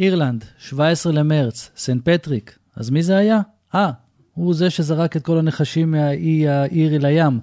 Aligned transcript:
אירלנד, 0.00 0.44
17 0.58 1.12
למרץ, 1.12 1.70
סנט 1.76 2.08
פטריק. 2.08 2.58
אז 2.76 2.90
מי 2.90 3.02
זה 3.02 3.16
היה? 3.16 3.40
אה, 3.74 3.90
הוא 4.34 4.54
זה 4.54 4.70
שזרק 4.70 5.16
את 5.16 5.22
כל 5.22 5.38
הנחשים 5.38 5.90
מהאי 5.90 6.48
האירי 6.48 6.98
לים. 6.98 7.40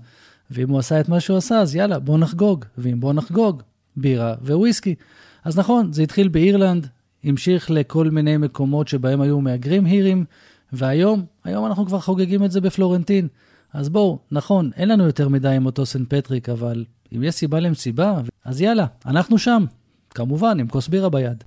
ואם 0.51 0.69
הוא 0.69 0.79
עשה 0.79 0.99
את 0.99 1.10
מה 1.10 1.19
שהוא 1.19 1.37
עשה, 1.37 1.60
אז 1.60 1.76
יאללה, 1.76 1.99
בוא 1.99 2.17
נחגוג. 2.17 2.65
ואם 2.78 2.99
בוא 2.99 3.13
נחגוג, 3.13 3.62
בירה 3.96 4.35
וויסקי. 4.42 4.96
אז 5.43 5.59
נכון, 5.59 5.93
זה 5.93 6.03
התחיל 6.03 6.27
באירלנד, 6.27 6.87
המשיך 7.23 7.71
לכל 7.71 8.09
מיני 8.09 8.37
מקומות 8.37 8.87
שבהם 8.87 9.21
היו 9.21 9.41
מהגרים 9.41 9.85
אירים, 9.85 10.26
והיום, 10.73 11.25
היום 11.43 11.65
אנחנו 11.65 11.85
כבר 11.85 11.99
חוגגים 11.99 12.43
את 12.43 12.51
זה 12.51 12.62
בפלורנטין. 12.62 13.27
אז 13.73 13.89
בואו, 13.89 14.19
נכון, 14.31 14.71
אין 14.75 14.89
לנו 14.89 15.05
יותר 15.05 15.29
מדי 15.29 15.49
עם 15.49 15.65
אותו 15.65 15.85
סנט 15.85 16.13
פטריק, 16.13 16.49
אבל 16.49 16.85
אם 17.16 17.23
יש 17.23 17.35
סיבה 17.35 17.59
למסיבה, 17.59 18.21
אז 18.45 18.62
יאללה, 18.62 18.85
אנחנו 19.05 19.38
שם. 19.38 19.66
כמובן, 20.09 20.59
עם 20.59 20.67
כוס 20.67 20.88
בירה 20.88 21.09
ביד. 21.09 21.44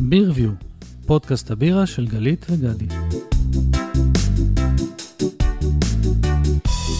בירביו, 0.00 0.50
פודקאסט 1.06 1.50
הבירה 1.50 1.86
של 1.86 2.06
גלית 2.06 2.46
וגדי. 2.50 2.86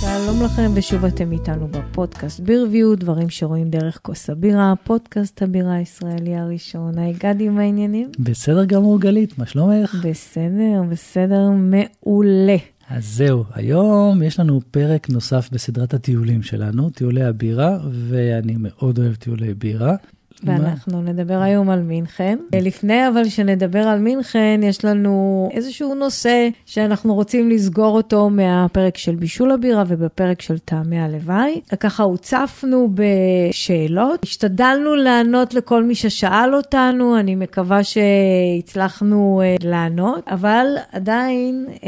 שלום 0.01 0.42
לכם, 0.45 0.70
ושוב 0.74 1.05
אתם 1.05 1.33
איתנו 1.33 1.69
בפודקאסט 1.69 2.41
בירביו, 2.41 2.97
דברים 2.97 3.30
שרואים 3.30 3.70
דרך 3.70 3.98
כוס 4.02 4.30
הבירה, 4.30 4.75
פודקאסט 4.84 5.42
הבירה 5.42 5.75
הישראלי 5.75 6.36
הראשון. 6.36 6.98
היי 6.98 7.12
גדי, 7.12 7.48
מה 7.48 7.61
העניינים? 7.61 8.11
בסדר 8.19 8.64
גמור, 8.64 9.00
גלית, 9.00 9.39
מה 9.39 9.47
שלומך? 9.47 9.95
בסדר, 10.05 10.83
בסדר, 10.91 11.50
מעולה. 11.50 12.56
אז 12.91 13.05
זהו, 13.16 13.45
היום 13.55 14.23
יש 14.23 14.41
לנו 14.41 14.60
פרק 14.70 15.10
נוסף 15.10 15.48
בסדרת 15.52 15.95
הטיולים 15.95 16.42
שלנו, 16.42 16.91
טיולי 16.91 17.25
הבירה, 17.25 17.78
ואני 17.91 18.56
מאוד 18.58 18.98
אוהב 18.98 19.14
טיולי 19.14 19.55
בירה. 19.55 19.97
ואנחנו 20.44 21.03
מה? 21.03 21.11
נדבר 21.11 21.39
היום 21.39 21.70
על 21.70 21.83
מינכן. 21.83 22.39
לפני 22.53 23.08
אבל 23.08 23.28
שנדבר 23.28 23.78
על 23.89 23.98
מינכן, 23.98 24.61
יש 24.62 24.84
לנו 24.84 25.48
איזשהו 25.53 25.95
נושא 25.95 26.48
שאנחנו 26.67 27.14
רוצים 27.14 27.50
לסגור 27.50 27.97
אותו 27.97 28.30
מהפרק 28.30 28.97
של 28.97 29.14
בישול 29.14 29.53
הבירה 29.53 29.84
ובפרק 29.89 30.42
של 30.42 30.58
טעמי 30.58 31.00
הלוואי. 31.00 31.61
וככה 31.72 32.03
הוצפנו 32.03 32.91
בשאלות, 32.95 34.22
השתדלנו 34.22 34.95
לענות 34.95 35.55
לכל 35.55 35.84
מי 35.84 35.95
ששאל 35.95 36.55
אותנו, 36.55 37.19
אני 37.19 37.34
מקווה 37.34 37.80
שהצלחנו 37.84 39.42
uh, 39.42 39.67
לענות, 39.67 40.25
אבל 40.28 40.67
עדיין 40.92 41.67
uh, 41.69 41.80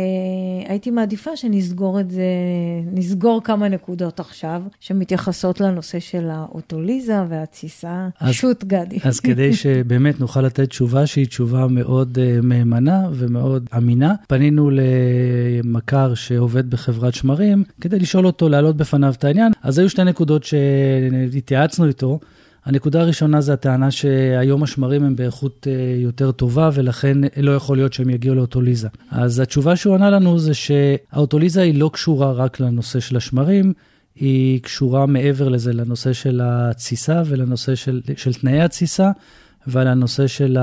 הייתי 0.68 0.90
מעדיפה 0.90 1.36
שנסגור 1.36 2.00
את 2.00 2.10
זה, 2.10 2.22
נסגור 2.92 3.40
כמה 3.44 3.68
נקודות 3.68 4.20
עכשיו, 4.20 4.62
שמתייחסות 4.80 5.60
לנושא 5.60 6.00
של 6.00 6.30
האוטוליזה 6.30 7.16
והתסיסה. 7.28 8.08
אז 8.20 8.34
פשוט, 8.40 8.64
גדי. 8.64 8.98
אז 9.04 9.20
כדי 9.20 9.52
שבאמת 9.62 10.20
נוכל 10.20 10.42
לתת 10.42 10.68
תשובה 10.68 11.06
שהיא 11.06 11.26
תשובה 11.26 11.66
מאוד 11.66 12.18
uh, 12.18 12.46
מהימנה 12.46 13.08
ומאוד 13.12 13.68
אמינה, 13.76 14.14
פנינו 14.28 14.70
למכר 14.72 16.14
שעובד 16.14 16.70
בחברת 16.70 17.14
שמרים, 17.14 17.64
כדי 17.80 17.98
לשאול 17.98 18.26
אותו, 18.26 18.48
להעלות 18.48 18.76
בפניו 18.76 19.14
את 19.18 19.24
העניין. 19.24 19.52
אז 19.62 19.78
היו 19.78 19.90
שתי 19.90 20.04
נקודות 20.04 20.44
שהתייעצנו 20.44 21.86
איתו. 21.86 22.20
הנקודה 22.64 23.00
הראשונה 23.00 23.40
זה 23.40 23.52
הטענה 23.52 23.90
שהיום 23.90 24.62
השמרים 24.62 25.04
הם 25.04 25.16
באיכות 25.16 25.66
uh, 25.66 26.02
יותר 26.02 26.32
טובה, 26.32 26.70
ולכן 26.74 27.18
לא 27.36 27.52
יכול 27.52 27.76
להיות 27.76 27.92
שהם 27.92 28.10
יגיעו 28.10 28.34
לאוטוליזה. 28.34 28.88
אז 29.10 29.40
התשובה 29.40 29.76
שהוא 29.76 29.94
ענה 29.94 30.10
לנו 30.10 30.38
זה 30.38 30.54
שהאוטוליזה 30.54 31.62
היא 31.62 31.78
לא 31.78 31.90
קשורה 31.92 32.32
רק 32.32 32.60
לנושא 32.60 33.00
של 33.00 33.16
השמרים, 33.16 33.72
היא 34.14 34.60
קשורה 34.60 35.06
מעבר 35.06 35.48
לזה, 35.48 35.72
לנושא 35.72 36.12
של 36.12 36.40
התסיסה 36.44 37.22
ולנושא 37.26 37.74
של, 37.74 38.00
של 38.16 38.34
תנאי 38.34 38.60
התסיסה 38.60 39.10
ולנושא 39.66 40.26
של 40.26 40.58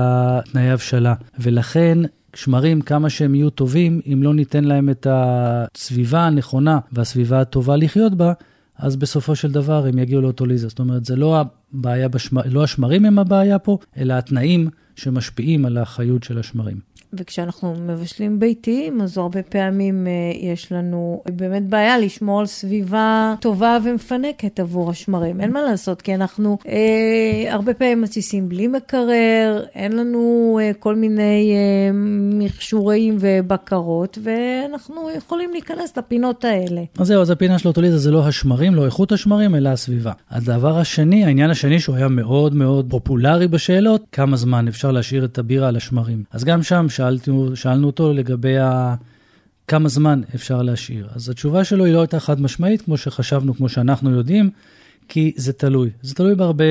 תנאי 0.52 0.70
הבשלה. 0.70 1.14
ולכן, 1.38 1.98
שמרים, 2.34 2.80
כמה 2.80 3.10
שהם 3.10 3.34
יהיו 3.34 3.50
טובים, 3.50 4.00
אם 4.12 4.22
לא 4.22 4.34
ניתן 4.34 4.64
להם 4.64 4.90
את 4.90 5.06
הסביבה 5.10 6.20
הנכונה 6.20 6.78
והסביבה 6.92 7.40
הטובה 7.40 7.76
לחיות 7.76 8.14
בה, 8.14 8.32
אז 8.78 8.96
בסופו 8.96 9.36
של 9.36 9.52
דבר 9.52 9.86
הם 9.86 9.98
יגיעו 9.98 10.22
לאוטוליזה. 10.22 10.68
זאת 10.68 10.78
אומרת, 10.78 11.04
זה 11.04 11.16
לא 11.16 11.40
הבעיה, 11.40 12.08
בשמר, 12.08 12.42
לא 12.46 12.64
השמרים 12.64 13.04
הם 13.04 13.18
הבעיה 13.18 13.58
פה, 13.58 13.78
אלא 13.96 14.14
התנאים 14.14 14.70
שמשפיעים 14.96 15.64
על 15.64 15.78
החיות 15.78 16.22
של 16.22 16.38
השמרים. 16.38 16.80
וכשאנחנו 17.12 17.74
מבשלים 17.74 18.40
ביתיים, 18.40 19.00
אז 19.00 19.18
הרבה 19.18 19.42
פעמים 19.42 20.06
uh, 20.06 20.36
יש 20.44 20.72
לנו 20.72 21.22
באמת 21.36 21.66
בעיה 21.66 21.98
לשמור 21.98 22.40
על 22.40 22.46
סביבה 22.46 23.34
טובה 23.40 23.78
ומפנקת 23.84 24.60
עבור 24.60 24.90
השמרים. 24.90 25.40
אין 25.40 25.52
מה 25.52 25.62
לעשות, 25.62 26.02
כי 26.02 26.14
אנחנו 26.14 26.58
uh, 26.62 26.68
הרבה 27.48 27.74
פעמים 27.74 28.00
מתסיסים 28.00 28.48
בלי 28.48 28.66
מקרר, 28.66 29.64
אין 29.74 29.92
לנו 29.92 30.58
uh, 30.60 30.74
כל 30.74 30.96
מיני 30.96 31.52
uh, 31.52 31.94
מכשורים 32.38 33.16
ובקרות, 33.20 34.18
ואנחנו 34.22 35.10
יכולים 35.16 35.50
להיכנס 35.52 35.96
לפינות 35.96 36.44
האלה. 36.44 36.82
אז 36.98 37.06
זהו, 37.06 37.22
אז 37.22 37.30
הפינה 37.30 37.58
של 37.58 37.68
אוטוליזה 37.68 37.98
זה 37.98 38.10
לא 38.10 38.26
השמרים, 38.26 38.74
לא 38.74 38.86
איכות 38.86 39.12
השמרים, 39.12 39.54
אלא 39.54 39.68
הסביבה. 39.68 40.12
הדבר 40.30 40.78
השני, 40.78 41.24
העניין 41.24 41.50
השני 41.50 41.80
שהוא 41.80 41.96
היה 41.96 42.08
מאוד 42.08 42.54
מאוד 42.54 42.86
פופולרי 42.90 43.48
בשאלות, 43.48 44.04
כמה 44.12 44.36
זמן 44.36 44.68
אפשר 44.68 44.90
להשאיר 44.90 45.24
את 45.24 45.38
הבירה 45.38 45.68
על 45.68 45.76
השמרים. 45.76 46.22
אז 46.32 46.44
גם 46.44 46.62
שם, 46.62 46.86
שאלנו, 46.98 47.56
שאלנו 47.56 47.86
אותו 47.86 48.12
לגבי 48.12 48.58
ה... 48.58 48.94
כמה 49.68 49.88
זמן 49.88 50.20
אפשר 50.34 50.62
להשאיר. 50.62 51.08
אז 51.14 51.28
התשובה 51.28 51.64
שלו 51.64 51.84
היא 51.84 51.94
לא 51.94 52.00
הייתה 52.00 52.20
חד 52.20 52.40
משמעית, 52.40 52.82
כמו 52.82 52.96
שחשבנו, 52.96 53.54
כמו 53.54 53.68
שאנחנו 53.68 54.10
יודעים, 54.10 54.50
כי 55.08 55.32
זה 55.36 55.52
תלוי. 55.52 55.90
זה 56.02 56.14
תלוי 56.14 56.34
בהרבה, 56.34 56.64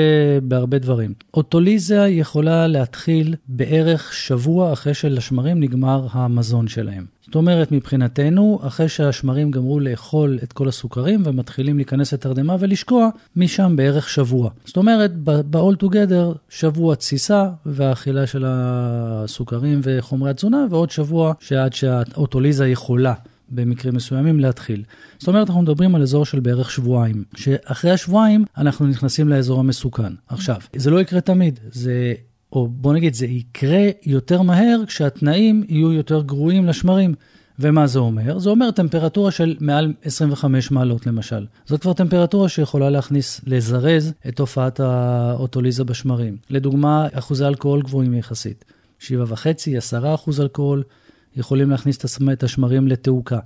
בהרבה 0.44 0.80
דברים. 0.80 1.14
אוטוליזה 1.34 2.08
יכולה 2.08 2.68
להתחיל 2.68 3.36
בערך 3.48 4.14
שבוע 4.14 4.74
אחרי 4.74 4.94
שלשמרים 4.94 5.60
נגמר 5.60 6.08
המזון 6.12 6.68
שלהם. 6.68 7.06
זאת 7.26 7.36
אומרת, 7.36 7.72
מבחינתנו, 7.72 8.60
אחרי 8.64 8.90
שהשמרים 8.90 9.52
גמרו 9.52 9.80
לאכול 9.80 10.40
את 10.44 10.54
כל 10.54 10.68
הסוכרים 10.68 11.24
ומתחילים 11.26 11.76
להיכנס 11.76 12.14
לתרדמה 12.14 12.56
ולשקוע, 12.60 13.10
משם 13.36 13.76
בערך 13.76 14.10
שבוע. 14.10 14.50
זאת 14.66 14.78
אומרת, 14.78 15.12
ב-all 15.24 15.84
together, 15.84 16.38
שבוע 16.50 16.96
תסיסה 16.96 17.50
והאכילה 17.66 18.28
של 18.28 18.44
הסוכרים 18.48 19.80
וחומרי 19.84 20.30
התזונה, 20.30 20.66
ועוד 20.70 20.92
שבוע 20.92 21.34
שעד 21.40 21.74
שהאוטוליזה 21.74 22.68
יכולה 22.68 23.14
במקרים 23.50 23.96
מסוימים 23.96 24.40
להתחיל. 24.40 24.84
זאת 25.20 25.28
אומרת, 25.28 25.48
אנחנו 25.48 25.62
מדברים 25.62 25.96
על 25.96 26.02
אזור 26.02 26.26
של 26.26 26.40
בערך 26.40 26.72
שבועיים, 26.72 27.24
שאחרי 27.36 27.92
השבועיים 27.92 28.46
אנחנו 28.58 28.88
נכנסים 28.88 29.30
לאזור 29.30 29.60
המסוכן. 29.60 30.14
עכשיו, 30.28 30.58
זה 30.76 30.92
לא 30.92 31.02
יקרה 31.02 31.22
תמיד, 31.22 31.60
זה 31.72 32.14
או 32.52 32.68
בוא 32.68 32.94
נגיד, 32.94 33.14
זה 33.14 33.26
יקרה 33.26 33.86
יותר 34.06 34.42
מהר 34.42 34.80
כשהתנאים 34.88 35.64
יהיו 35.68 35.94
יותר 35.94 36.22
גרועים 36.22 36.66
לשמרים. 36.66 37.14
ומה 37.60 37.88
זה 37.88 38.00
אומר? 38.00 38.40
זה 38.40 38.50
אומר 38.50 38.72
טמפרטורה 38.72 39.32
של 39.32 39.56
מעל 39.60 39.94
25 40.04 40.72
מעלות 40.72 41.08
למשל. 41.08 41.46
זאת 41.66 41.82
כבר 41.82 41.94
טמפרטורה 41.94 42.50
שיכולה 42.50 42.90
להכניס, 42.90 43.42
לזרז 43.46 44.14
את 44.28 44.36
תופעת 44.36 44.80
האוטוליזה 44.80 45.84
בשמרים. 45.84 46.38
לדוגמה, 46.50 47.08
אחוזי 47.14 47.46
אלכוהול 47.46 47.82
גבוהים 47.82 48.14
יחסית. 48.14 48.66
7.5, 49.02 49.08
10 49.78 50.14
אחוז 50.14 50.42
אלכוהול 50.42 50.84
יכולים 51.38 51.70
להכניס 51.70 51.98
את 52.32 52.44
השמרים 52.44 52.88
לתעוקה. 52.88 53.40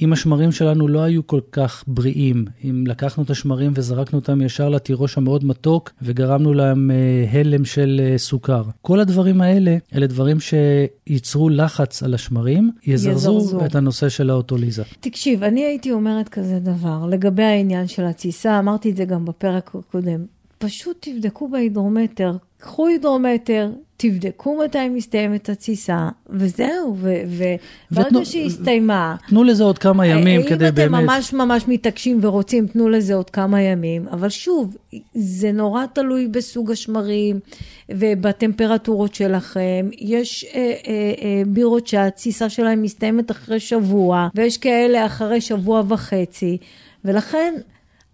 אם 0.00 0.12
השמרים 0.12 0.52
שלנו 0.52 0.88
לא 0.88 1.02
היו 1.02 1.26
כל 1.26 1.40
כך 1.52 1.84
בריאים, 1.86 2.44
אם 2.64 2.84
לקחנו 2.86 3.22
את 3.22 3.30
השמרים 3.30 3.72
וזרקנו 3.74 4.18
אותם 4.18 4.42
ישר 4.42 4.68
לתירוש 4.68 5.18
המאוד 5.18 5.44
מתוק 5.44 5.90
וגרמנו 6.02 6.54
להם 6.54 6.90
אה, 6.90 7.40
הלם 7.40 7.64
של 7.64 8.00
אה, 8.04 8.18
סוכר. 8.18 8.62
כל 8.82 9.00
הדברים 9.00 9.40
האלה, 9.40 9.76
אלה 9.94 10.06
דברים 10.06 10.36
שייצרו 10.40 11.48
לחץ 11.48 12.02
על 12.02 12.14
השמרים, 12.14 12.70
יזרזו, 12.86 13.38
יזרזו. 13.38 13.66
את 13.66 13.74
הנושא 13.74 14.08
של 14.08 14.30
האוטוליזה. 14.30 14.82
תקשיב, 15.00 15.42
אני 15.42 15.64
הייתי 15.64 15.92
אומרת 15.92 16.28
כזה 16.28 16.58
דבר 16.58 17.06
לגבי 17.10 17.42
העניין 17.42 17.86
של 17.88 18.04
התסיסה, 18.04 18.58
אמרתי 18.58 18.90
את 18.90 18.96
זה 18.96 19.04
גם 19.04 19.24
בפרק 19.24 19.70
הקודם. 19.74 20.24
פשוט 20.62 20.96
תבדקו 21.00 21.48
בהידרומטר, 21.48 22.32
קחו 22.58 22.86
הידרומטר, 22.86 23.70
תבדקו 23.96 24.58
מתי 24.64 24.88
מסתיימת 24.88 25.48
התסיסה, 25.48 26.08
וזהו, 26.30 26.96
וברגע 27.00 28.24
שהיא 28.24 28.46
הסתיימה... 28.46 29.16
תנו 29.28 29.44
לזה 29.44 29.64
עוד 29.64 29.78
כמה 29.78 30.06
ימים 30.06 30.42
כדי 30.42 30.70
באמת... 30.70 30.78
אם 30.78 30.94
אתם 30.94 31.04
ממש 31.04 31.32
ממש 31.32 31.68
מתעקשים 31.68 32.18
ורוצים, 32.22 32.66
תנו 32.66 32.88
לזה 32.88 33.14
עוד 33.14 33.30
כמה 33.30 33.60
ימים, 33.60 34.08
אבל 34.08 34.28
שוב, 34.28 34.76
זה 35.14 35.52
נורא 35.52 35.86
תלוי 35.86 36.26
בסוג 36.26 36.70
השמרים 36.70 37.40
ובטמפרטורות 37.88 39.14
שלכם. 39.14 39.88
יש 39.98 40.44
אה, 40.44 40.60
אה, 40.60 40.72
אה, 40.88 41.42
בירות 41.46 41.86
שהתסיסה 41.86 42.48
שלהם 42.48 42.82
מסתיימת 42.82 43.30
אחרי 43.30 43.60
שבוע, 43.60 44.28
ויש 44.34 44.58
כאלה 44.58 45.06
אחרי 45.06 45.40
שבוע 45.40 45.82
וחצי, 45.88 46.58
ולכן... 47.04 47.54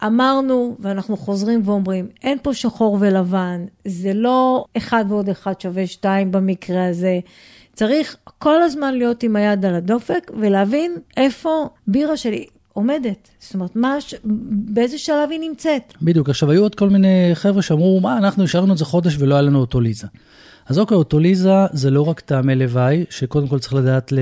אמרנו, 0.06 0.76
ואנחנו 0.80 1.16
חוזרים 1.16 1.62
ואומרים, 1.64 2.06
אין 2.22 2.38
פה 2.42 2.54
שחור 2.54 2.96
ולבן, 3.00 3.64
זה 3.84 4.14
לא 4.14 4.64
אחד 4.76 5.04
ועוד 5.08 5.28
אחד 5.28 5.60
שווה 5.60 5.86
שתיים 5.86 6.32
במקרה 6.32 6.88
הזה. 6.88 7.18
צריך 7.72 8.16
כל 8.38 8.62
הזמן 8.62 8.94
להיות 8.94 9.22
עם 9.22 9.36
היד 9.36 9.64
על 9.64 9.74
הדופק 9.74 10.30
ולהבין 10.40 10.92
איפה 11.16 11.68
בירה 11.86 12.16
שלי, 12.16 12.46
עומדת? 12.72 13.28
זאת 13.40 13.54
אומרת, 13.54 13.76
מה, 13.76 13.96
באיזה 14.50 14.98
שלב 14.98 15.30
היא 15.30 15.40
נמצאת? 15.40 15.94
בדיוק, 16.02 16.28
עכשיו 16.28 16.50
היו 16.50 16.62
עוד 16.62 16.74
כל 16.74 16.88
מיני 16.88 17.30
חבר'ה 17.34 17.62
שאמרו, 17.62 18.00
מה, 18.00 18.18
אנחנו 18.18 18.44
השארנו 18.44 18.72
את 18.72 18.78
זה 18.78 18.84
חודש 18.84 19.16
ולא 19.18 19.34
היה 19.34 19.42
לנו 19.42 19.58
אוטוליזה. 19.58 20.06
אז 20.66 20.78
אוקיי, 20.78 20.94
אוטוליזה 20.94 21.50
זה 21.72 21.90
לא 21.90 22.08
רק 22.08 22.20
טעמי 22.20 22.54
לוואי, 22.54 23.04
שקודם 23.10 23.48
כל 23.48 23.58
צריך 23.58 23.74
לדעת 23.74 24.12
ל... 24.12 24.18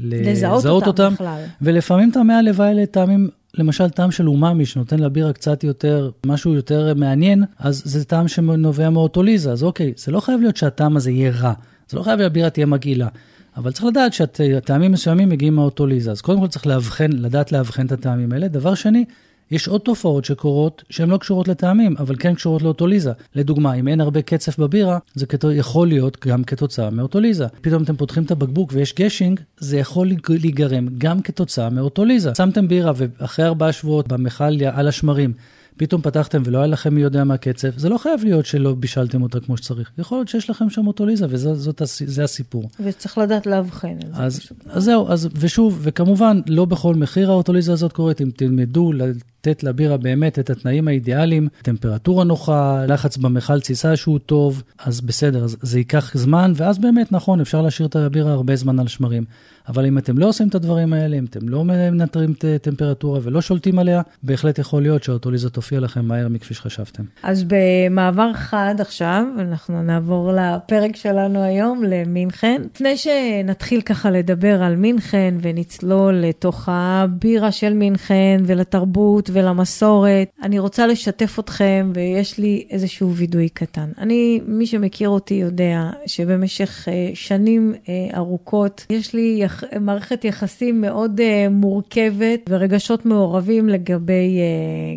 לזהות 0.00 0.66
אותם, 0.66 0.86
אותם 0.86 1.14
בכלל. 1.14 1.42
ולפעמים 1.62 2.10
טעמי 2.10 2.34
הלוואי 2.34 2.70
אלה 2.70 2.86
טעמים 2.86 3.28
למשל 3.58 3.90
טעם 3.90 4.10
של 4.10 4.28
אומאמי 4.28 4.66
שנותן 4.66 4.98
לבירה 4.98 5.32
קצת 5.32 5.64
יותר, 5.64 6.10
משהו 6.26 6.54
יותר 6.54 6.94
מעניין, 6.94 7.44
אז 7.58 7.82
זה 7.84 8.04
טעם 8.04 8.28
שנובע 8.28 8.90
מאוטוליזה. 8.90 9.52
אז 9.52 9.62
אוקיי, 9.62 9.92
זה 9.96 10.12
לא 10.12 10.20
חייב 10.20 10.40
להיות 10.40 10.56
שהטעם 10.56 10.96
הזה 10.96 11.10
יהיה 11.10 11.30
רע, 11.30 11.52
זה 11.88 11.96
לא 11.96 12.02
חייב 12.02 12.18
שהבירה 12.18 12.50
תהיה 12.50 12.66
מגעילה. 12.66 13.08
אבל 13.56 13.72
צריך 13.72 13.84
לדעת 13.84 14.12
שהטעמים 14.12 14.92
מסוימים 14.92 15.28
מגיעים 15.28 15.56
מהאוטוליזה. 15.56 16.10
אז 16.10 16.20
קודם 16.20 16.40
כל 16.40 16.48
צריך 16.48 16.66
לאבחן, 16.66 17.12
לדעת 17.12 17.52
לאבחן 17.52 17.86
את 17.86 17.92
הטעמים 17.92 18.32
האלה. 18.32 18.48
דבר 18.48 18.74
שני, 18.74 19.04
יש 19.50 19.68
עוד 19.68 19.80
תופעות 19.80 20.24
שקורות 20.24 20.84
שהן 20.90 21.10
לא 21.10 21.16
קשורות 21.16 21.48
לטעמים, 21.48 21.94
אבל 21.98 22.16
כן 22.18 22.34
קשורות 22.34 22.62
לאוטוליזה. 22.62 23.12
לדוגמה, 23.34 23.74
אם 23.74 23.88
אין 23.88 24.00
הרבה 24.00 24.22
קצף 24.22 24.58
בבירה, 24.58 24.98
זה 25.14 25.26
יכול 25.52 25.88
להיות 25.88 26.26
גם 26.26 26.44
כתוצאה 26.44 26.90
מאוטוליזה. 26.90 27.46
פתאום 27.60 27.82
אתם 27.82 27.96
פותחים 27.96 28.22
את 28.22 28.30
הבקבוק 28.30 28.70
ויש 28.72 28.94
גשינג, 28.94 29.40
זה 29.58 29.78
יכול 29.78 30.10
להיגרם 30.28 30.88
גם 30.98 31.22
כתוצאה 31.22 31.70
מאוטוליזה. 31.70 32.32
שמתם 32.36 32.68
בירה 32.68 32.92
ואחרי 32.96 33.44
ארבעה 33.44 33.72
שבועות 33.72 34.08
במכל 34.08 34.64
על 34.72 34.88
השמרים, 34.88 35.32
פתאום 35.78 36.02
פתחתם 36.02 36.42
ולא 36.44 36.58
היה 36.58 36.66
לכם 36.66 36.94
מי 36.94 37.00
יודע 37.00 37.24
מה 37.24 37.36
קצב, 37.36 37.78
זה 37.78 37.88
לא 37.88 37.98
חייב 37.98 38.24
להיות 38.24 38.46
שלא 38.46 38.74
בישלתם 38.74 39.22
אותה 39.22 39.40
כמו 39.40 39.56
שצריך. 39.56 39.90
יכול 39.98 40.18
להיות 40.18 40.28
שיש 40.28 40.50
לכם 40.50 40.70
שם 40.70 40.86
אוטוליזה, 40.86 41.26
וזה 41.28 42.24
הסיפור. 42.24 42.70
וצריך 42.80 43.18
לדעת 43.18 43.46
לאבחן 43.46 43.96
את 44.04 44.14
זה. 44.14 44.22
אז, 44.22 44.40
אז 44.66 44.84
זהו, 44.84 45.08
אז, 45.08 45.28
ושוב, 45.34 45.78
וכמובן, 45.82 46.40
לא 46.46 46.64
בכל 46.64 46.94
מחיר 46.94 47.30
האוטוליזה 47.30 47.72
הזאת 47.72 47.92
קורית, 47.92 48.20
אם 48.20 48.30
תלמדו 48.36 48.92
לתת 49.40 49.62
לבירה 49.62 49.96
באמת 49.96 50.38
את 50.38 50.50
התנאים 50.50 50.88
האידיאליים, 50.88 51.48
טמפרטורה 51.62 52.24
נוחה, 52.24 52.84
לחץ 52.88 53.16
במכל 53.16 53.60
תסיסה 53.60 53.96
שהוא 53.96 54.18
טוב, 54.18 54.62
אז 54.78 55.00
בסדר, 55.00 55.44
אז 55.44 55.56
זה 55.62 55.78
ייקח 55.78 56.16
זמן, 56.16 56.52
ואז 56.54 56.78
באמת, 56.78 57.12
נכון, 57.12 57.40
אפשר 57.40 57.62
להשאיר 57.62 57.88
את 57.88 57.96
הבירה 57.96 58.32
הרבה 58.32 58.56
זמן 58.56 58.78
על 58.78 58.88
שמרים. 58.88 59.24
אבל 59.68 59.86
אם 59.86 59.98
אתם 59.98 60.18
לא 60.18 60.28
עושים 60.28 60.48
את 60.48 60.54
הדברים 60.54 60.92
האלה, 60.92 61.16
אם 61.18 61.24
אתם 61.24 61.48
לא 61.48 61.64
מנטרים 61.64 62.32
את 62.32 62.44
הטמפרטורה 62.56 63.20
ולא 63.22 63.40
שולטים 63.40 63.78
עליה, 63.78 64.02
בהחלט 64.22 64.58
יכול 64.58 64.82
להיות 64.82 65.02
שהאוטוליזה 65.02 65.50
תופיע 65.50 65.80
לכם 65.80 66.04
מהר 66.04 66.28
מכפי 66.28 66.54
שחשבתם. 66.54 67.02
אז 67.22 67.44
במעבר 67.48 68.32
חד 68.34 68.74
עכשיו, 68.78 69.24
אנחנו 69.38 69.82
נעבור 69.82 70.32
לפרק 70.32 70.96
שלנו 70.96 71.42
היום, 71.42 71.82
למינכן. 71.84 72.62
לפני 72.74 72.96
שנתחיל 72.96 73.80
ככה 73.80 74.10
לדבר 74.10 74.62
על 74.62 74.76
מינכן 74.76 75.34
ונצלול 75.42 76.14
לתוך 76.14 76.68
הבירה 76.72 77.52
של 77.52 77.72
מינכן 77.72 78.42
ולתרבות 78.46 79.30
ולמסורת, 79.36 80.28
אני 80.42 80.58
רוצה 80.58 80.86
לשתף 80.86 81.38
אתכם 81.38 81.92
ויש 81.94 82.38
לי 82.38 82.66
איזשהו 82.70 83.14
וידוי 83.14 83.48
קטן. 83.48 83.90
אני, 83.98 84.40
מי 84.46 84.66
שמכיר 84.66 85.08
אותי 85.08 85.34
יודע 85.34 85.90
שבמשך 86.06 86.88
אה, 86.88 87.10
שנים 87.14 87.74
אה, 87.88 88.18
ארוכות 88.18 88.86
יש 88.90 89.14
לי 89.14 89.36
יח... 89.40 89.64
מערכת 89.80 90.24
יחסים 90.24 90.80
מאוד 90.80 91.20
uh, 91.20 91.50
מורכבת 91.50 92.40
ורגשות 92.48 93.06
מעורבים 93.06 93.68
לגבי 93.68 94.38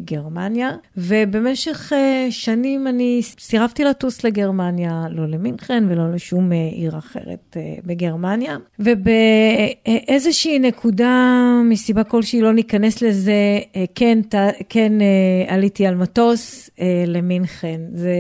גרמניה, 0.06 0.72
ובמשך 0.98 1.94
שנים 2.30 2.88
אני 2.88 3.22
סירבתי 3.40 3.84
לטוס 3.84 4.24
לגרמניה, 4.24 5.06
לא 5.12 5.28
למינכן 5.28 5.84
ולא 5.90 6.12
לשום 6.12 6.52
עיר 6.52 6.98
אחרת 6.98 7.58
בגרמניה, 7.86 8.58
ובאיזושהי 8.80 10.60
נקודה, 10.60 11.36
מסיבה 11.70 12.04
כלשהי 12.04 12.42
לא 12.42 12.54
ניכנס 12.54 13.02
לזה, 13.02 13.60
uh, 13.62 13.78
כן, 14.24 14.30
ת... 14.30 14.56
כן 14.70 14.92
uh, 15.00 15.54
עליתי 15.54 15.86
על 15.86 15.96
מטוס 15.96 16.70
uh, 16.70 16.82
למינכן. 17.08 17.82
זה 17.94 18.14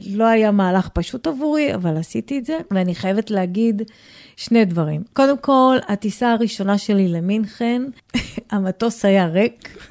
uh, 0.00 0.04
לא 0.10 0.24
היה 0.24 0.50
מהלך 0.50 0.88
פשוט 0.88 1.26
עבורי, 1.26 1.74
אבל 1.74 1.96
עשיתי 1.96 2.38
את 2.38 2.44
זה, 2.44 2.58
ואני 2.70 2.94
חייבת 2.94 3.30
להגיד, 3.30 3.82
שני 4.36 4.64
דברים. 4.64 5.02
קודם 5.12 5.38
כל, 5.38 5.76
הטיסה 5.88 6.32
הראשונה 6.32 6.78
שלי 6.78 7.08
למינכן, 7.08 7.82
המטוס 8.50 9.04
היה 9.04 9.26
ריק. 9.26 9.78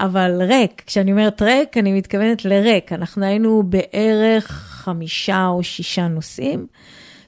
אבל 0.00 0.42
ריק, 0.42 0.82
כשאני 0.86 1.12
אומרת 1.12 1.42
ריק, 1.42 1.76
אני 1.76 1.92
מתכוונת 1.92 2.44
לריק. 2.44 2.92
אנחנו 2.92 3.24
היינו 3.24 3.62
בערך 3.62 4.50
חמישה 4.50 5.46
או 5.46 5.62
שישה 5.62 6.08
נוסעים. 6.08 6.66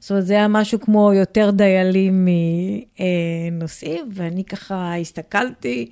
זאת 0.06 0.10
אומרת, 0.10 0.26
זה 0.26 0.34
היה 0.34 0.48
משהו 0.48 0.80
כמו 0.80 1.12
יותר 1.12 1.50
דיילים 1.50 2.28
מנוסעים, 3.52 4.08
ואני 4.14 4.44
ככה 4.44 4.96
הסתכלתי, 4.96 5.90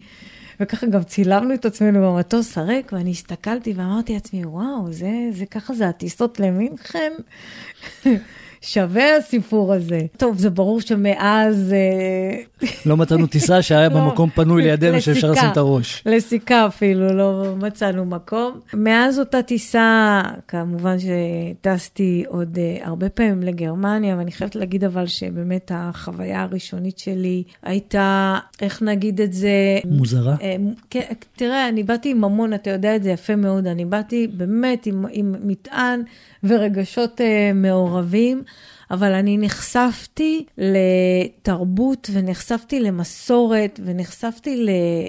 וככה 0.60 0.86
גם 0.86 1.02
צילמנו 1.02 1.54
את 1.54 1.64
עצמנו 1.64 2.00
במטוס 2.12 2.58
הריק, 2.58 2.92
ואני 2.92 3.10
הסתכלתי 3.10 3.72
ואמרתי 3.76 4.14
לעצמי, 4.14 4.44
וואו, 4.44 4.92
זה, 4.92 5.10
זה 5.30 5.46
ככה 5.46 5.74
זה 5.74 5.88
הטיסות 5.88 6.40
למינכן. 6.40 7.12
שווה 8.66 9.16
הסיפור 9.16 9.72
הזה. 9.72 10.00
טוב, 10.16 10.38
זה 10.38 10.50
ברור 10.50 10.80
שמאז... 10.80 11.72
אה, 11.72 12.68
לא 12.86 12.96
מצאנו 12.96 13.26
טיסה 13.26 13.62
שהיה 13.62 13.88
לא, 13.88 13.94
במקום 13.94 14.30
פנוי 14.30 14.62
לידינו 14.62 15.00
שאפשר 15.00 15.30
לשים 15.30 15.48
את 15.52 15.56
הראש. 15.56 16.02
לסיכה 16.06 16.66
אפילו, 16.66 17.12
לא 17.12 17.54
מצאנו 17.56 18.04
מקום. 18.04 18.60
מאז 18.74 19.18
אותה 19.18 19.42
טיסה, 19.42 20.22
כמובן 20.48 20.96
שטסתי 20.98 22.24
עוד 22.28 22.56
uh, 22.56 22.86
הרבה 22.86 23.08
פעמים 23.08 23.42
לגרמניה, 23.42 24.16
ואני 24.16 24.32
חייבת 24.32 24.56
להגיד 24.56 24.84
אבל 24.84 25.06
שבאמת 25.06 25.70
החוויה 25.74 26.42
הראשונית 26.42 26.98
שלי 26.98 27.42
הייתה, 27.62 28.38
איך 28.62 28.82
נגיד 28.82 29.20
את 29.20 29.32
זה? 29.32 29.78
מוזרה. 29.84 30.34
Uh, 30.34 30.40
כן, 30.90 31.12
תראה, 31.36 31.68
אני 31.68 31.82
באתי 31.82 32.10
עם 32.10 32.24
המון, 32.24 32.54
אתה 32.54 32.70
יודע 32.70 32.96
את 32.96 33.02
זה 33.02 33.10
יפה 33.10 33.36
מאוד, 33.36 33.66
אני 33.66 33.84
באתי 33.84 34.26
באמת 34.26 34.86
עם, 34.86 35.04
עם 35.10 35.34
מטען 35.44 36.02
ורגשות 36.44 37.20
מעורבים. 37.54 38.42
אבל 38.94 39.12
אני 39.12 39.38
נחשפתי 39.38 40.44
לתרבות 40.58 42.10
ונחשפתי 42.12 42.80
למסורת 42.80 43.80
ונחשפתי 43.84 44.66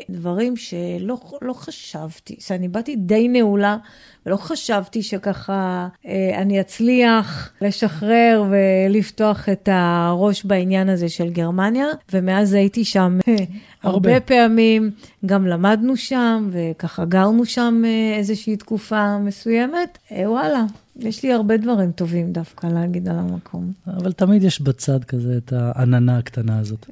לדברים 0.09 0.57
שלא 0.57 1.17
לא 1.41 1.53
חשבתי, 1.53 2.35
שאני 2.39 2.67
באתי 2.67 2.95
די 2.95 3.27
נעולה 3.27 3.77
ולא 4.25 4.37
חשבתי 4.37 5.03
שככה 5.03 5.87
אה, 6.05 6.41
אני 6.41 6.61
אצליח 6.61 7.53
לשחרר 7.61 8.43
ולפתוח 8.49 9.49
את 9.49 9.69
הראש 9.71 10.45
בעניין 10.45 10.89
הזה 10.89 11.09
של 11.09 11.29
גרמניה, 11.29 11.85
ומאז 12.13 12.53
הייתי 12.53 12.85
שם 12.85 13.19
אה, 13.27 13.35
הרבה. 13.83 14.09
הרבה 14.09 14.19
פעמים, 14.19 14.91
גם 15.25 15.47
למדנו 15.47 15.97
שם 15.97 16.49
וככה 16.51 17.05
גרנו 17.05 17.45
שם 17.45 17.81
אה, 17.85 18.17
איזושהי 18.17 18.57
תקופה 18.57 19.17
מסוימת, 19.17 19.97
וואלה. 20.11 20.65
יש 20.99 21.23
לי 21.23 21.33
הרבה 21.33 21.57
דברים 21.57 21.91
טובים 21.91 22.31
דווקא 22.31 22.67
להגיד 22.67 23.09
על 23.09 23.19
המקום. 23.19 23.71
אבל 23.87 24.11
תמיד 24.11 24.43
יש 24.43 24.61
בצד 24.61 25.03
כזה 25.03 25.37
את 25.37 25.53
העננה 25.53 26.17
הקטנה 26.17 26.59
הזאת. 26.59 26.85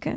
כן. 0.00 0.16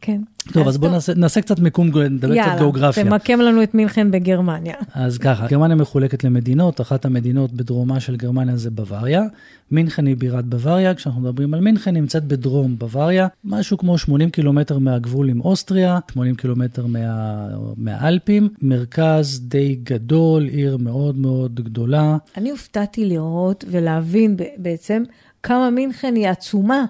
כן. 0.00 0.20
טוב, 0.52 0.68
אז, 0.68 0.74
אז 0.74 0.78
בואו 0.78 0.92
נעשה, 0.92 1.14
נעשה 1.14 1.40
קצת 1.40 1.58
מיקום, 1.58 1.98
נדבר 1.98 2.42
קצת 2.42 2.58
גיאוגרפיה. 2.58 3.04
יאללה, 3.04 3.18
תמקם 3.18 3.40
לנו 3.40 3.62
את 3.62 3.74
מינכן 3.74 4.10
בגרמניה. 4.10 4.74
אז 4.94 5.18
ככה, 5.18 5.46
גרמניה 5.46 5.76
מחולקת 5.76 6.24
למדינות, 6.24 6.80
אחת 6.80 7.04
המדינות 7.04 7.52
בדרומה 7.52 8.00
של 8.00 8.16
גרמניה 8.16 8.56
זה 8.56 8.70
בוואריה. 8.70 9.22
מינכן 9.70 10.06
היא 10.06 10.16
בירת 10.16 10.44
בוואריה, 10.44 10.94
כשאנחנו 10.94 11.20
מדברים 11.20 11.54
על 11.54 11.60
מינכן, 11.60 11.94
נמצאת 11.94 12.24
בדרום 12.24 12.78
בוואריה, 12.78 13.28
משהו 13.44 13.78
כמו 13.78 13.98
80 13.98 14.30
קילומטר 14.30 14.78
מהגבול 14.78 15.28
עם 15.28 15.40
אוסטריה, 15.40 15.98
80 16.12 16.34
קילומטר 16.34 16.86
מה, 16.86 17.46
מהאלפים, 17.76 18.48
מרכז 18.62 19.40
די 19.40 19.78
גדול, 19.82 20.44
עיר 20.44 20.76
מאוד 20.76 21.18
מאוד 21.18 21.60
גדולה. 21.60 22.16
אני 22.36 22.50
הופתעתי 22.50 23.04
לראות 23.04 23.64
ולהבין 23.70 24.36
בעצם 24.56 25.02
כמה 25.42 25.70
מינכן 25.70 26.14
היא 26.14 26.28
עצומה. 26.28 26.84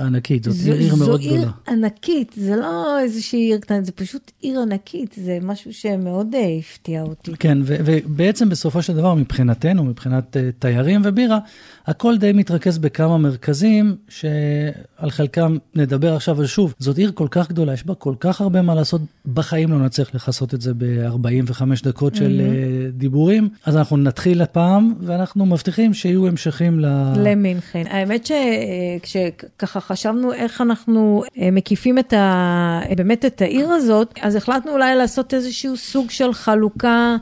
ענקית, 0.00 0.44
זאת 0.44 0.54
זו, 0.54 0.72
עיר 0.72 0.94
מאוד 0.94 1.20
גדולה. 1.20 1.40
זו 1.40 1.46
עיר 1.46 1.48
ענקית, 1.68 2.32
זה 2.36 2.56
לא 2.56 3.00
איזושהי 3.00 3.40
עיר 3.40 3.58
קטנה, 3.58 3.82
זה 3.82 3.92
פשוט 3.92 4.30
עיר 4.40 4.60
ענקית, 4.60 5.14
זה 5.24 5.38
משהו 5.42 5.72
שמאוד 5.72 6.34
uh, 6.34 6.36
הפתיע 6.60 7.02
אותי. 7.02 7.32
כן, 7.38 7.58
ובעצם 7.62 8.48
בסופו 8.48 8.82
של 8.82 8.94
דבר, 8.94 9.14
מבחינתנו, 9.14 9.84
מבחינת 9.84 10.36
uh, 10.36 10.38
תיירים 10.58 11.02
ובירה, 11.04 11.38
הכל 11.86 12.16
די 12.16 12.32
מתרכז 12.32 12.78
בכמה 12.78 13.18
מרכזים, 13.18 13.96
שעל 14.08 15.10
חלקם 15.10 15.56
נדבר 15.74 16.14
עכשיו, 16.14 16.34
אבל 16.34 16.46
שוב, 16.46 16.74
זאת 16.78 16.98
עיר 16.98 17.12
כל 17.14 17.28
כך 17.30 17.48
גדולה, 17.48 17.72
יש 17.72 17.86
בה 17.86 17.94
כל 17.94 18.14
כך 18.20 18.40
הרבה 18.40 18.62
מה 18.62 18.74
לעשות, 18.74 19.00
בחיים 19.34 19.70
לא 19.70 19.78
נצליח 19.78 20.14
לכסות 20.14 20.54
את 20.54 20.60
זה 20.60 20.72
ב-45 20.74 21.62
דקות 21.82 22.14
של 22.14 22.40
mm-hmm. 22.40 22.98
דיבורים, 22.98 23.48
אז 23.64 23.76
אנחנו 23.76 23.96
נתחיל 23.96 24.42
הפעם, 24.42 24.94
ואנחנו 25.00 25.46
מבטיחים 25.46 25.94
שיהיו 25.94 26.26
המשכים 26.26 26.80
ל... 26.80 26.86
למינכן. 27.16 27.84
האמת 27.90 28.26
שכשככה 28.26 29.80
חשבנו 29.80 30.32
איך 30.32 30.60
אנחנו 30.60 31.22
אה, 31.38 31.50
מקיפים 31.50 31.98
את 31.98 32.12
ה... 32.12 32.80
באמת 32.96 33.24
את 33.24 33.42
העיר 33.42 33.68
הזאת, 33.68 34.14
אז 34.22 34.36
החלטנו 34.36 34.72
אולי 34.72 34.96
לעשות 34.96 35.34
איזשהו 35.34 35.76
סוג 35.76 36.10
של 36.10 36.32
חלוקה. 36.32 37.16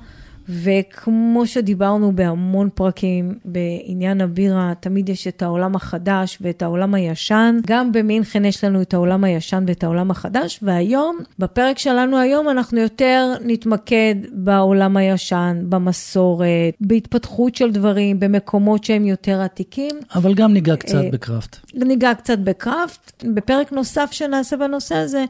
וכמו 0.49 1.47
שדיברנו 1.47 2.13
בהמון 2.17 2.69
פרקים 2.75 3.35
בעניין 3.45 4.21
הבירה, 4.21 4.73
תמיד 4.81 5.09
יש 5.09 5.29
את 5.29 5.43
העולם 5.43 5.77
החדש 5.77 6.39
ואת 6.41 6.63
העולם 6.63 6.95
הישן. 6.95 7.57
גם 7.67 7.93
במינכן 7.93 8.45
יש 8.45 8.65
לנו 8.65 8.83
את 8.83 8.95
העולם 8.95 9.25
הישן 9.25 9.65
ואת 9.67 9.85
העולם 9.85 10.11
החדש, 10.11 10.59
והיום, 10.63 11.19
בפרק 11.39 11.79
שלנו 11.79 12.19
היום, 12.19 12.49
אנחנו 12.49 12.81
יותר 12.81 13.33
נתמקד 13.45 14.15
בעולם 14.33 14.97
הישן, 14.97 15.65
במסורת, 15.69 16.75
בהתפתחות 16.81 17.55
של 17.55 17.73
דברים, 17.73 18.21
במקומות 18.21 18.85
שהם 18.85 19.05
יותר 19.05 19.41
עתיקים. 19.41 19.97
אבל 20.15 20.35
גם 20.35 20.53
ניגע 20.53 20.77
קצת 20.77 20.95
אה, 20.95 21.11
בקראפט. 21.13 21.57
ניגע 21.75 22.15
קצת 22.15 22.39
בקראפט. 22.39 23.25
בפרק 23.35 23.73
נוסף 23.73 24.09
שנעשה 24.13 24.57
בנושא 24.57 24.95
הזה, 24.95 25.25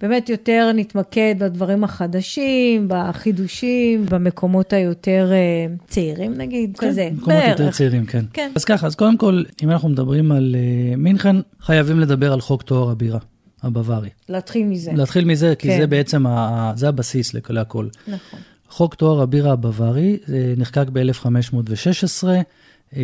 באמת 0.00 0.28
יותר 0.28 0.70
נתמקד 0.74 1.34
בדברים 1.38 1.84
החדשים, 1.84 2.88
בחידושים, 2.88 4.06
במקומות 4.06 4.72
היותר 4.72 5.30
uh, 5.30 5.84
צעירים 5.88 6.34
נגיד, 6.34 6.76
כן, 6.78 6.88
כזה. 6.88 7.08
מקומות 7.12 7.28
בערך. 7.28 7.60
יותר 7.60 7.70
צעירים, 7.70 8.06
כן. 8.06 8.24
כן. 8.32 8.52
אז 8.54 8.64
ככה, 8.64 8.86
אז 8.86 8.94
קודם 8.94 9.16
כל, 9.16 9.42
אם 9.62 9.70
אנחנו 9.70 9.88
מדברים 9.88 10.32
על 10.32 10.56
uh, 10.58 10.96
מינכן, 10.96 11.36
חייבים 11.60 12.00
לדבר 12.00 12.32
על 12.32 12.40
חוק 12.40 12.62
טוהר 12.62 12.90
הבירה. 12.90 13.18
הבווארי. 13.62 14.08
להתחיל 14.28 14.66
מזה. 14.66 14.92
להתחיל 14.94 15.24
מזה, 15.24 15.54
כי 15.58 15.68
כן. 15.68 15.78
זה 15.80 15.86
בעצם, 15.86 16.26
ה, 16.26 16.72
זה 16.76 16.88
הבסיס 16.88 17.34
להכל. 17.50 17.88
נכון. 18.08 18.40
חוק 18.68 18.94
טוהר 18.94 19.20
הבירה 19.20 19.52
הבווארי 19.52 20.18
אה, 20.32 20.54
נחקק 20.56 20.86
ב-1516, 20.92 22.24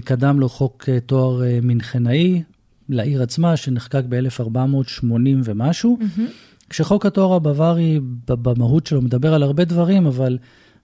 קדם 0.04 0.40
לו 0.40 0.48
חוק 0.48 0.88
תואר 1.06 1.42
מנחנאי 1.62 2.42
לעיר 2.88 3.22
עצמה, 3.22 3.56
שנחקק 3.56 4.02
ב-1480 4.08 5.04
ומשהו. 5.44 5.98
Mm-hmm. 6.00 6.20
כשחוק 6.70 7.06
התואר 7.06 7.34
הבווארי 7.34 8.00
במהות 8.28 8.86
שלו 8.86 9.02
מדבר 9.02 9.34
על 9.34 9.42
הרבה 9.42 9.64
דברים, 9.64 10.06
אבל 10.06 10.38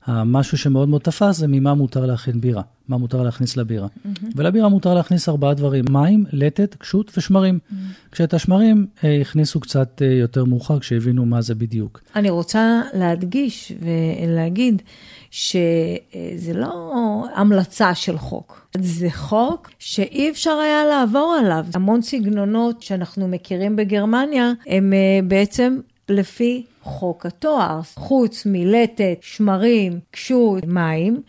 המשהו 0.06 0.59
שמאוד 0.59 0.88
מאוד 0.88 1.00
תפס 1.00 1.37
זה 1.37 1.47
ממה 1.49 1.75
מותר 1.75 2.06
להכין 2.06 2.40
בירה, 2.40 2.62
מה 2.88 2.97
מותר 2.97 3.23
להכניס 3.23 3.56
לבירה. 3.56 3.87
Mm-hmm. 3.87 4.26
ולבירה 4.37 4.68
מותר 4.68 4.94
להכניס 4.94 5.28
ארבעה 5.28 5.54
דברים, 5.54 5.85
מים, 5.90 6.25
לטת, 6.32 6.75
קשות 6.75 7.12
ושמרים. 7.18 7.59
Mm-hmm. 7.59 7.75
כשאת 8.12 8.35
השמרים 8.35 8.87
אה, 9.04 9.21
הכניסו 9.21 9.61
קצת 9.61 10.02
אה, 10.02 10.06
יותר 10.06 10.44
מאוחר, 10.44 10.78
כשהבינו 10.78 11.26
מה 11.26 11.42
זה 11.42 11.54
בדיוק. 11.54 12.00
אני 12.16 12.30
רוצה 12.30 12.80
להדגיש 12.94 13.73
ולהגיד 13.80 14.82
שזה 15.30 16.52
לא 16.54 17.25
המלצה 17.35 17.94
של 17.94 18.18
חוק, 18.18 18.66
זה 18.78 19.09
חוק 19.11 19.71
שאי 19.78 20.30
אפשר 20.30 20.50
היה 20.50 20.85
לעבור 20.85 21.37
עליו. 21.40 21.66
המון 21.75 22.02
סגנונות 22.02 22.82
שאנחנו 22.82 23.28
מכירים 23.28 23.76
בגרמניה, 23.76 24.52
הם 24.66 24.92
אה, 24.92 25.21
בעצם 25.28 25.78
לפי 26.09 26.64
חוק 26.83 27.27
התואר. 27.27 27.81
חוץ 27.95 28.43
מלטת, 28.47 29.19
שמרים, 29.21 30.01
קשות, 30.11 30.67
מים, 30.67 31.23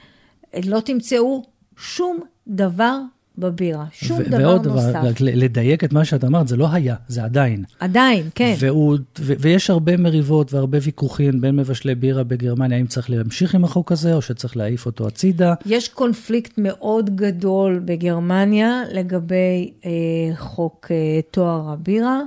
לא 0.65 0.79
תמצאו 0.79 1.43
שום 1.77 2.19
דבר 2.47 2.99
בבירה, 3.37 3.85
שום 3.91 4.19
ו- 4.19 4.29
דבר 4.29 4.37
ועוד 4.37 4.67
נוסף. 4.67 4.99
ועוד, 5.03 5.15
לדייק 5.19 5.83
את 5.83 5.93
מה 5.93 6.05
שאת 6.05 6.23
אמרת, 6.23 6.47
זה 6.47 6.57
לא 6.57 6.67
היה, 6.71 6.95
זה 7.07 7.23
עדיין. 7.23 7.63
עדיין, 7.79 8.29
כן. 8.35 8.55
והוא, 8.59 8.97
ו- 9.19 9.33
ויש 9.39 9.69
הרבה 9.69 9.97
מריבות 9.97 10.53
והרבה 10.53 10.77
ויכוחים 10.81 11.41
בין 11.41 11.55
מבשלי 11.55 11.95
בירה 11.95 12.23
בגרמניה, 12.23 12.77
האם 12.77 12.87
צריך 12.87 13.09
להמשיך 13.09 13.55
עם 13.55 13.63
החוק 13.63 13.91
הזה 13.91 14.13
או 14.13 14.21
שצריך 14.21 14.57
להעיף 14.57 14.85
אותו 14.85 15.07
הצידה. 15.07 15.53
יש 15.65 15.89
קונפליקט 15.89 16.53
מאוד 16.57 17.15
גדול 17.15 17.81
בגרמניה 17.85 18.81
לגבי 18.91 19.71
אה, 19.85 19.91
חוק 20.35 20.87
אה, 20.91 21.21
תואר 21.31 21.69
הבירה. 21.69 22.19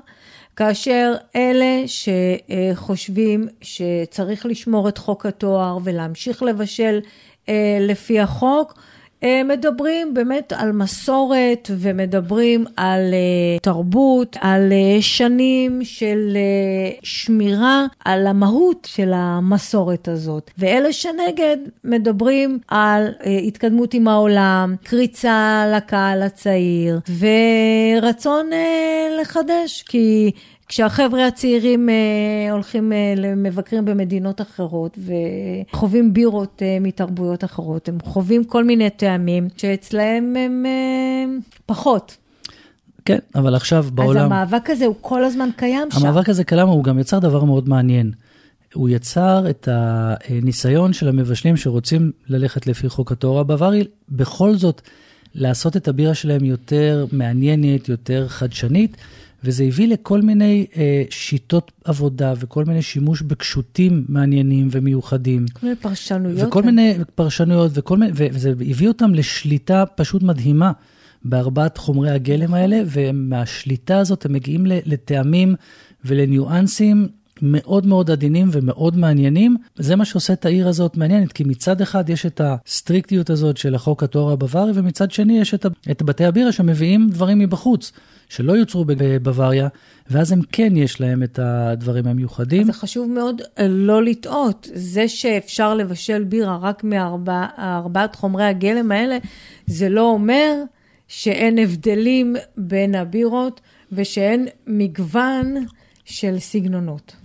כאשר 0.56 1.14
אלה 1.36 1.84
שחושבים 1.86 3.48
שצריך 3.60 4.46
לשמור 4.46 4.88
את 4.88 4.98
חוק 4.98 5.26
התואר 5.26 5.78
ולהמשיך 5.84 6.42
לבשל 6.42 7.00
אה, 7.48 7.78
לפי 7.80 8.20
החוק, 8.20 8.74
מדברים 9.24 10.14
באמת 10.14 10.52
על 10.56 10.72
מסורת 10.72 11.70
ומדברים 11.78 12.64
על 12.76 13.00
אה, 13.12 13.58
תרבות, 13.62 14.36
על 14.40 14.72
שנים 15.00 15.80
של 15.84 16.36
שמירה 17.02 17.86
על 18.04 18.26
המהות 18.26 18.88
של 18.90 19.12
המסורת 19.14 20.08
הזאת. 20.08 20.50
ואלה 20.58 20.92
שנגד 20.92 21.56
מדברים 21.84 22.58
על 22.68 23.08
התקדמות 23.46 23.94
עם 23.94 24.08
העולם, 24.08 24.74
קריצה 24.84 25.64
לקהל 25.76 26.22
הצעיר 26.22 27.00
ורצון 28.02 28.50
לחדש, 29.20 29.82
כי 29.82 30.30
כשהחבר'ה 30.68 31.26
הצעירים 31.26 31.88
אה, 31.88 32.52
הולכים, 32.52 32.92
אה, 32.92 33.34
מבקרים 33.36 33.84
במדינות 33.84 34.40
אחרות 34.40 34.98
וחווים 35.72 36.12
בירות 36.12 36.62
אה, 36.62 36.78
מתרבויות 36.80 37.44
אחרות, 37.44 37.88
הם 37.88 37.98
חווים 38.02 38.44
כל 38.44 38.64
מיני 38.64 38.90
טעמים 38.90 39.48
שאצלהם 39.56 40.36
הם 40.36 40.66
אה, 40.66 41.24
פחות. 41.66 42.16
כן, 43.04 43.18
אבל 43.34 43.54
עכשיו 43.54 43.86
בעולם... 43.94 44.18
אז 44.18 44.26
המאבק 44.26 44.70
הזה 44.70 44.86
הוא 44.86 44.94
כל 45.00 45.24
הזמן 45.24 45.48
קיים 45.56 45.90
שם. 45.90 46.06
המאבק 46.06 46.28
הזה 46.28 46.44
קיים, 46.44 46.68
הוא 46.68 46.84
גם 46.84 46.98
יצר 46.98 47.18
דבר 47.18 47.44
מאוד 47.44 47.68
מעניין. 47.68 48.12
הוא 48.74 48.88
יצר 48.88 49.50
את 49.50 49.68
הניסיון 49.72 50.92
של 50.92 51.08
המבשלים 51.08 51.56
שרוצים 51.56 52.12
ללכת 52.28 52.66
לפי 52.66 52.88
חוק 52.88 53.12
התורה 53.12 53.40
הבווארי, 53.40 53.84
בכל 54.08 54.54
זאת 54.54 54.82
לעשות 55.34 55.76
את 55.76 55.88
הבירה 55.88 56.14
שלהם 56.14 56.44
יותר 56.44 57.06
מעניינת, 57.12 57.88
יותר 57.88 58.28
חדשנית. 58.28 58.96
וזה 59.44 59.64
הביא 59.64 59.88
לכל 59.88 60.22
מיני 60.22 60.66
אה, 60.76 61.04
שיטות 61.10 61.72
עבודה 61.84 62.32
וכל 62.38 62.64
מיני 62.64 62.82
שימוש 62.82 63.22
בקשוטים 63.22 64.04
מעניינים 64.08 64.68
ומיוחדים. 64.70 65.46
כל 65.52 65.66
מיני 65.66 65.76
פרשנויות. 65.76 66.48
וכל 66.48 66.62
מיני 66.62 66.94
פרשנויות, 67.14 67.72
וכל 67.74 67.96
מיני, 67.96 68.12
וזה 68.14 68.50
הביא 68.50 68.88
אותם 68.88 69.14
לשליטה 69.14 69.84
פשוט 69.94 70.22
מדהימה 70.22 70.72
בארבעת 71.24 71.78
חומרי 71.78 72.10
הגלם 72.10 72.54
האלה, 72.54 72.82
ומהשליטה 72.86 73.98
הזאת 73.98 74.24
הם 74.24 74.32
מגיעים 74.32 74.66
לטעמים 74.66 75.54
ולניואנסים 76.04 77.08
מאוד 77.42 77.86
מאוד 77.86 78.10
עדינים 78.10 78.48
ומאוד 78.52 78.96
מעניינים. 78.96 79.56
זה 79.76 79.96
מה 79.96 80.04
שעושה 80.04 80.32
את 80.32 80.46
העיר 80.46 80.68
הזאת 80.68 80.96
מעניינת, 80.96 81.32
כי 81.32 81.44
מצד 81.44 81.80
אחד 81.80 82.10
יש 82.10 82.26
את 82.26 82.40
הסטריקטיות 82.44 83.30
הזאת 83.30 83.56
של 83.56 83.74
החוק 83.74 84.02
התואר 84.02 84.32
הבווארי, 84.32 84.72
ומצד 84.74 85.10
שני 85.10 85.38
יש 85.38 85.54
את, 85.54 85.66
את 85.90 86.02
בתי 86.02 86.24
הבירה 86.24 86.52
שמביאים 86.52 87.08
דברים 87.10 87.38
מבחוץ. 87.38 87.92
שלא 88.28 88.52
יוצרו 88.52 88.84
בבוואריה, 88.86 89.68
ואז 90.10 90.32
הם 90.32 90.40
כן 90.52 90.76
יש 90.76 91.00
להם 91.00 91.22
את 91.22 91.38
הדברים 91.42 92.06
המיוחדים. 92.06 92.64
זה 92.64 92.72
חשוב 92.72 93.10
מאוד 93.10 93.42
אה, 93.58 93.68
לא 93.68 94.02
לטעות. 94.04 94.68
זה 94.74 95.08
שאפשר 95.08 95.74
לבשל 95.74 96.24
בירה 96.24 96.58
רק 96.62 96.84
מארבעת 96.84 98.14
חומרי 98.14 98.44
הגלם 98.44 98.92
האלה, 98.92 99.18
זה 99.66 99.88
לא 99.88 100.10
אומר 100.10 100.62
שאין 101.08 101.58
הבדלים 101.58 102.36
בין 102.56 102.94
הבירות 102.94 103.60
ושאין 103.92 104.46
מגוון 104.66 105.54
של 106.04 106.38
סגנונות. 106.38 107.16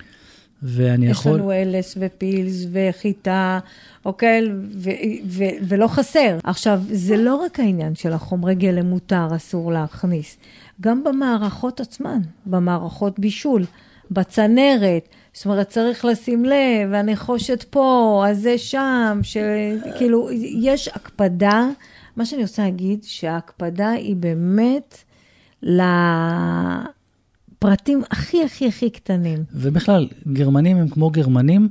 ואני 0.64 1.06
יש 1.06 1.18
יכול... 1.18 1.32
יש 1.32 1.38
לנו 1.40 1.52
אלס 1.52 1.98
ופילס 2.00 2.66
וחיטה, 2.72 3.60
אוקיי? 4.06 4.50
ו- 4.76 4.90
ו- 5.26 5.58
ולא 5.68 5.88
חסר. 5.88 6.38
עכשיו, 6.44 6.82
זה 6.92 7.18
לא 7.18 7.36
רק 7.36 7.60
העניין 7.60 7.96
של 7.96 8.14
החומרי 8.14 8.56
גלם 8.56 8.86
מותר, 8.86 9.28
אסור 9.36 9.72
להכניס. 9.72 10.38
גם 10.82 11.04
במערכות 11.04 11.80
עצמן, 11.80 12.20
במערכות 12.46 13.20
בישול, 13.20 13.66
בצנרת. 14.12 15.08
זאת 15.34 15.46
אומרת, 15.46 15.70
צריך 15.70 16.06
לשים 16.06 16.46
לב, 16.46 16.94
הנחושת 16.94 17.64
פה, 17.70 18.24
אז 18.28 18.40
זה 18.42 18.58
שם, 18.58 19.20
שכאילו, 19.24 20.30
יש 20.62 20.88
הקפדה. 20.88 21.70
מה 22.16 22.26
שאני 22.26 22.42
רוצה 22.42 22.64
להגיד, 22.64 23.04
שההקפדה 23.04 23.90
היא 23.90 24.16
באמת 24.16 24.98
לפרטים 27.64 28.04
הכי 28.12 28.44
הכי 28.44 28.68
הכי 28.68 28.90
קטנים. 28.90 29.44
ובכלל, 29.54 30.08
גרמנים 30.34 30.78
הם 30.78 30.88
כמו 30.90 31.10
גרמנים, 31.10 31.70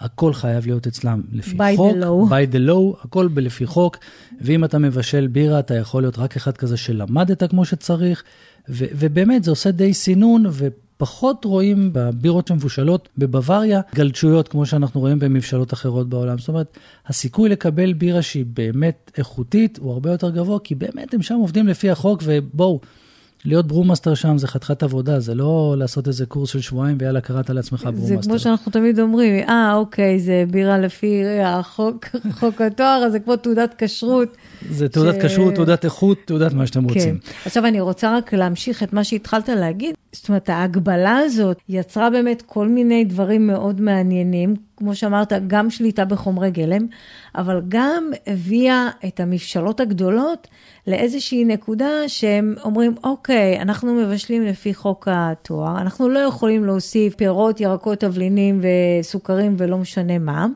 הכל 0.00 0.32
חייב 0.32 0.66
להיות 0.66 0.86
אצלם 0.86 1.22
לפי 1.32 1.56
by 1.56 1.76
חוק, 1.76 1.92
the 1.92 2.04
law. 2.04 2.30
by 2.30 2.54
the 2.54 2.68
law, 2.68 3.04
הכל 3.04 3.28
לפי 3.36 3.66
חוק, 3.66 3.96
ואם 4.40 4.64
אתה 4.64 4.78
מבשל 4.78 5.26
בירה, 5.26 5.58
אתה 5.58 5.74
יכול 5.74 6.02
להיות 6.02 6.18
רק 6.18 6.36
אחד 6.36 6.56
כזה 6.56 6.76
שלמדת 6.76 7.50
כמו 7.50 7.64
שצריך, 7.64 8.22
ו- 8.68 8.84
ובאמת 8.92 9.44
זה 9.44 9.50
עושה 9.50 9.70
די 9.70 9.94
סינון, 9.94 10.44
ופחות 10.52 11.44
רואים 11.44 11.90
בבירות 11.92 12.48
שמבושלות 12.48 13.08
בבוואריה 13.18 13.80
גלצ'ויות, 13.94 14.48
כמו 14.48 14.66
שאנחנו 14.66 15.00
רואים 15.00 15.18
במבשלות 15.18 15.72
אחרות 15.72 16.08
בעולם. 16.08 16.38
זאת 16.38 16.48
אומרת, 16.48 16.78
הסיכוי 17.06 17.48
לקבל 17.48 17.92
בירה 17.92 18.22
שהיא 18.22 18.44
באמת 18.46 19.10
איכותית 19.18 19.78
הוא 19.78 19.92
הרבה 19.92 20.10
יותר 20.10 20.30
גבוה, 20.30 20.58
כי 20.64 20.74
באמת 20.74 21.14
הם 21.14 21.22
שם 21.22 21.34
עובדים 21.34 21.66
לפי 21.68 21.90
החוק, 21.90 22.22
ובואו, 22.24 22.80
להיות 23.44 23.66
brewmaster 23.66 24.14
שם 24.14 24.38
זה 24.38 24.48
חתיכת 24.48 24.82
עבודה, 24.82 25.20
זה 25.20 25.34
לא 25.34 25.74
לעשות 25.78 26.08
איזה 26.08 26.26
קורס 26.26 26.50
של 26.50 26.60
שבועיים 26.60 26.96
ויאללה, 27.00 27.20
קראת 27.20 27.50
לעצמך 27.50 27.82
brewmaster. 27.82 28.22
זה 28.22 28.28
כמו 28.28 28.38
שאנחנו 28.38 28.72
תמיד 28.72 29.00
אומרים, 29.00 29.48
אה, 29.48 29.74
אוקיי, 29.74 30.20
זה 30.20 30.44
בירה 30.50 30.78
לפי 30.78 31.22
החוק, 31.44 32.06
חוק 32.40 32.60
הטוהר, 32.60 33.02
אז 33.06 33.12
זה 33.12 33.20
כמו 33.20 33.36
תעודת 33.36 33.74
כשרות. 33.78 34.28
זה 34.70 34.88
תעודת 34.88 35.14
ש... 35.14 35.24
כשרות, 35.24 35.54
תעודת 35.54 35.84
איכות, 35.84 36.18
תעודת 36.24 36.52
מה 36.52 36.66
שאתם 36.66 36.88
כן. 36.88 36.94
רוצים. 36.94 37.18
עכשיו 37.46 37.66
אני 37.66 37.80
רוצה 37.80 38.16
רק 38.16 38.34
להמשיך 38.34 38.82
את 38.82 38.92
מה 38.92 39.04
שהתחלת 39.04 39.48
להגיד. 39.48 39.94
זאת 40.12 40.28
אומרת, 40.28 40.48
ההגבלה 40.48 41.16
הזאת 41.16 41.60
יצרה 41.68 42.10
באמת 42.10 42.42
כל 42.46 42.68
מיני 42.68 43.04
דברים 43.04 43.46
מאוד 43.46 43.80
מעניינים, 43.80 44.56
כמו 44.80 44.94
שאמרת, 44.94 45.32
גם 45.46 45.70
שליטה 45.70 46.04
בחומרי 46.04 46.50
גלם, 46.50 46.86
אבל 47.34 47.62
גם 47.68 48.10
הביאה 48.26 48.88
את 49.06 49.20
המבשלות 49.20 49.80
הגדולות 49.80 50.48
לאיזושהי 50.86 51.44
נקודה 51.44 51.88
שהם 52.06 52.54
אומרים, 52.64 52.94
אוקיי, 53.04 53.60
אנחנו 53.60 53.94
מבשלים 53.94 54.42
לפי 54.42 54.74
חוק 54.74 55.08
התואר, 55.10 55.78
אנחנו 55.80 56.08
לא 56.08 56.18
יכולים 56.18 56.64
להוסיף 56.64 57.14
פירות, 57.14 57.60
ירקות, 57.60 57.98
תבלינים 58.00 58.60
וסוכרים 59.00 59.54
ולא 59.58 59.78
משנה 59.78 60.18
מה. 60.18 60.46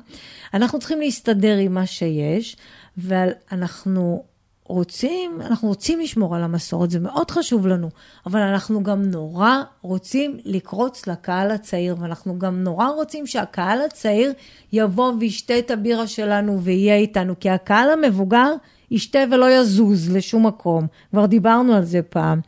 אנחנו 0.54 0.78
צריכים 0.78 1.00
להסתדר 1.00 1.56
עם 1.56 1.74
מה 1.74 1.86
שיש, 1.86 2.56
ואנחנו 2.98 4.22
רוצים, 4.66 5.40
אנחנו 5.40 5.68
רוצים 5.68 6.00
לשמור 6.00 6.36
על 6.36 6.42
המסורת, 6.42 6.90
זה 6.90 7.00
מאוד 7.00 7.30
חשוב 7.30 7.66
לנו, 7.66 7.88
אבל 8.26 8.40
אנחנו 8.40 8.82
גם 8.82 9.02
נורא 9.02 9.62
רוצים 9.82 10.38
לקרוץ 10.44 11.06
לקהל 11.06 11.50
הצעיר, 11.50 11.96
ואנחנו 12.00 12.38
גם 12.38 12.62
נורא 12.62 12.88
רוצים 12.88 13.26
שהקהל 13.26 13.80
הצעיר 13.80 14.32
יבוא 14.72 15.12
וישתה 15.20 15.58
את 15.58 15.70
הבירה 15.70 16.06
שלנו 16.06 16.60
ויהיה 16.62 16.96
איתנו, 16.96 17.34
כי 17.40 17.50
הקהל 17.50 17.90
המבוגר 17.90 18.52
ישתה 18.90 19.18
ולא 19.30 19.50
יזוז 19.50 20.16
לשום 20.16 20.46
מקום, 20.46 20.86
כבר 21.10 21.26
דיברנו 21.26 21.74
על 21.74 21.84
זה 21.84 22.02
פעם, 22.02 22.40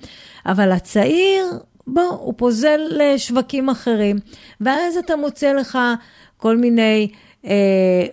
אבל 0.46 0.73
הצעיר, 0.73 1.44
בוא, 1.87 2.02
הוא 2.02 2.35
פוזל 2.37 2.80
לשווקים 2.90 3.68
אחרים, 3.68 4.16
ואז 4.61 4.96
אתה 4.96 5.16
מוצא 5.16 5.52
לך 5.52 5.78
כל 6.37 6.56
מיני... 6.56 7.08
אה, 7.46 7.52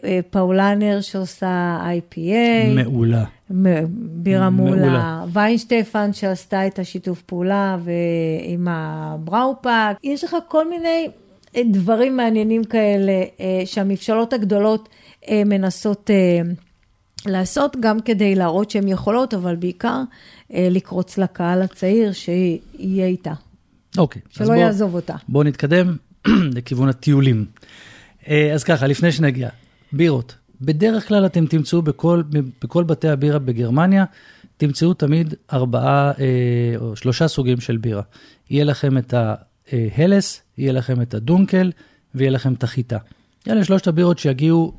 אה, 0.04 0.20
פאולנר 0.30 1.02
שעושה 1.02 1.80
IPA. 1.82 2.74
מעולה. 2.76 3.24
בירה 3.96 4.50
מעולה. 4.50 5.26
ויינשטפן 5.34 6.14
שעשתה 6.14 6.68
את 6.68 6.80
השיתוף 6.80 7.22
פעולה 7.22 7.78
עם 8.44 8.68
הבראופאק. 8.68 9.98
יש 10.04 10.24
לך 10.24 10.36
כל 10.48 10.70
מיני 10.70 11.08
אה, 11.56 11.62
דברים 11.72 12.18
מעניינים 12.18 12.64
כאלה 12.64 13.24
שהמבשלות 13.66 14.34
הגדולות 14.34 14.90
מנסות 15.32 16.10
לעשות, 17.26 17.78
גם 17.80 18.00
כדי 18.00 18.36
להראות 18.36 18.72
שהן 18.72 18.88
יכולות, 18.88 19.34
אבל 19.34 19.56
בעיקר 19.56 20.02
לקרוץ 20.50 21.18
לקהל 21.18 21.62
הצעיר 21.62 22.12
שיהיה 22.12 23.06
איתה. 23.06 23.34
אוקיי. 23.98 24.22
שלא 24.30 24.46
בוא, 24.48 24.56
יעזוב 24.56 24.96
אותה. 24.96 25.16
בואו 25.30 25.44
נתקדם 25.44 25.96
לכיוון 26.56 26.90
הטיולים. 26.90 27.46
אה, 28.28 28.54
אז 28.54 28.64
ככה, 28.64 28.88
לפני 28.88 29.12
שנגיע, 29.12 29.50
בירות. 29.92 30.36
בדרך 30.66 31.08
כלל 31.08 31.26
אתם 31.26 31.46
תמצאו 31.46 31.82
בכל, 31.82 32.24
בכל 32.64 32.84
בתי 32.84 33.10
הבירה 33.10 33.40
בגרמניה, 33.40 34.06
תמצאו 34.58 34.94
תמיד 34.94 35.34
ארבעה 35.54 36.12
אה, 36.20 36.76
או 36.78 36.96
שלושה 36.96 37.28
סוגים 37.28 37.60
של 37.60 37.78
בירה. 37.78 38.02
יהיה 38.50 38.64
לכם 38.64 38.98
את 38.98 39.14
ההלס, 39.14 40.42
יהיה 40.58 40.72
לכם 40.74 41.02
את 41.02 41.14
הדונקל 41.14 41.72
ויהיה 42.16 42.32
לכם 42.32 42.54
את 42.54 42.64
החיטה. 42.64 42.98
אלה 43.48 43.64
שלושת 43.64 43.88
הבירות 43.88 44.20
שיגיעו 44.20 44.74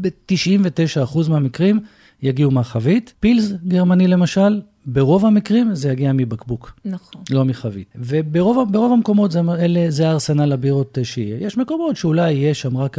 ב-99% 0.00 1.30
מהמקרים, 1.30 1.80
יגיעו 2.22 2.50
מהחבית. 2.50 3.14
פילס 3.20 3.52
גרמני 3.66 4.08
למשל, 4.08 4.60
ברוב 4.86 5.26
המקרים 5.26 5.74
זה 5.74 5.92
יגיע 5.92 6.12
מבקבוק. 6.12 6.72
נכון. 6.84 7.22
לא 7.30 7.44
מחבית. 7.44 7.94
וברוב 7.96 8.92
המקומות 8.92 9.32
זה, 9.32 9.40
אלה, 9.58 9.86
זה 9.88 10.08
הארסנל 10.08 10.52
הבירות 10.52 10.98
שיהיה. 11.02 11.46
יש 11.46 11.56
מקומות 11.56 11.96
שאולי 11.96 12.32
יהיה 12.32 12.54
שם 12.54 12.76
רק 12.76 12.98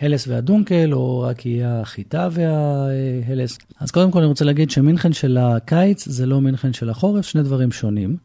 ההלס 0.00 0.28
והדונקל, 0.28 0.92
או 0.92 1.20
רק 1.20 1.46
יהיה 1.46 1.80
החיטה 1.80 2.28
וההלס. 2.32 3.58
אז 3.80 3.90
קודם 3.90 4.10
כל 4.10 4.18
אני 4.18 4.26
רוצה 4.26 4.44
להגיד 4.44 4.70
שמינכן 4.70 5.12
של 5.12 5.38
הקיץ 5.40 6.08
זה 6.08 6.26
לא 6.26 6.40
מינכן 6.40 6.72
של 6.72 6.90
החורף, 6.90 7.26
שני 7.26 7.42
דברים 7.42 7.72
שונים. 7.72 8.16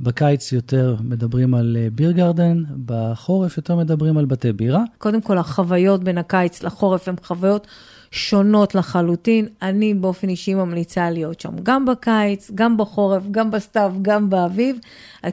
בקיץ 0.00 0.52
יותר 0.52 0.96
מדברים 1.00 1.54
על 1.54 1.76
ביר 1.92 2.12
גרדן, 2.12 2.62
בחורף 2.86 3.56
יותר 3.56 3.76
מדברים 3.76 4.18
על 4.18 4.24
בתי 4.24 4.52
בירה. 4.52 4.82
קודם 4.98 5.20
כל, 5.20 5.38
החוויות 5.38 6.04
בין 6.04 6.18
הקיץ 6.18 6.62
לחורף 6.62 7.08
הן 7.08 7.14
חוויות 7.24 7.66
שונות 8.12 8.74
לחלוטין. 8.74 9.48
אני 9.62 9.94
באופן 9.94 10.28
אישי 10.28 10.54
ממליצה 10.54 11.10
להיות 11.10 11.40
שם, 11.40 11.50
גם 11.62 11.84
בקיץ, 11.84 12.50
גם 12.54 12.76
בחורף, 12.76 13.22
גם 13.30 13.50
בסתיו, 13.50 13.92
גם 14.02 14.30
באביב. 14.30 14.78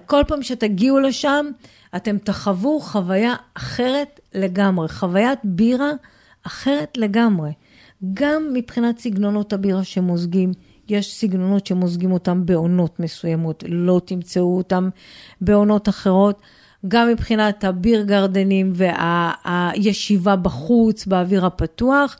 כל 0.06 0.22
פעם 0.28 0.44
שתגיעו 0.44 1.00
לשם, 1.00 1.46
אתם 1.96 2.18
תחוו 2.18 2.80
חוויה 2.80 3.36
אחרת 3.54 4.20
לגמרי, 4.34 4.90
חוויית 4.90 5.40
בירה 5.44 5.92
אחרת 6.44 6.98
לגמרי. 6.98 7.52
גם 8.14 8.50
מבחינת 8.54 9.00
סגנונות 9.00 9.54
הבירה 9.54 9.84
שמוזגים, 9.84 10.52
יש 10.90 11.16
סגנונות 11.16 11.66
שמוזגים 11.68 12.12
אותם 12.12 12.46
בעונות 12.46 13.00
מסוימות, 13.00 13.64
לא 13.68 14.02
תמצאו 14.06 14.58
אותם 14.58 14.90
בעונות 15.42 15.90
אחרות. 15.90 16.42
גם 16.88 17.08
מבחינת 17.08 17.64
הביר 17.64 18.02
גרדנים 18.02 18.74
והישיבה 18.76 20.36
בחוץ, 20.36 21.06
באוויר 21.06 21.46
הפתוח. 21.46 22.18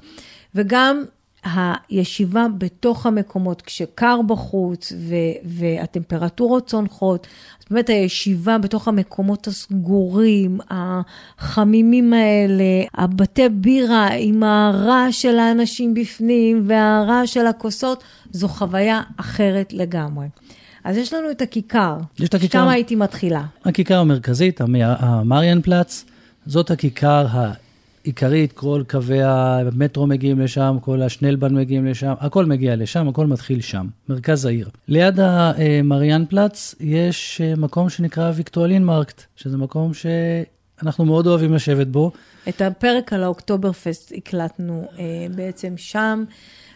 וגם 0.56 1.04
הישיבה 1.44 2.46
בתוך 2.58 3.06
המקומות, 3.06 3.62
כשקר 3.62 4.20
בחוץ 4.28 4.94
ו- 4.98 5.16
והטמפרטורות 5.46 6.68
צונחות, 6.68 7.28
זאת 7.60 7.70
אומרת 7.70 7.90
הישיבה 7.90 8.58
בתוך 8.58 8.88
המקומות 8.88 9.48
הסגורים, 9.48 10.60
החמימים 10.70 12.14
האלה, 12.14 12.64
הבתי 12.96 13.50
בירה 13.50 14.08
עם 14.08 14.44
הרעש 14.44 15.22
של 15.22 15.40
האנשים 15.40 15.94
בפנים 15.94 16.64
והרעש 16.68 17.34
של 17.34 17.48
הכוסות, 17.48 18.04
זו 18.32 18.48
חוויה 18.48 19.02
אחרת 19.18 19.74
לגמרי. 19.74 20.28
אז 20.84 20.98
יש 20.98 21.14
לנו 21.14 21.32
את 21.32 21.42
הכיכר, 21.42 21.98
יש 22.20 22.30
את 22.30 22.34
הכיכר, 22.34 22.60
שם 22.60 22.68
הייתי 22.68 22.96
מתחילה. 22.96 23.44
הכיכר 23.66 24.00
המרכזית, 24.00 24.62
המריאן 24.82 25.62
פלאץ, 25.62 26.06
זאת 26.46 26.72
הכיכר 26.72 27.26
עיקרית, 28.10 28.52
כל 28.52 28.84
קווי 28.90 29.24
המטרו 29.24 30.08
מגיעים 30.08 30.40
לשם, 30.40 30.78
כל 30.82 31.02
ה 31.02 31.06
Schnellbahn 31.06 31.56
מגיעים 31.56 31.86
לשם, 31.86 32.14
הכל 32.20 32.46
מגיע 32.46 32.76
לשם, 32.76 33.08
הכל 33.08 33.28
מתחיל 33.28 33.62
שם, 33.62 33.88
מרכז 34.10 34.46
העיר. 34.46 34.70
ליד 34.88 35.20
המריאן 35.20 36.26
פלאץ 36.26 36.76
יש 36.80 37.42
אה, 37.42 37.54
מקום 37.58 37.90
שנקרא 37.90 38.32
ויקטואלין 38.36 38.84
מרקט, 38.84 39.24
שזה 39.36 39.58
מקום 39.58 39.92
שאנחנו 39.94 41.06
מאוד 41.06 41.28
אוהבים 41.28 41.54
לשבת 41.54 41.88
בו. 41.88 42.12
את 42.50 42.62
הפרק 42.62 43.14
על 43.14 43.24
האוקטובר 43.24 43.72
פסט 43.72 44.14
הקלטנו 44.18 44.88
אה, 45.00 45.04
בעצם 45.36 45.74
שם. 45.78 46.24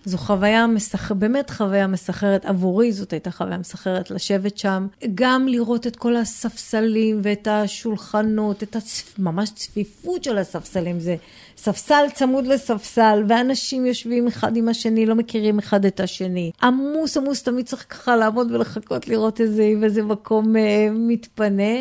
זו 0.06 0.18
חוויה 0.18 0.68
מסחרת, 0.68 1.18
באמת 1.18 1.50
חוויה 1.50 1.88
מסחרת, 1.88 2.46
עבורי 2.46 2.92
זאת 2.92 3.14
הייתה 3.14 3.32
חוויה 3.32 3.58
מסחרת 3.58 4.12
לשבת 4.12 4.58
שם, 4.58 4.88
גם 5.16 5.48
לראות 5.48 5.88
את 5.88 5.96
כל 5.96 6.16
הספסלים 6.16 7.20
ואת 7.24 7.48
השולחנות, 7.48 8.64
את 8.64 8.76
הצפ... 8.76 9.20
ממש 9.20 9.50
צפיפות 9.56 10.24
של 10.24 10.38
הספסלים, 10.38 11.00
זה 11.00 11.16
ספסל 11.58 12.04
צמוד 12.14 12.48
לספסל, 12.48 13.24
ואנשים 13.28 13.86
יושבים 13.86 14.28
אחד 14.28 14.58
עם 14.58 14.70
השני, 14.70 15.06
לא 15.06 15.16
מכירים 15.16 15.60
אחד 15.60 15.86
את 15.86 16.00
השני. 16.00 16.52
עמוס 16.64 17.18
עמוס, 17.18 17.44
תמיד 17.44 17.66
צריך 17.66 17.86
ככה 17.90 18.16
לעמוד 18.16 18.52
ולחכות 18.52 19.08
לראות 19.08 19.42
איזה, 19.42 19.74
איזה 19.84 20.04
מקום 20.04 20.56
אה, 20.56 20.88
מתפנה. 20.92 21.74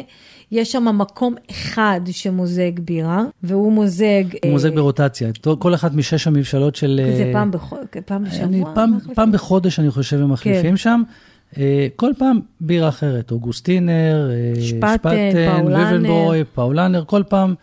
יש 0.52 0.72
שם 0.72 0.98
מקום 0.98 1.35
אחד 1.50 2.00
שמוזג 2.11 2.80
בירה, 2.80 3.24
והוא 3.42 3.72
מוזג... 3.72 4.24
הוא 4.32 4.40
אה, 4.44 4.50
מוזג 4.50 4.74
ברוטציה, 4.74 5.30
כל 5.58 5.74
אחת 5.74 5.94
משש 5.94 6.26
המבשלות 6.26 6.76
של... 6.76 7.00
זה 7.16 7.30
פעם, 7.32 7.50
בח... 7.50 7.72
פעם 8.06 8.24
בשבוע? 8.24 8.44
אני, 8.44 8.62
פעם, 8.74 8.98
פעם 9.14 9.32
בחודש, 9.32 9.78
אני 9.78 9.90
חושב, 9.90 10.20
הם 10.20 10.32
מחליפים 10.32 10.70
כן. 10.70 10.76
שם. 10.76 11.02
אה, 11.58 11.87
כל 11.96 12.11
פעם 12.18 12.40
בירה 12.61 12.88
אחרת, 12.88 13.30
אוגוסטינר, 13.30 14.30
אה, 14.30 14.62
שפטן, 14.62 14.94
שפטן 14.94 15.32
פאולנר. 15.56 16.44
פאולנר, 16.54 17.04
כל 17.06 17.22
פעם 17.28 17.54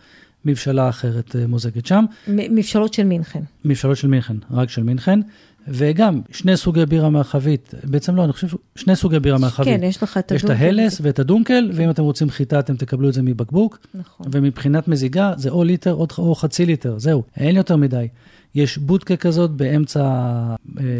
מבשלה 0.44 0.88
אחרת 0.88 1.36
מוזגת 1.48 1.86
שם. 1.86 2.04
מבשלות 2.28 2.94
של 2.94 3.04
מינכן. 3.04 3.40
מבשלות 3.64 3.96
של 3.96 4.08
מינכן, 4.08 4.36
רק 4.50 4.70
של 4.70 4.82
מינכן. 4.82 5.20
וגם 5.68 6.20
שני 6.30 6.56
סוגי 6.56 6.86
בירה 6.86 7.10
מהחבית, 7.10 7.74
בעצם 7.84 8.16
לא, 8.16 8.24
אני 8.24 8.32
חושב 8.32 8.48
שני 8.76 8.96
סוגי 8.96 9.20
בירה 9.20 9.38
מהחבית. 9.38 9.80
כן, 9.80 9.84
יש 9.84 10.02
לך 10.02 10.18
את 10.18 10.32
הדונקל. 10.32 10.34
יש 10.34 10.44
את 10.44 10.50
ההלס 10.62 11.00
ואת 11.02 11.18
הדונקל, 11.18 11.70
ואם 11.74 11.90
אתם 11.90 12.02
רוצים 12.02 12.30
חיטה, 12.30 12.58
אתם 12.58 12.76
תקבלו 12.76 13.08
את 13.08 13.14
זה 13.14 13.22
מבקבוק. 13.22 13.78
נכון. 13.94 14.26
ומבחינת 14.32 14.88
מזיגה, 14.88 15.32
זה 15.36 15.50
או 15.50 15.64
ליטר 15.64 15.92
או 16.18 16.34
חצי 16.34 16.66
ליטר, 16.66 16.98
זהו, 16.98 17.22
אין 17.36 17.56
יותר 17.56 17.76
מדי. 17.76 18.08
יש 18.54 18.78
בודקה 18.78 19.16
כזאת 19.16 19.50
באמצע 19.50 20.00
אה, 20.00 20.54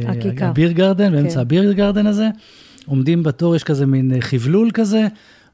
הכיכר. 0.09 0.47
הביר 0.47 0.73
גרדן, 0.73 1.13
באמצע 1.13 1.35
כן. 1.35 1.41
הביר 1.41 1.73
גרדן 1.73 2.07
הזה. 2.07 2.29
עומדים 2.87 3.23
בתור, 3.23 3.57
יש 3.57 3.65
כזה 3.65 3.87
מין 3.87 4.13
אה, 4.15 4.21
חבלול 4.21 4.71
כזה, 4.75 5.07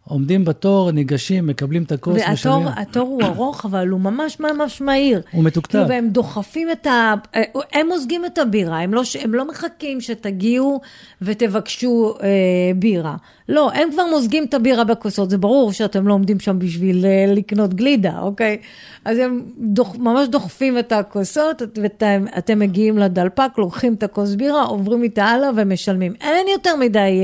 עומדים 0.08 0.44
בתור, 0.44 0.90
ניגשים, 0.90 1.46
מקבלים 1.46 1.82
את 1.82 1.92
הכוס, 1.92 2.22
משלמים. 2.32 2.66
והתור 2.66 3.08
הוא 3.08 3.22
ארוך, 3.22 3.64
אבל 3.64 3.88
הוא 3.88 4.00
ממש 4.00 4.40
ממש 4.40 4.80
מהיר. 4.80 5.22
הוא 5.30 5.44
מתוקתק. 5.44 5.70
כאילו, 5.72 5.88
והם 5.88 6.08
דוחפים 6.08 6.68
את 6.72 6.86
ה... 6.86 7.14
הם 7.72 7.86
מוזגים 7.88 8.24
את 8.24 8.38
הבירה, 8.38 8.80
הם 8.80 8.94
לא, 8.94 9.02
הם 9.20 9.34
לא 9.34 9.48
מחכים 9.48 10.00
שתגיעו 10.00 10.80
ותבקשו 11.22 12.14
אה, 12.22 12.28
בירה. 12.76 13.16
לא, 13.48 13.70
הם 13.72 13.88
כבר 13.92 14.02
מוזגים 14.10 14.44
את 14.44 14.54
הבירה 14.54 14.84
בכוסות, 14.84 15.30
זה 15.30 15.38
ברור 15.38 15.72
שאתם 15.72 16.08
לא 16.08 16.12
עומדים 16.12 16.40
שם 16.40 16.58
בשביל 16.58 17.04
uh, 17.04 17.36
לקנות 17.36 17.74
גלידה, 17.74 18.18
אוקיי? 18.18 18.56
אז 19.04 19.18
הם 19.18 19.42
דוח, 19.58 19.96
ממש 19.96 20.28
דוחפים 20.28 20.78
את 20.78 20.92
הכוסות, 20.92 21.62
ואתם 21.82 22.58
מגיעים 22.58 22.98
לדלפק, 22.98 23.50
לוקחים 23.58 23.94
את 23.94 24.02
הכוס 24.02 24.34
בירה, 24.34 24.62
עוברים 24.62 25.02
איתה 25.02 25.24
הלאה 25.24 25.48
ומשלמים. 25.56 26.14
אין 26.20 26.46
יותר 26.52 26.76
מדי 26.76 27.22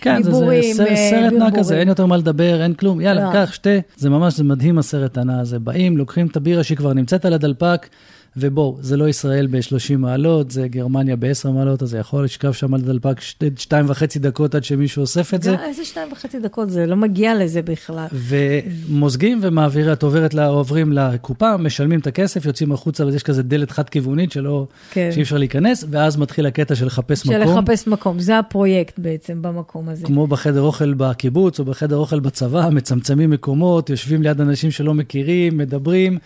כן, 0.00 0.22
דיבורים, 0.22 0.62
כן, 0.62 0.72
זה, 0.72 0.84
זה 0.84 0.96
סרט 1.10 1.32
נע 1.32 1.50
כזה, 1.58 1.78
אין 1.78 1.88
יותר 1.88 2.06
מה 2.06 2.16
לדבר, 2.16 2.62
אין 2.62 2.74
כלום, 2.74 3.00
יאללה, 3.00 3.24
לא. 3.24 3.32
קח, 3.32 3.52
שתה. 3.52 3.70
זה 3.96 4.10
ממש, 4.10 4.34
זה 4.34 4.44
מדהים 4.44 4.78
הסרט 4.78 5.18
הנע 5.18 5.40
הזה. 5.40 5.58
באים, 5.58 5.96
לוקחים 5.96 6.26
את 6.26 6.36
הבירה 6.36 6.62
שהיא 6.62 6.78
כבר 6.78 6.92
נמצאת 6.92 7.24
על 7.24 7.32
הדלפק, 7.32 7.88
ובואו, 8.36 8.78
זה 8.80 8.96
לא 8.96 9.08
ישראל 9.08 9.46
ב-30 9.46 9.96
מעלות, 9.98 10.50
זה 10.50 10.68
גרמניה 10.68 11.16
ב-10 11.16 11.48
מעלות, 11.48 11.82
אז 11.82 11.88
זה 11.88 11.98
יכול 11.98 12.24
לשכב 12.24 12.52
שם 12.52 12.74
על 12.74 12.80
הדלפק 12.80 13.20
שתי, 13.20 13.46
שתיים 13.56 13.86
וחצי 13.88 14.18
דקות 14.18 14.54
עד 14.54 14.64
שמישהו 14.64 15.00
אוסף 15.00 15.34
את 15.34 15.42
זה. 15.42 15.56
איזה 15.64 15.84
שתיים 15.84 16.12
וחצי 16.12 16.40
דקות, 16.40 16.70
זה 16.70 16.86
לא 16.86 16.96
מגיע 16.96 17.34
לזה 17.34 17.62
בכלל. 17.62 18.06
ומוזגים 18.12 19.38
ומעבירים, 19.42 19.92
את 19.92 20.02
עוברת, 20.02 20.34
לה, 20.34 20.46
עוברים 20.46 20.92
לקופה, 20.92 21.56
משלמים 21.56 22.00
את 22.00 22.06
הכסף, 22.06 22.46
יוצאים 22.46 22.72
החוצה, 22.72 23.04
ואז 23.04 23.14
יש 23.14 23.22
כזה 23.22 23.42
דלת 23.42 23.70
חד-כיוונית 23.70 24.32
שלא, 24.32 24.66
כן. 24.90 25.10
שאי 25.12 25.22
אפשר 25.22 25.38
להיכנס, 25.38 25.84
ואז 25.90 26.16
מתחיל 26.16 26.46
הקטע 26.46 26.74
של 26.74 26.86
לחפש 26.86 27.22
של 27.22 27.38
מקום. 27.38 27.58
לחפש 27.58 27.86
מקום, 27.86 28.18
זה 28.18 28.38
הפרויקט 28.38 28.98
בעצם 28.98 29.42
במקום 29.42 29.88
הזה. 29.88 30.06
כמו 30.06 30.26
בחדר 30.26 30.60
אוכל 30.60 30.94
בקיבוץ 30.94 31.60
או 31.60 31.64
בחדר 31.64 31.96
אוכל 31.96 32.20
בצבא, 32.20 32.68
מצמצמים 32.72 33.30
מקומות, 33.30 33.90
יושבים 33.90 34.22
ליד 34.22 34.40
אנשים 34.40 34.70
שלא 34.70 34.94
מכירים, 34.94 35.58
מדברים, 35.58 36.18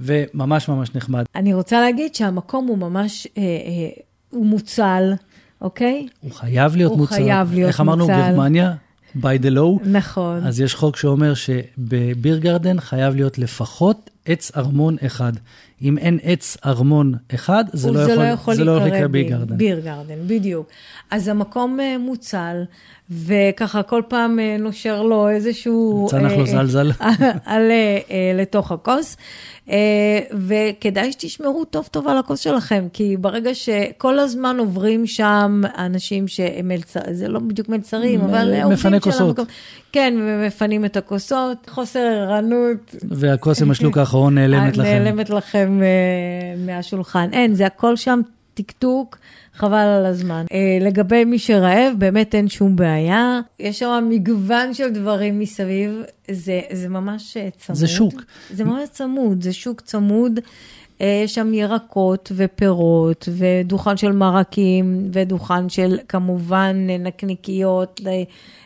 וממש 0.00 0.68
ממש 0.68 0.94
נחמד. 0.94 1.24
אני 1.34 1.54
רוצה 1.54 1.80
להגיד 1.80 2.14
שהמקום 2.14 2.66
הוא 2.66 2.78
ממש, 2.78 3.26
אה, 3.38 3.42
אה, 3.42 4.02
הוא 4.30 4.46
מוצל, 4.46 5.12
אוקיי? 5.60 6.06
הוא 6.20 6.32
חייב 6.32 6.76
להיות 6.76 6.90
הוא 6.90 6.98
מוצר. 6.98 7.14
חייב 7.14 7.52
להיות 7.52 7.68
איך 7.68 7.80
אמרנו, 7.80 8.06
מוצל. 8.06 8.30
גרמניה? 8.30 8.74
by 9.16 9.38
the 9.42 9.50
law. 9.50 9.88
נכון. 9.88 10.46
אז 10.46 10.60
יש 10.60 10.74
חוק 10.74 10.96
שאומר 10.96 11.34
שבביר 11.34 12.38
גרדן 12.38 12.80
חייב 12.80 13.14
להיות 13.14 13.38
לפחות 13.38 14.10
עץ 14.24 14.52
ארמון 14.56 14.96
אחד. 15.06 15.32
אם 15.82 15.98
אין 15.98 16.18
עץ 16.22 16.56
ארמון 16.66 17.14
אחד, 17.34 17.64
זה 17.72 17.90
לא 17.90 18.00
יכול, 18.00 18.54
זה 18.54 18.64
לא 18.64 18.72
יכול 18.72 18.88
להיקרא 18.88 19.06
ביר 19.06 19.28
גרדן. 19.28 19.56
ביר 19.56 19.80
גרדן, 19.80 20.14
בדיוק. 20.26 20.68
אז 21.10 21.28
המקום 21.28 21.80
אה, 21.80 21.98
מוצל, 21.98 22.62
וככה 23.10 23.82
כל 23.82 24.02
פעם 24.08 24.38
אה, 24.38 24.56
נושר 24.58 25.02
לו 25.02 25.28
איזשהו... 25.28 26.06
צנח 26.10 26.32
אה, 26.32 26.36
לו 26.36 26.46
זלזל. 26.46 26.90
עלה 27.44 27.74
אה, 28.10 28.32
לתוך 28.34 28.72
הכוס, 28.72 29.16
וכדאי 30.32 31.12
שתשמרו 31.12 31.64
טוב 31.64 31.88
טוב 31.90 32.08
על 32.08 32.18
הכוס 32.18 32.40
שלכם, 32.40 32.86
כי 32.92 33.16
ברגע 33.16 33.54
שכל 33.54 34.18
הזמן 34.18 34.56
עוברים 34.58 35.06
שם 35.06 35.62
אנשים 35.78 36.28
שהם 36.28 36.68
מלצרים, 36.68 37.14
זה 37.14 37.28
לא 37.28 37.40
בדיוק 37.40 37.68
מלצרים, 37.68 38.20
אבל 38.20 38.64
מפני 38.64 39.00
כוסות. 39.00 39.38
כן, 39.92 40.14
ומפנים 40.20 40.84
את 40.84 40.96
הכוסות, 40.96 41.70
חוסר 41.70 41.98
ערנות. 41.98 42.94
והכוס 43.10 43.62
עם 43.62 43.70
השלוק 43.70 43.98
האחרון 43.98 44.34
נעלמת 44.34 44.76
לכם. 44.76 44.88
נעלמת 44.88 45.30
לכם 45.30 45.80
מהשולחן. 46.66 47.28
אין, 47.32 47.54
זה 47.54 47.66
הכל 47.66 47.96
שם 47.96 48.20
טקטוק, 48.54 49.18
חבל 49.56 49.78
על 49.78 50.06
הזמן. 50.06 50.44
אה, 50.52 50.78
לגבי 50.80 51.24
מי 51.24 51.38
שרעב, 51.38 51.94
באמת 51.98 52.34
אין 52.34 52.48
שום 52.48 52.76
בעיה. 52.76 53.40
יש 53.58 53.78
שם 53.78 54.06
מגוון 54.08 54.74
של 54.74 54.90
דברים 54.90 55.38
מסביב, 55.38 56.02
זה, 56.30 56.60
זה 56.72 56.88
ממש 56.88 57.36
אה, 57.36 57.48
צמוד. 57.50 57.78
זה 57.78 57.86
שוק. 57.88 58.22
זה 58.50 58.64
ממש 58.64 58.88
צמוד, 58.88 59.42
זה 59.42 59.52
שוק 59.52 59.80
צמוד. 59.80 60.40
אה, 61.00 61.20
יש 61.24 61.34
שם 61.34 61.54
ירקות 61.54 62.32
ופירות, 62.36 63.28
ודוכן 63.36 63.96
של 63.96 64.12
מרקים, 64.12 65.10
ודוכן 65.12 65.68
של 65.68 65.96
כמובן 66.08 66.76
אה, 66.90 66.98
נקניקיות, 66.98 68.00
אה, 68.06 68.22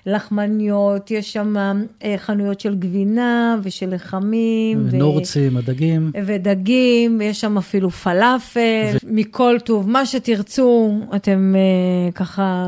לחמניות, 0.07 1.11
יש 1.11 1.33
שם 1.33 1.55
אה, 2.05 2.15
חנויות 2.19 2.61
של 2.61 2.75
גבינה 2.75 3.57
ושל 3.63 3.95
לחמים. 3.95 4.87
ו- 4.91 4.97
נורצים, 4.97 5.57
הדגים. 5.57 6.11
ודגים, 6.27 7.21
יש 7.21 7.41
שם 7.41 7.59
אפילו 7.59 7.91
פלאפל, 7.91 8.97
מכל 9.07 9.57
טוב, 9.65 9.89
מה 9.91 10.07
שתרצו, 10.07 10.99
אתם 11.17 11.55
אה, 11.57 12.13
ככה... 12.13 12.65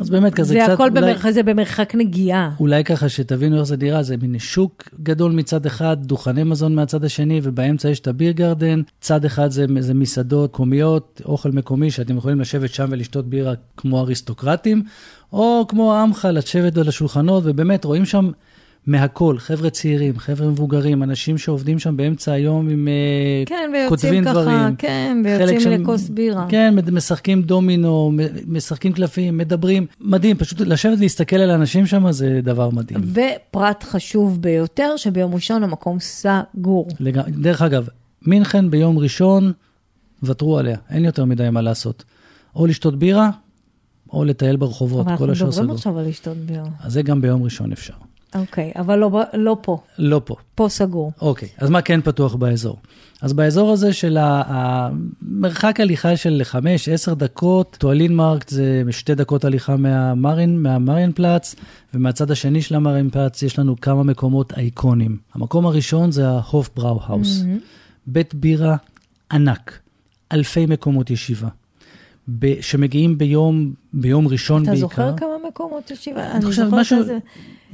אז 0.00 0.10
באמת 0.10 0.34
כזה 0.34 0.54
זה 0.54 0.60
קצת 0.64 0.72
הכל 0.72 0.82
אולי- 0.82 1.00
במרחק, 1.00 1.30
זה 1.30 1.42
במרחק 1.42 1.94
נגיעה. 1.94 2.50
אולי 2.60 2.84
ככה 2.84 3.08
שתבינו 3.08 3.56
איך 3.56 3.64
זה 3.64 3.76
נראה, 3.76 4.02
זה 4.02 4.16
מין 4.16 4.38
שוק 4.38 4.82
גדול 5.02 5.32
מצד 5.32 5.66
אחד, 5.66 5.96
דוכני 6.00 6.44
מזון 6.44 6.74
מהצד 6.74 7.04
השני, 7.04 7.40
ובאמצע 7.42 7.88
יש 7.88 8.00
את 8.00 8.06
הביר 8.08 8.32
גרדן. 8.32 8.82
צד 9.04 9.24
אחד 9.24 9.50
זה, 9.50 9.66
זה 9.80 9.94
מסעדות 9.94 10.50
מקומיות, 10.50 11.20
אוכל 11.24 11.50
מקומי, 11.50 11.90
שאתם 11.90 12.16
יכולים 12.16 12.40
לשבת 12.40 12.74
שם 12.74 12.86
ולשתות 12.90 13.26
בירה 13.28 13.52
כמו 13.76 14.00
אריסטוקרטים, 14.00 14.82
או 15.32 15.64
כמו 15.68 15.94
עמך, 15.94 16.28
לשבת 16.32 16.76
על 16.76 16.88
השולחנות, 16.88 17.42
ובאמת 17.46 17.84
רואים 17.84 18.04
שם 18.04 18.30
מהכל, 18.86 19.38
חבר'ה 19.38 19.70
צעירים, 19.70 20.18
חבר'ה 20.18 20.48
מבוגרים, 20.48 21.02
אנשים 21.02 21.38
שעובדים 21.38 21.78
שם 21.78 21.96
באמצע 21.96 22.32
היום 22.32 22.68
עם... 22.68 22.88
אה, 22.88 23.42
כן, 23.46 23.70
כותבים 23.88 24.24
ככה, 24.24 24.32
דברים. 24.32 24.76
כן, 24.78 25.22
ויוצאים 25.24 25.60
שם- 25.60 25.70
לכוס 25.70 26.08
בירה. 26.08 26.46
כן, 26.48 26.74
משחקים 26.92 27.42
דומינו, 27.42 28.12
משחקים 28.46 28.92
קלפים, 28.92 29.38
מדברים. 29.38 29.86
מדהים, 30.00 30.36
פשוט 30.36 30.60
לשבת 30.60 30.98
להסתכל 30.98 31.36
על 31.36 31.50
האנשים 31.50 31.86
שם 31.86 32.12
זה 32.12 32.40
דבר 32.42 32.70
מדהים. 32.70 33.00
ופרט 33.12 33.84
חשוב 33.84 34.42
ביותר, 34.42 34.96
שביום 34.96 35.34
ראשון 35.34 35.62
המקום 35.64 35.98
סגור. 36.00 36.88
לג... 37.00 37.20
דרך 37.28 37.62
אגב, 37.62 37.88
מינכן 38.26 38.70
ביום 38.70 38.98
ראשון, 38.98 39.52
ותרו 40.22 40.58
עליה, 40.58 40.76
אין 40.90 41.04
יותר 41.04 41.24
מדי 41.24 41.50
מה 41.50 41.60
לעשות. 41.60 42.04
או 42.56 42.66
לשתות 42.66 42.98
בירה, 42.98 43.30
או 44.12 44.24
לטייל 44.24 44.56
ברחובות, 44.56 45.00
אבל 45.00 45.10
אנחנו 45.10 45.26
כל 45.26 45.32
השאר 45.32 45.46
מדברים 45.46 45.64
סגור. 45.64 45.74
עכשיו 45.76 45.98
על 45.98 46.08
לשתות 46.08 46.36
בירה. 46.36 46.68
אז 46.80 46.92
זה 46.92 47.02
גם 47.02 47.20
ביום 47.20 47.42
ראשון 47.42 47.72
אפשר. 47.72 47.94
אוקיי, 48.34 48.72
אבל 48.76 48.98
לא, 48.98 49.20
לא 49.34 49.56
פה, 49.62 49.78
לא 49.98 50.20
פה. 50.24 50.36
פה 50.54 50.66
סגור. 50.68 51.12
אוקיי, 51.20 51.48
אז 51.58 51.70
מה 51.70 51.82
כן 51.82 52.00
פתוח 52.00 52.34
באזור? 52.34 52.78
אז 53.22 53.32
באזור 53.32 53.72
הזה 53.72 53.92
של 53.92 54.16
המרחק 54.20 55.80
הליכה 55.80 56.16
של 56.16 56.42
5-10 57.10 57.14
דקות, 57.14 57.76
ויקטואלין 57.80 58.16
מרקט 58.16 58.48
זה 58.48 58.82
שתי 58.90 59.14
דקות 59.14 59.44
הליכה 59.44 59.76
מהמרין, 59.76 60.62
מהמרין 60.62 61.12
פלאץ, 61.12 61.54
ומהצד 61.94 62.30
השני 62.30 62.62
של 62.62 62.74
המרין 62.74 63.10
פלאץ 63.10 63.42
יש 63.42 63.58
לנו 63.58 63.80
כמה 63.80 64.02
מקומות 64.02 64.52
אייקוניים. 64.52 65.18
המקום 65.34 65.66
הראשון 65.66 66.12
זה 66.12 66.28
ההוף 66.28 66.70
בראו 66.76 67.00
האוס. 67.02 67.44
בית 68.06 68.34
בירה 68.34 68.76
ענק, 69.32 69.78
אלפי 70.32 70.66
מקומות 70.66 71.10
ישיבה, 71.10 71.48
ב- 72.38 72.60
שמגיעים 72.60 73.18
ביום, 73.18 73.72
ביום 73.92 74.28
ראשון 74.28 74.62
אתה 74.62 74.70
בעיקר. 74.70 74.80
זוכר 74.86 75.16
כמה 75.16 75.28
מקומות 75.48 75.90
ישיבה? 75.90 76.30
אני 76.32 76.44
חושב 76.44 76.62
זוכרת 76.64 76.80
משהו, 76.80 77.02
שזה- 77.02 77.18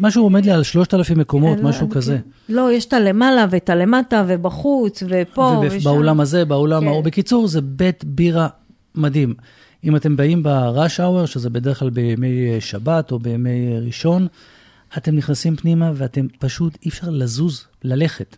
משהו 0.00 0.22
עומד 0.22 0.44
לי 0.44 0.50
על 0.50 0.62
3,000 0.62 1.18
מקומות, 1.18 1.58
לא- 1.58 1.64
משהו 1.68 1.86
אני- 1.86 1.94
כזה. 1.94 2.18
לא, 2.48 2.72
יש 2.72 2.84
את 2.84 2.92
הלמעלה 2.92 3.46
ואת 3.50 3.70
הלמטה 3.70 4.24
ובחוץ 4.28 5.02
ופה 5.08 5.62
ושם. 5.66 5.78
ובאולם 5.80 6.20
הזה, 6.20 6.44
באולם 6.44 6.82
כן. 6.82 6.86
ההוא. 6.88 7.04
בקיצור, 7.04 7.48
זה 7.48 7.60
בית 7.60 8.04
בירה 8.04 8.48
מדהים. 8.94 9.34
אם 9.84 9.96
אתם 9.96 10.16
באים 10.16 10.42
ב-rush 10.42 10.98
hour, 11.00 11.26
שזה 11.26 11.50
בדרך 11.50 11.78
כלל 11.78 11.90
בימי 11.90 12.50
אה, 12.54 12.60
שבת 12.60 13.12
או 13.12 13.18
בימי 13.18 13.72
אה, 13.72 13.78
ראשון, 13.78 14.26
אתם 14.96 15.16
נכנסים 15.16 15.56
פנימה 15.56 15.92
ואתם 15.94 16.26
פשוט, 16.38 16.78
אי 16.84 16.88
אפשר 16.88 17.10
לזוז, 17.10 17.64
ללכת. 17.84 18.36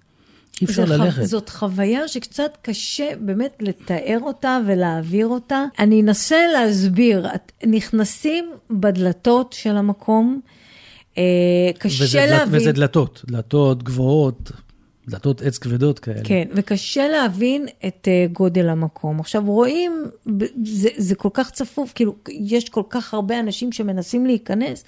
אי 0.60 0.66
אפשר 0.66 0.84
ללכת. 0.84 1.22
זאת 1.24 1.48
חוויה 1.48 2.08
שקצת 2.08 2.58
קשה 2.62 3.08
באמת 3.20 3.56
לתאר 3.60 4.18
אותה 4.22 4.58
ולהעביר 4.66 5.26
אותה. 5.26 5.64
אני 5.78 6.02
אנסה 6.02 6.46
להסביר. 6.52 7.26
את, 7.34 7.52
נכנסים 7.66 8.44
בדלתות 8.70 9.52
של 9.52 9.76
המקום, 9.76 10.40
אה, 11.18 11.22
קשה 11.78 12.04
וזה, 12.04 12.26
להבין. 12.30 12.60
וזה 12.60 12.72
דלתות, 12.72 13.22
דלתות 13.26 13.82
גבוהות, 13.82 14.50
דלתות 15.08 15.42
עץ 15.42 15.58
כבדות 15.58 15.98
כאלה. 15.98 16.20
כן, 16.24 16.48
וקשה 16.54 17.08
להבין 17.08 17.66
את 17.86 18.08
uh, 18.08 18.32
גודל 18.32 18.68
המקום. 18.68 19.20
עכשיו, 19.20 19.42
רואים, 19.46 20.04
זה, 20.64 20.88
זה 20.96 21.14
כל 21.14 21.28
כך 21.32 21.50
צפוף, 21.50 21.92
כאילו, 21.94 22.14
יש 22.28 22.68
כל 22.68 22.82
כך 22.90 23.14
הרבה 23.14 23.40
אנשים 23.40 23.72
שמנסים 23.72 24.26
להיכנס, 24.26 24.84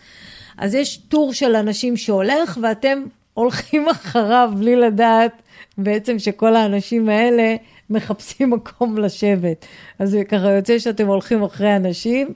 אז 0.59 0.74
יש 0.74 0.96
טור 0.96 1.33
של 1.33 1.57
אנשים 1.57 1.96
שהולך, 1.96 2.59
ואתם 2.62 3.05
הולכים 3.35 3.88
אחריו 3.92 4.53
בלי 4.59 4.77
לדעת 4.77 5.42
בעצם 5.79 6.18
שכל 6.18 6.57
האנשים 6.57 7.09
האלה 7.09 7.57
מחפשים 7.90 8.50
מקום 8.50 8.98
לשבת. 8.98 9.66
אז 9.98 10.11
זה 10.11 10.24
ככה 10.24 10.50
יוצא 10.50 10.79
שאתם 10.79 11.07
הולכים 11.07 11.42
אחרי 11.42 11.77
אנשים. 11.77 12.29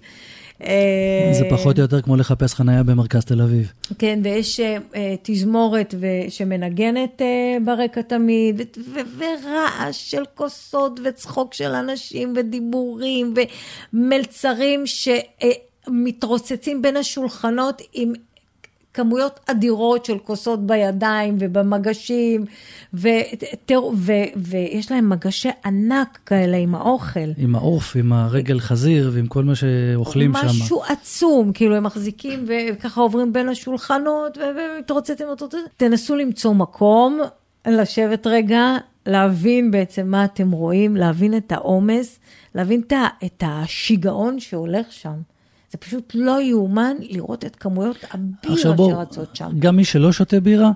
אה, 0.63 1.31
זה 1.33 1.45
פחות 1.51 1.79
או 1.79 1.83
יותר 1.83 2.01
כמו 2.03 2.17
לחפש 2.17 2.55
חנייה 2.55 2.83
במרכז 2.83 3.25
תל 3.25 3.43
אביב. 3.43 3.73
כן, 3.99 4.21
ויש 4.25 4.61
uh, 4.61 4.95
תזמורת 5.23 5.95
ו- 6.01 6.31
שמנגנת 6.31 7.23
ברקע 7.65 8.03
תמיד, 8.03 8.63
ורעש 9.19 10.11
של 10.11 10.23
כוסות 10.35 11.01
וצחוק 11.05 11.55
של 11.55 11.71
אנשים 11.71 12.35
ודיבורים 12.37 13.35
ומלצרים 13.93 14.85
שמתרוצצים 15.87 16.83
בין 16.83 16.97
השולחנות 16.97 17.83
עם 17.93 18.13
כמויות 18.99 19.41
אדירות 19.47 20.05
של 20.05 20.19
כוסות 20.19 20.67
בידיים 20.67 21.37
ובמגשים, 21.41 22.45
ו- 22.95 23.09
תראו, 23.67 23.93
ו- 23.97 24.13
ויש 24.37 24.93
להם 24.93 25.09
מגשי 25.09 25.49
ענק 25.65 26.19
כאלה 26.27 26.57
עם 26.57 26.75
האוכל. 26.75 27.31
עם 27.37 27.55
העוף, 27.55 27.97
עם 27.97 28.13
הרגל 28.13 28.61
חזיר 28.61 29.11
ועם 29.15 29.27
כל 29.27 29.45
מה 29.45 29.55
שאוכלים 29.55 30.33
שם. 30.35 30.47
משהו 30.47 30.83
עצום, 30.83 31.53
כאילו 31.53 31.75
הם 31.77 31.85
מחזיקים 31.85 32.45
וככה 32.49 33.01
עוברים 33.01 33.33
בין 33.33 33.49
השולחנות 33.49 34.39
ומתרוצצים, 34.39 35.27
מתרוצצים. 35.33 35.61
תנסו 35.77 36.17
למצוא 36.17 36.55
מקום, 36.55 37.21
לשבת 37.67 38.27
רגע, 38.27 38.77
להבין 39.07 39.71
בעצם 39.71 40.07
מה 40.07 40.25
אתם 40.25 40.51
רואים, 40.51 40.97
להבין 40.97 41.37
את 41.37 41.53
העומס, 41.53 42.19
להבין 42.55 42.83
את 43.25 43.43
השיגעון 43.47 44.41
שהולך 44.41 44.93
שם. 44.93 45.38
זה 45.73 45.79
פשוט 45.79 46.13
לא 46.15 46.41
יאומן 46.43 46.97
לראות 47.01 47.45
את 47.45 47.57
כמויות 47.57 47.97
הבירה 48.11 48.73
בוא, 48.77 48.91
שרצות 48.91 49.37
שם. 49.37 49.51
גם 49.59 49.77
מי 49.77 49.85
שלא 49.85 50.13
שותה 50.13 50.41
בירה, 50.41 50.71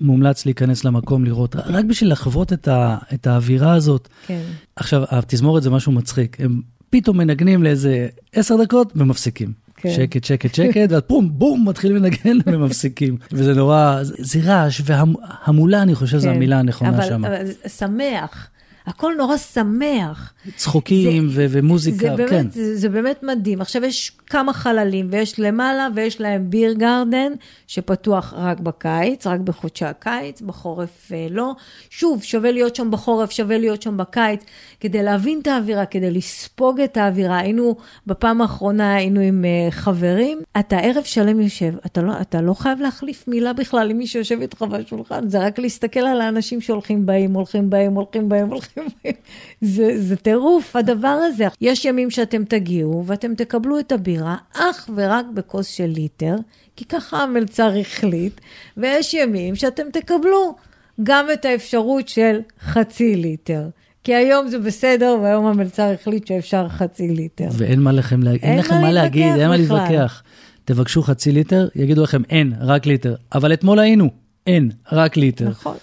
מומלץ 0.00 0.46
להיכנס 0.46 0.84
למקום 0.84 1.24
לראות, 1.24 1.56
רק 1.56 1.84
בשביל 1.84 2.12
לחוות 2.12 2.52
את, 2.52 2.68
ה, 2.68 2.98
את 3.14 3.26
האווירה 3.26 3.74
הזאת. 3.74 4.08
כן. 4.26 4.42
עכשיו, 4.76 5.02
התזמורת 5.10 5.62
זה 5.62 5.70
משהו 5.70 5.92
מצחיק, 5.92 6.36
הם 6.40 6.60
פתאום 6.90 7.18
מנגנים 7.18 7.62
לאיזה 7.62 8.08
עשר 8.32 8.62
דקות 8.62 8.92
ומפסיקים. 8.96 9.52
כן. 9.76 9.90
שקט, 9.90 10.24
שקט, 10.24 10.54
שקט, 10.54 10.92
ואז 10.92 11.02
בום, 11.08 11.30
בום, 11.32 11.68
מתחילים 11.68 11.96
לנגן 11.96 12.38
ומפסיקים. 12.52 13.16
וזה 13.32 13.54
נורא, 13.54 13.98
זה, 14.02 14.14
זה 14.18 14.40
רעש, 14.44 14.82
והמולה, 14.84 15.82
אני 15.82 15.94
חושב, 15.94 16.18
זו 16.18 16.28
כן. 16.28 16.34
המילה 16.34 16.58
הנכונה 16.58 16.90
אבל, 16.90 17.08
שם. 17.08 17.24
אבל 17.24 17.46
זה 17.46 17.68
שמח. 17.68 18.48
הכל 18.86 19.12
נורא 19.18 19.36
שמח. 19.36 20.32
צחוקים 20.56 21.28
ו- 21.30 21.46
ומוזיקה, 21.50 21.96
זה 21.98 22.16
באמת, 22.16 22.30
כן. 22.30 22.50
זה, 22.50 22.76
זה 22.76 22.88
באמת 22.88 23.22
מדהים. 23.22 23.60
עכשיו, 23.60 23.84
יש 23.84 24.12
כמה 24.30 24.52
חללים, 24.52 25.06
ויש 25.10 25.40
למעלה, 25.40 25.88
ויש 25.94 26.20
להם 26.20 26.50
ביר 26.50 26.72
גרדן, 26.72 27.32
שפתוח 27.66 28.34
רק 28.36 28.60
בקיץ, 28.60 29.26
רק 29.26 29.40
בחודשי 29.40 29.84
הקיץ, 29.84 30.40
בחורף 30.40 31.12
אה, 31.12 31.26
לא. 31.30 31.52
שוב, 31.90 32.22
שווה 32.22 32.52
להיות 32.52 32.76
שם 32.76 32.90
בחורף, 32.90 33.30
שווה 33.30 33.58
להיות 33.58 33.82
שם 33.82 33.96
בקיץ, 33.96 34.44
כדי 34.80 35.02
להבין 35.02 35.40
את 35.42 35.46
האווירה, 35.46 35.86
כדי 35.86 36.10
לספוג 36.10 36.80
את 36.80 36.96
האווירה. 36.96 37.38
היינו, 37.38 37.76
בפעם 38.06 38.42
האחרונה 38.42 38.94
היינו 38.94 39.20
עם 39.20 39.44
אה, 39.44 39.70
חברים, 39.70 40.38
אתה 40.58 40.76
ערב 40.76 41.04
שלם 41.04 41.40
יושב, 41.40 41.74
אתה 41.86 42.02
לא, 42.02 42.12
אתה 42.20 42.40
לא 42.40 42.54
חייב 42.54 42.80
להחליף 42.80 43.28
מילה 43.28 43.52
בכלל 43.52 43.90
עם 43.90 43.98
מי 43.98 44.06
שיושב 44.06 44.40
איתך 44.40 44.62
בשולחן, 44.62 45.28
זה 45.28 45.46
רק 45.46 45.58
להסתכל 45.58 46.00
על 46.00 46.20
האנשים 46.20 46.60
שהולכים 46.60 47.06
באים, 47.06 47.32
הולכים 47.32 47.70
באים, 47.70 47.92
הולכים 47.94 48.28
באים, 48.28 48.46
הולכים 48.46 48.84
באים. 49.04 49.16
זה, 49.60 50.02
זה 50.02 50.16
טירוף, 50.16 50.76
הדבר 50.76 51.08
הזה. 51.08 51.46
יש 51.60 51.84
ימים 51.84 52.10
שאתם 52.10 52.44
תגיעו 52.44 53.04
ואתם 53.06 53.34
תקבלו 53.34 53.78
את 53.78 53.92
הבירה 54.16 54.36
אך 54.54 54.90
ורק 54.96 55.26
בכוס 55.34 55.66
של 55.66 55.86
ליטר, 55.86 56.34
כי 56.76 56.84
ככה 56.84 57.22
המלצר 57.22 57.72
החליט, 57.80 58.40
ויש 58.76 59.14
ימים 59.14 59.56
שאתם 59.56 59.82
תקבלו 59.92 60.54
גם 61.02 61.26
את 61.32 61.44
האפשרות 61.44 62.08
של 62.08 62.38
חצי 62.60 63.16
ליטר. 63.16 63.68
כי 64.04 64.14
היום 64.14 64.48
זה 64.48 64.58
בסדר, 64.58 65.16
והיום 65.22 65.46
המלצר 65.46 65.92
החליט 66.00 66.26
שאפשר 66.26 66.68
חצי 66.68 67.08
ליטר. 67.08 67.48
ואין 67.52 67.80
מה 67.80 67.92
לכם, 67.92 68.22
לה... 68.22 68.30
אין 68.30 68.40
אין 68.42 68.58
לכם 68.58 68.74
מה 68.74 68.92
להגיד, 68.92 69.22
להתווכח 69.24 69.40
אין 69.40 69.48
מה 69.48 69.58
בכלל. 69.58 69.76
להתווכח. 69.76 70.22
תבקשו 70.64 71.02
חצי 71.02 71.32
ליטר, 71.32 71.68
יגידו 71.74 72.02
לכם 72.02 72.22
אין, 72.30 72.52
רק 72.60 72.86
ליטר. 72.86 73.14
אבל 73.34 73.52
אתמול 73.52 73.78
היינו, 73.78 74.10
אין, 74.46 74.70
רק 74.92 75.16
ליטר. 75.16 75.48
נכון. 75.48 75.76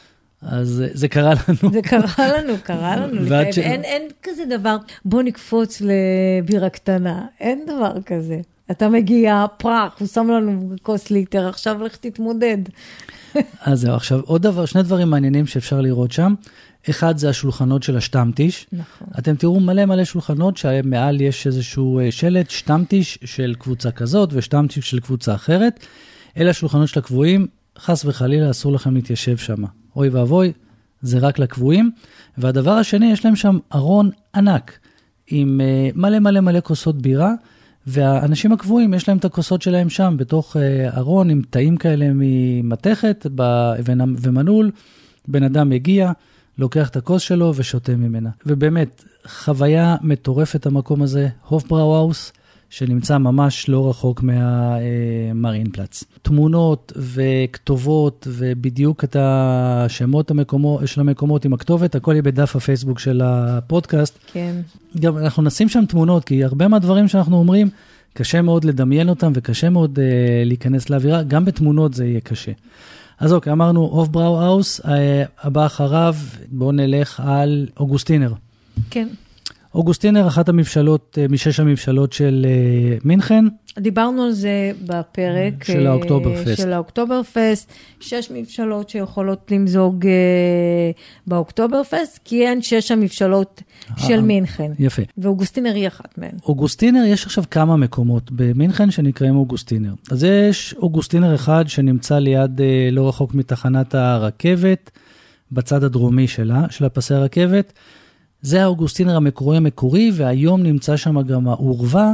אז 0.45 0.83
זה 0.93 1.07
קרה 1.07 1.33
לנו. 1.33 1.71
זה 1.73 1.81
קרה 1.81 2.03
לנו, 2.37 2.53
קרה 2.63 2.95
לנו. 2.99 3.21
לפעמים. 3.21 3.51
ש- 3.53 3.57
אין, 3.59 3.81
אין 3.83 4.01
כזה 4.23 4.43
דבר, 4.49 4.77
בוא 5.05 5.21
נקפוץ 5.23 5.81
לבירה 5.81 6.69
קטנה, 6.69 7.25
אין 7.39 7.65
דבר 7.67 7.93
כזה. 8.05 8.39
אתה 8.71 8.89
מגיע, 8.89 9.45
פרח, 9.57 9.95
הוא 9.99 10.07
שם 10.07 10.27
לנו 10.27 10.71
כוס 10.81 11.09
ליטר, 11.09 11.47
עכשיו 11.49 11.83
לך 11.83 11.95
תתמודד. 11.95 12.57
אז 13.61 13.79
זהו, 13.81 13.93
עכשיו 13.95 14.19
עוד 14.25 14.41
דבר, 14.41 14.65
שני 14.65 14.83
דברים 14.83 15.09
מעניינים 15.09 15.45
שאפשר 15.47 15.81
לראות 15.81 16.11
שם. 16.11 16.33
אחד 16.89 17.17
זה 17.17 17.29
השולחנות 17.29 17.83
של 17.83 17.97
השטמטיש. 17.97 18.67
נכון. 18.73 19.07
אתם 19.19 19.35
תראו 19.35 19.59
מלא 19.59 19.85
מלא 19.85 20.03
שולחנות 20.03 20.57
שמעל 20.57 21.21
יש 21.21 21.47
איזשהו 21.47 21.99
אה, 21.99 22.11
שלט, 22.11 22.49
שטמטיש 22.49 23.19
של 23.25 23.55
קבוצה 23.59 23.91
כזאת 23.91 24.29
ושטמטיש 24.33 24.89
של 24.89 24.99
קבוצה 24.99 25.35
אחרת. 25.35 25.79
אלה 26.37 26.49
השולחנות 26.49 26.87
של 26.87 26.99
הקבועים, 26.99 27.47
חס 27.79 28.05
וחלילה 28.05 28.49
אסור 28.49 28.71
לכם 28.73 28.95
להתיישב 28.95 29.37
שם. 29.37 29.63
אוי 29.95 30.09
ואבוי, 30.09 30.51
זה 31.01 31.19
רק 31.19 31.39
לקבועים. 31.39 31.91
והדבר 32.37 32.71
השני, 32.71 33.11
יש 33.11 33.25
להם 33.25 33.35
שם 33.35 33.57
ארון 33.73 34.09
ענק 34.35 34.79
עם 35.27 35.61
אה, 35.61 35.89
מלא 35.95 36.19
מלא 36.19 36.39
מלא 36.39 36.59
כוסות 36.63 37.01
בירה, 37.01 37.33
והאנשים 37.87 38.51
הקבועים, 38.51 38.93
יש 38.93 39.07
להם 39.07 39.17
את 39.17 39.25
הכוסות 39.25 39.61
שלהם 39.61 39.89
שם, 39.89 40.15
בתוך 40.17 40.57
אה, 40.57 40.97
ארון 40.97 41.29
עם 41.29 41.41
תאים 41.49 41.77
כאלה 41.77 42.05
ממתכת 42.13 43.25
ומנעול. 44.21 44.71
בן 45.27 45.43
אדם 45.43 45.69
מגיע, 45.69 46.11
לוקח 46.57 46.89
את 46.89 46.95
הכוס 46.95 47.21
שלו 47.21 47.53
ושותה 47.55 47.95
ממנה. 47.95 48.29
ובאמת, 48.45 49.03
חוויה 49.27 49.95
מטורפת 50.01 50.65
המקום 50.65 51.01
הזה, 51.01 51.29
הופבראו-האוס, 51.47 52.33
שנמצא 52.73 53.17
ממש 53.17 53.69
לא 53.69 53.89
רחוק 53.89 54.23
מהמרינפלץ. 54.23 56.03
תמונות 56.21 56.91
וכתובות 56.95 58.27
ובדיוק 58.31 59.03
את 59.03 59.15
השמות 59.19 60.31
המקומו, 60.31 60.79
של 60.85 61.01
המקומות 61.01 61.45
עם 61.45 61.53
הכתובת, 61.53 61.95
הכל 61.95 62.11
יהיה 62.11 62.21
בדף 62.21 62.55
הפייסבוק 62.55 62.99
של 62.99 63.21
הפודקאסט. 63.25 64.19
כן. 64.33 64.55
גם 64.99 65.17
אנחנו 65.17 65.43
נשים 65.43 65.69
שם 65.69 65.85
תמונות, 65.85 66.23
כי 66.23 66.43
הרבה 66.43 66.67
מהדברים 66.67 67.07
שאנחנו 67.07 67.37
אומרים, 67.37 67.69
קשה 68.13 68.41
מאוד 68.41 68.63
לדמיין 68.63 69.09
אותם 69.09 69.31
וקשה 69.35 69.69
מאוד 69.69 69.99
uh, 69.99 70.01
להיכנס 70.45 70.89
לאווירה, 70.89 71.23
גם 71.23 71.45
בתמונות 71.45 71.93
זה 71.93 72.05
יהיה 72.05 72.21
קשה. 72.21 72.51
אז 73.19 73.33
אוקיי, 73.33 73.53
אמרנו 73.53 73.81
הופבראו 73.81 74.41
האוס, 74.41 74.79
uh, 74.79 74.85
הבא 75.41 75.65
אחריו, 75.65 76.15
בואו 76.51 76.71
נלך 76.71 77.21
על 77.25 77.67
אוגוסטינר. 77.77 78.33
כן. 78.89 79.07
אוגוסטינר, 79.75 80.27
אחת 80.27 80.49
המבשלות, 80.49 81.17
uh, 81.17 81.31
משש 81.31 81.59
המבשלות 81.59 82.13
של 82.13 82.45
uh, 82.45 83.01
מינכן. 83.07 83.45
דיברנו 83.79 84.23
על 84.23 84.31
זה 84.31 84.71
בפרק 84.85 85.63
של 85.63 85.87
אה, 85.87 85.91
האוקטוברפסט. 85.91 86.57
של 86.57 86.73
האוקטוברפסט, 86.73 87.71
שש 87.99 88.31
מבשלות 88.33 88.89
שיכולות 88.89 89.51
למזוג 89.51 90.07
אה, 90.07 90.11
באוקטוברפסט, 91.27 92.19
כי 92.25 92.47
הן 92.47 92.61
שש 92.61 92.91
המבשלות 92.91 93.61
של 93.97 94.13
אה, 94.13 94.21
מינכן. 94.21 94.71
יפה. 94.79 95.01
ואוגוסטינר 95.17 95.73
היא 95.73 95.87
אחת 95.87 96.17
מהן. 96.17 96.31
אוגוסטינר, 96.45 97.03
יש 97.05 97.25
עכשיו 97.25 97.43
כמה 97.51 97.77
מקומות 97.77 98.31
במינכן 98.31 98.91
שנקראים 98.91 99.35
אוגוסטינר. 99.35 99.93
אז 100.11 100.23
יש 100.23 100.75
אוגוסטינר 100.77 101.35
אחד 101.35 101.65
שנמצא 101.67 102.19
ליד, 102.19 102.61
אה, 102.61 102.89
לא 102.91 103.09
רחוק 103.09 103.33
מתחנת 103.33 103.95
הרכבת, 103.95 104.91
בצד 105.51 105.83
הדרומי 105.83 106.27
שלה, 106.27 106.65
של 106.69 106.85
הפסי 106.85 107.13
הרכבת. 107.13 107.73
זה 108.43 108.63
האוגוסטינר 108.63 109.15
המקורי 109.15 109.57
המקורי, 109.57 110.11
והיום 110.13 110.63
נמצא 110.63 110.97
שם 110.97 111.21
גם 111.21 111.47
העורווה, 111.47 112.13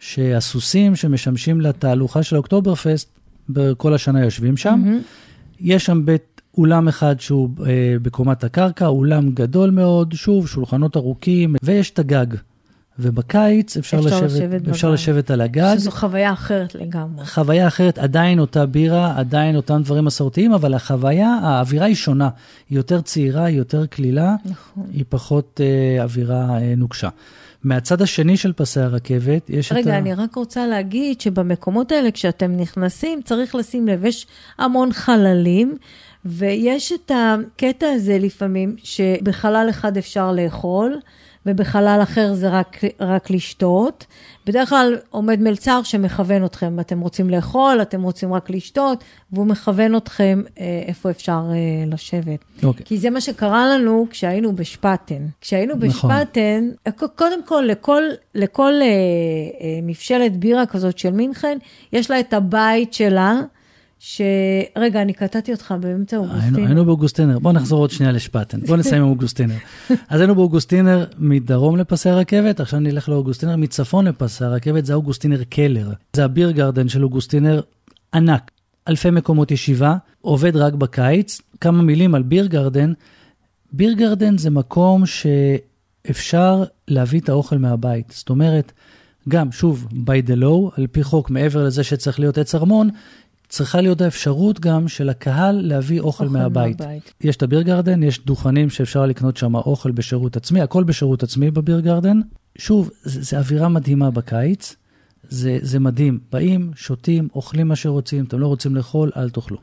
שהסוסים 0.00 0.96
שמשמשים 0.96 1.60
לתהלוכה 1.60 2.22
של 2.22 2.36
אוקטוברפסט, 2.36 3.08
בכל 3.48 3.94
השנה 3.94 4.24
יושבים 4.24 4.56
שם. 4.56 4.80
מהמם. 4.84 5.00
יש 5.60 5.86
שם 5.86 6.04
בית 6.04 6.40
אולם 6.58 6.88
אחד 6.88 7.20
שהוא 7.20 7.48
אה, 7.66 7.94
בקומת 8.02 8.44
הקרקע, 8.44 8.86
אולם 8.86 9.30
גדול 9.30 9.70
מאוד, 9.70 10.12
שוב, 10.12 10.48
שולחנות 10.48 10.96
ארוכים, 10.96 11.56
ויש 11.62 11.90
את 11.90 11.98
הגג. 11.98 12.26
ובקיץ 12.98 13.76
אפשר, 13.76 13.98
אפשר 13.98 14.16
לשבת, 14.16 14.30
לשבת 14.30 14.68
אפשר. 14.68 14.90
לשבת 14.90 15.30
על 15.30 15.40
הגג. 15.40 15.74
שזו 15.78 15.90
חוויה 15.90 16.32
אחרת 16.32 16.74
לגמרי. 16.74 17.26
חוויה 17.26 17.66
אחרת, 17.66 17.98
עדיין 17.98 18.38
אותה 18.38 18.66
בירה, 18.66 19.14
עדיין 19.18 19.56
אותם 19.56 19.82
דברים 19.82 20.04
מסורתיים, 20.04 20.52
אבל 20.52 20.74
החוויה, 20.74 21.38
האווירה 21.42 21.86
היא 21.86 21.94
שונה. 21.94 22.28
היא 22.70 22.76
יותר 22.78 23.00
צעירה, 23.00 23.44
היא 23.44 23.58
יותר 23.58 23.86
קלילה, 23.86 24.34
נכון. 24.44 24.84
היא 24.92 25.04
פחות 25.08 25.60
אה, 25.64 26.02
אווירה 26.02 26.58
אה, 26.58 26.74
נוקשה. 26.76 27.08
מהצד 27.64 28.02
השני 28.02 28.36
של 28.36 28.52
פסי 28.52 28.80
הרכבת, 28.80 29.50
יש 29.50 29.72
את 29.72 29.76
רגע, 29.76 29.94
ה... 29.94 29.98
אני 29.98 30.14
רק 30.14 30.34
רוצה 30.34 30.66
להגיד 30.66 31.20
שבמקומות 31.20 31.92
האלה, 31.92 32.10
כשאתם 32.10 32.56
נכנסים, 32.56 33.22
צריך 33.22 33.54
לשים 33.54 33.88
לב, 33.88 34.04
יש 34.04 34.26
המון 34.58 34.92
חללים, 34.92 35.76
ויש 36.24 36.92
את 36.92 37.10
הקטע 37.14 37.86
הזה 37.86 38.18
לפעמים, 38.18 38.76
שבחלל 38.82 39.66
אחד 39.70 39.96
אפשר 39.96 40.32
לאכול, 40.32 40.96
ובחלל 41.46 42.00
אחר 42.02 42.34
זה 42.34 42.48
רק, 42.48 42.80
רק 43.00 43.30
לשתות. 43.30 44.06
בדרך 44.46 44.68
כלל 44.68 44.96
עומד 45.10 45.40
מלצר 45.40 45.80
שמכוון 45.82 46.44
אתכם, 46.44 46.80
אתם 46.80 47.00
רוצים 47.00 47.30
לאכול, 47.30 47.82
אתם 47.82 48.02
רוצים 48.02 48.32
רק 48.34 48.50
לשתות, 48.50 49.04
והוא 49.32 49.46
מכוון 49.46 49.96
אתכם 49.96 50.42
אה, 50.60 50.82
איפה 50.86 51.10
אפשר 51.10 51.42
אה, 51.50 51.84
לשבת. 51.86 52.44
אוקיי. 52.62 52.86
כי 52.86 52.98
זה 52.98 53.10
מה 53.10 53.20
שקרה 53.20 53.66
לנו 53.66 54.06
כשהיינו 54.10 54.56
בשפטן. 54.56 55.26
כשהיינו 55.40 55.74
נכון. 55.74 55.88
בשפטן, 55.88 56.68
קודם 57.14 57.44
כל, 57.44 57.64
לכל, 57.66 58.02
לכל 58.34 58.72
אה, 58.82 58.86
אה, 58.86 59.78
מבשלת 59.82 60.36
בירה 60.36 60.66
כזאת 60.66 60.98
של 60.98 61.10
מינכן, 61.10 61.58
יש 61.92 62.10
לה 62.10 62.20
את 62.20 62.32
הבית 62.32 62.94
שלה, 62.94 63.40
ש... 64.04 64.20
רגע, 64.76 65.02
אני 65.02 65.12
קטעתי 65.12 65.52
אותך 65.52 65.74
באמצע 65.80 66.16
אוגוסטין. 66.16 66.66
היינו 66.66 66.84
באוגוסטינר, 66.84 67.38
בוא 67.38 67.52
נחזור 67.52 67.80
עוד 67.80 67.90
שנייה 67.90 68.12
לשפטן, 68.12 68.60
בוא 68.60 68.76
נסיים 68.76 69.02
עם 69.02 69.08
אוגוסטינר. 69.08 69.54
אז 70.08 70.20
היינו 70.20 70.34
באוגוסטינר 70.34 71.04
מדרום 71.18 71.76
לפסי 71.76 72.08
הרכבת, 72.10 72.60
עכשיו 72.60 72.80
נלך 72.80 73.08
לאוגוסטינר 73.08 73.56
מצפון 73.56 74.06
לפסי 74.06 74.44
הרכבת, 74.44 74.86
זה 74.86 74.92
האוגוסטינר 74.92 75.44
קלר. 75.44 75.90
זה 76.16 76.24
הביר 76.24 76.50
גרדן 76.50 76.88
של 76.88 77.04
אוגוסטינר 77.04 77.60
ענק, 78.14 78.50
אלפי 78.88 79.10
מקומות 79.10 79.50
ישיבה, 79.50 79.96
עובד 80.20 80.56
רק 80.56 80.74
בקיץ. 80.74 81.40
כמה 81.60 81.82
מילים 81.82 82.14
על 82.14 82.22
ביר 82.22 82.46
גרדן. 82.46 82.92
ביר 83.72 83.92
גרדן 83.92 84.38
זה 84.38 84.50
מקום 84.50 85.02
שאפשר 85.06 86.64
להביא 86.88 87.20
את 87.20 87.28
האוכל 87.28 87.58
מהבית. 87.58 88.12
זאת 88.16 88.30
אומרת, 88.30 88.72
גם, 89.28 89.52
שוב, 89.52 89.86
by 89.90 90.28
the 90.28 90.42
law, 90.42 90.80
על 90.80 90.86
פי 90.86 91.02
חוק, 91.02 91.30
מעבר 91.30 91.64
לזה 91.64 91.84
שצריך 91.84 92.20
להיות 92.20 92.38
עץ 92.38 92.54
ארמון, 92.54 92.88
צריכה 93.52 93.80
להיות 93.80 94.00
האפשרות 94.00 94.60
גם 94.60 94.88
של 94.88 95.08
הקהל 95.08 95.60
להביא 95.60 96.00
אוכל, 96.00 96.24
אוכל 96.24 96.38
מהבית. 96.38 96.80
מהבית. 96.80 97.12
יש 97.20 97.36
את 97.36 97.42
הביר 97.42 97.62
גרדן, 97.62 98.02
יש 98.02 98.24
דוכנים 98.24 98.70
שאפשר 98.70 99.06
לקנות 99.06 99.36
שם 99.36 99.54
אוכל 99.54 99.90
בשירות 99.90 100.36
עצמי, 100.36 100.60
הכל 100.60 100.84
בשירות 100.84 101.22
עצמי 101.22 101.50
בביר 101.50 101.80
גרדן. 101.80 102.20
שוב, 102.58 102.90
זה 103.02 103.38
אווירה 103.38 103.68
מדהימה 103.68 104.10
בקיץ. 104.10 104.76
זה, 105.28 105.58
זה 105.62 105.80
מדהים. 105.80 106.20
באים, 106.32 106.70
שותים, 106.76 107.28
אוכלים 107.34 107.68
מה 107.68 107.76
שרוצים, 107.76 108.24
אתם 108.24 108.38
לא 108.38 108.46
רוצים 108.46 108.76
לאכול, 108.76 109.10
אל 109.16 109.30
תאכלו. 109.30 109.58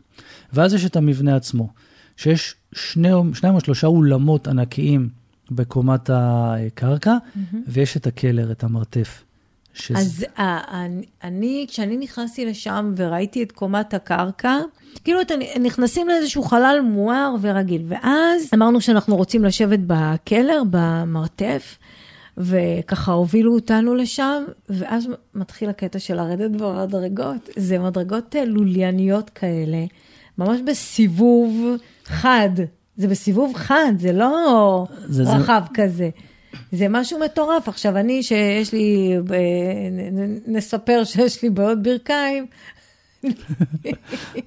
ואז 0.54 0.73
יש 0.73 0.86
את 0.86 0.95
המבנה 0.95 1.36
עצמו, 1.36 1.69
שיש 2.17 2.56
שני, 2.73 3.10
שניים 3.34 3.56
או 3.56 3.60
שלושה 3.60 3.88
אולמות 3.88 4.47
ענקיים 4.47 5.10
בקומת 5.52 6.10
הקרקע, 6.13 7.17
mm-hmm. 7.17 7.56
ויש 7.67 7.97
את 7.97 8.08
הקלר, 8.08 8.52
את 8.52 8.63
המרתף. 8.63 9.23
שזה... 9.73 9.99
אז 9.99 10.25
uh, 10.38 10.41
אני, 11.23 11.65
כשאני 11.69 11.97
נכנסתי 11.97 12.45
לשם 12.45 12.93
וראיתי 12.97 13.43
את 13.43 13.51
קומת 13.51 13.93
הקרקע, 13.93 14.58
כאילו 15.03 15.21
אתם 15.21 15.39
נכנסים 15.60 16.08
לאיזשהו 16.08 16.43
חלל 16.43 16.79
מואר 16.84 17.36
ורגיל, 17.41 17.82
ואז 17.88 18.49
אמרנו 18.53 18.82
שאנחנו 18.82 19.15
רוצים 19.15 19.45
לשבת 19.45 19.79
בקלר, 19.88 20.62
במרתף, 20.69 21.77
וככה 22.38 23.12
הובילו 23.12 23.53
אותנו 23.53 23.95
לשם, 23.95 24.43
ואז 24.69 25.08
מתחיל 25.36 25.69
הקטע 25.69 25.99
של 25.99 26.15
לרדת 26.15 26.51
במדרגות. 26.51 27.49
זה 27.55 27.79
מדרגות 27.79 28.36
אה, 28.36 28.45
לולייניות 28.45 29.29
כאלה, 29.29 29.86
ממש 30.38 30.60
בסיבוב 30.65 31.75
חד. 32.05 32.49
זה 32.97 33.08
בסיבוב 33.08 33.53
חד, 33.55 33.93
זה 33.97 34.13
לא 34.13 34.86
זה, 35.05 35.23
רחב 35.23 35.62
זה... 35.67 35.73
כזה. 35.73 36.10
זה 36.72 36.86
משהו 36.90 37.20
מטורף. 37.20 37.68
עכשיו, 37.68 37.98
אני, 37.98 38.24
שיש 38.24 38.74
לי, 38.74 39.18
אה, 39.32 39.38
נספר 40.48 41.04
שיש 41.04 41.44
לי 41.44 41.50
בעיות 41.50 41.84
ברכיים, 41.84 42.46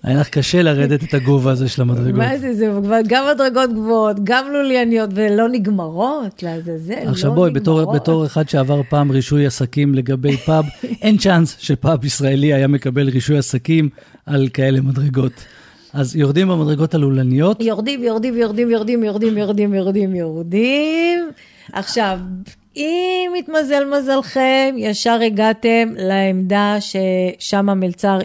היה 0.03 0.21
לך 0.21 0.29
קשה 0.29 0.62
לרדת 0.62 1.05
את 1.05 1.15
הגובה 1.15 1.51
הזה 1.51 1.69
של 1.69 1.83
המדרגות. 1.83 2.15
מה 2.15 2.38
זה, 2.38 2.55
זה 2.55 2.71
גם 3.07 3.25
מדרגות 3.35 3.73
גבוהות, 3.73 4.17
גם 4.25 4.45
לולייניות, 4.53 5.11
ולא 5.15 5.49
נגמרות, 5.49 6.43
לעזאזל, 6.43 6.93
לא 6.93 6.97
נגמרות. 6.97 7.15
עכשיו 7.15 7.33
בואי, 7.35 7.51
בתור, 7.51 7.95
בתור 7.95 8.27
אחד 8.27 8.49
שעבר 8.49 8.81
פעם 8.88 9.11
רישוי 9.11 9.47
עסקים 9.47 9.95
לגבי 9.95 10.37
פאב, 10.37 10.65
אין 11.03 11.19
צ'אנס 11.19 11.57
שפאב 11.59 12.05
ישראלי 12.05 12.55
היה 12.55 12.69
מקבל 12.69 13.09
רישוי 13.09 13.38
עסקים 13.38 13.88
על 14.27 14.49
כאלה 14.53 14.81
מדרגות. 14.81 15.33
אז 15.93 16.17
יורדים 16.17 16.49
במדרגות 16.49 16.95
הלולניות? 16.95 17.61
יורדים, 17.61 18.03
יורדים, 18.03 18.37
יורדים, 18.37 18.71
יורדים, 18.71 19.03
יורדים, 19.03 19.38
יורדים, 19.38 19.75
יורדים, 19.75 20.15
יורדים. 20.15 21.31
עכשיו, 21.72 22.18
אם 22.77 23.33
התמזל 23.38 23.85
מזלכם, 23.85 24.75
ישר 24.79 25.20
הגעתם 25.27 25.88
לעמדה 25.96 26.77
ששם 26.81 27.68
המלצר 27.68 28.18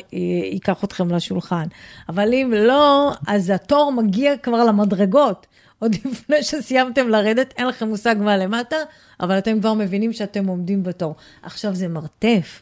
ייקח 0.51 0.83
אתכם 0.83 1.11
לשולחן. 1.11 1.67
אבל 2.09 2.33
אם 2.33 2.53
לא, 2.55 3.11
אז 3.27 3.49
התור 3.49 3.91
מגיע 3.91 4.37
כבר 4.37 4.63
למדרגות. 4.63 5.47
עוד 5.79 5.95
לפני 6.05 6.43
שסיימתם 6.43 7.09
לרדת, 7.09 7.53
אין 7.57 7.67
לכם 7.67 7.87
מושג 7.87 8.15
מה 8.19 8.37
למטה, 8.37 8.75
אבל 9.19 9.37
אתם 9.37 9.59
כבר 9.59 9.73
מבינים 9.73 10.13
שאתם 10.13 10.47
עומדים 10.47 10.83
בתור. 10.83 11.15
עכשיו 11.43 11.75
זה 11.75 11.87
מרתף. 11.87 12.61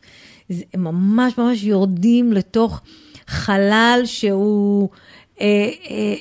זה 0.49 0.63
ממש 0.77 1.37
ממש 1.37 1.63
יורדים 1.63 2.33
לתוך 2.33 2.81
חלל 3.27 4.01
שהוא... 4.05 4.89
אה, 5.41 5.69
אה, 5.89 6.15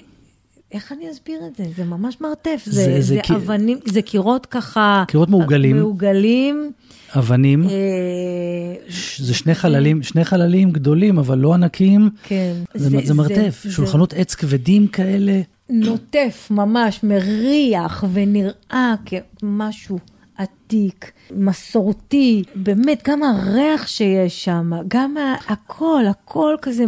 איך 0.75 0.93
אני 0.93 1.11
אסביר 1.11 1.41
את 1.47 1.57
זה? 1.57 1.65
זה 1.77 1.85
ממש 1.85 2.21
מרתף, 2.21 2.63
זה, 2.65 2.73
זה, 2.73 3.01
זה, 3.01 3.21
זה 3.27 3.35
אבנים, 3.35 3.79
זה 3.85 4.03
קירות 4.03 4.47
ככה... 4.47 5.05
קירות 5.09 5.29
מעוגלים. 5.29 5.77
מעוגלים. 5.77 6.73
אבנים. 7.19 7.65
אה, 7.69 8.75
זה 9.19 9.35
שני 9.35 9.55
חללים, 9.55 10.03
שני 10.03 10.25
חללים 10.25 10.71
גדולים, 10.71 11.19
אבל 11.19 11.39
לא 11.39 11.55
ענקיים. 11.55 12.11
כן. 12.23 12.55
זה, 12.75 12.91
זה, 12.91 12.97
זה 13.05 13.15
מרתף, 13.15 13.61
זה, 13.65 13.73
שולחנות 13.73 14.11
זה... 14.11 14.17
עץ 14.17 14.35
כבדים 14.35 14.87
כאלה. 14.87 15.41
נוטף 15.71 16.49
ממש, 16.51 17.01
מריח 17.03 18.05
ונראה 18.13 18.95
כמשהו 19.07 19.99
עתיק, 20.37 21.13
מסורתי, 21.31 22.43
באמת, 22.55 23.03
גם 23.09 23.23
הריח 23.23 23.87
שיש 23.87 24.45
שם, 24.45 24.71
גם 24.89 25.15
הכל, 25.49 26.05
הכל 26.11 26.55
כזה 26.63 26.85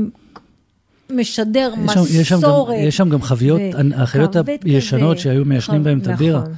משדר 1.11 1.73
יש 1.75 1.83
מסורת. 1.89 2.09
יש 2.11 2.29
שם, 2.29 2.41
גם, 2.41 2.51
יש 2.89 2.97
שם 2.97 3.09
גם 3.09 3.23
חביות, 3.23 3.61
החיות 3.97 4.37
הישנות 4.65 5.19
שהיו 5.19 5.45
מיישנים 5.45 5.85
בהם 5.85 5.99
את 5.99 6.07
הבירה. 6.07 6.41
נכון. 6.41 6.53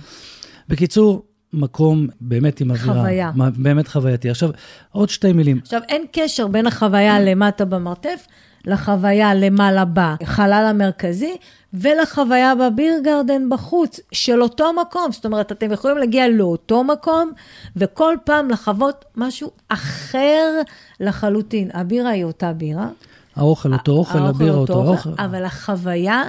בקיצור, 0.69 1.23
מקום 1.53 2.07
באמת 2.21 2.61
עם 2.61 2.71
אווירה. 2.71 2.95
חוויה. 2.95 3.31
באמת 3.57 3.89
חווייתי. 3.89 4.31
עכשיו, 4.31 4.51
עוד 4.93 5.09
שתי 5.09 5.33
מילים. 5.33 5.59
עכשיו, 5.63 5.81
אין 5.89 6.05
קשר 6.13 6.47
בין 6.47 6.67
החוויה 6.67 7.21
למטה 7.21 7.65
במרתף 7.65 8.27
לחוויה 8.67 9.35
למעלה 9.35 9.85
בחלל 9.85 10.65
המרכזי, 10.71 11.37
ולחוויה 11.75 12.55
בביר 12.55 12.95
גרדן 13.05 13.49
בחוץ, 13.49 14.01
של 14.13 14.43
אותו 14.43 14.73
מקום. 14.73 15.13
זאת 15.13 15.27
אומרת, 15.27 15.53
אתם 15.53 15.73
יכולים 15.73 15.99
להגיע 15.99 16.29
לאותו 16.29 16.85
מקום, 16.85 17.33
וכל 17.77 18.17
פעם 18.25 18.51
לחוות 18.51 19.05
משהו 19.17 19.51
אחר 19.69 20.61
לחלוטין. 21.01 21.71
הבירה 21.75 22.11
היא 22.11 22.25
אותה 22.25 22.53
בירה. 22.53 22.89
האוכל 23.39 23.73
אותו 23.73 23.93
אוכל, 23.93 24.19
הבירה 24.19 24.57
אותו 24.57 24.89
אוכל. 24.89 25.11
אבל 25.19 25.45
החוויה 25.45 26.23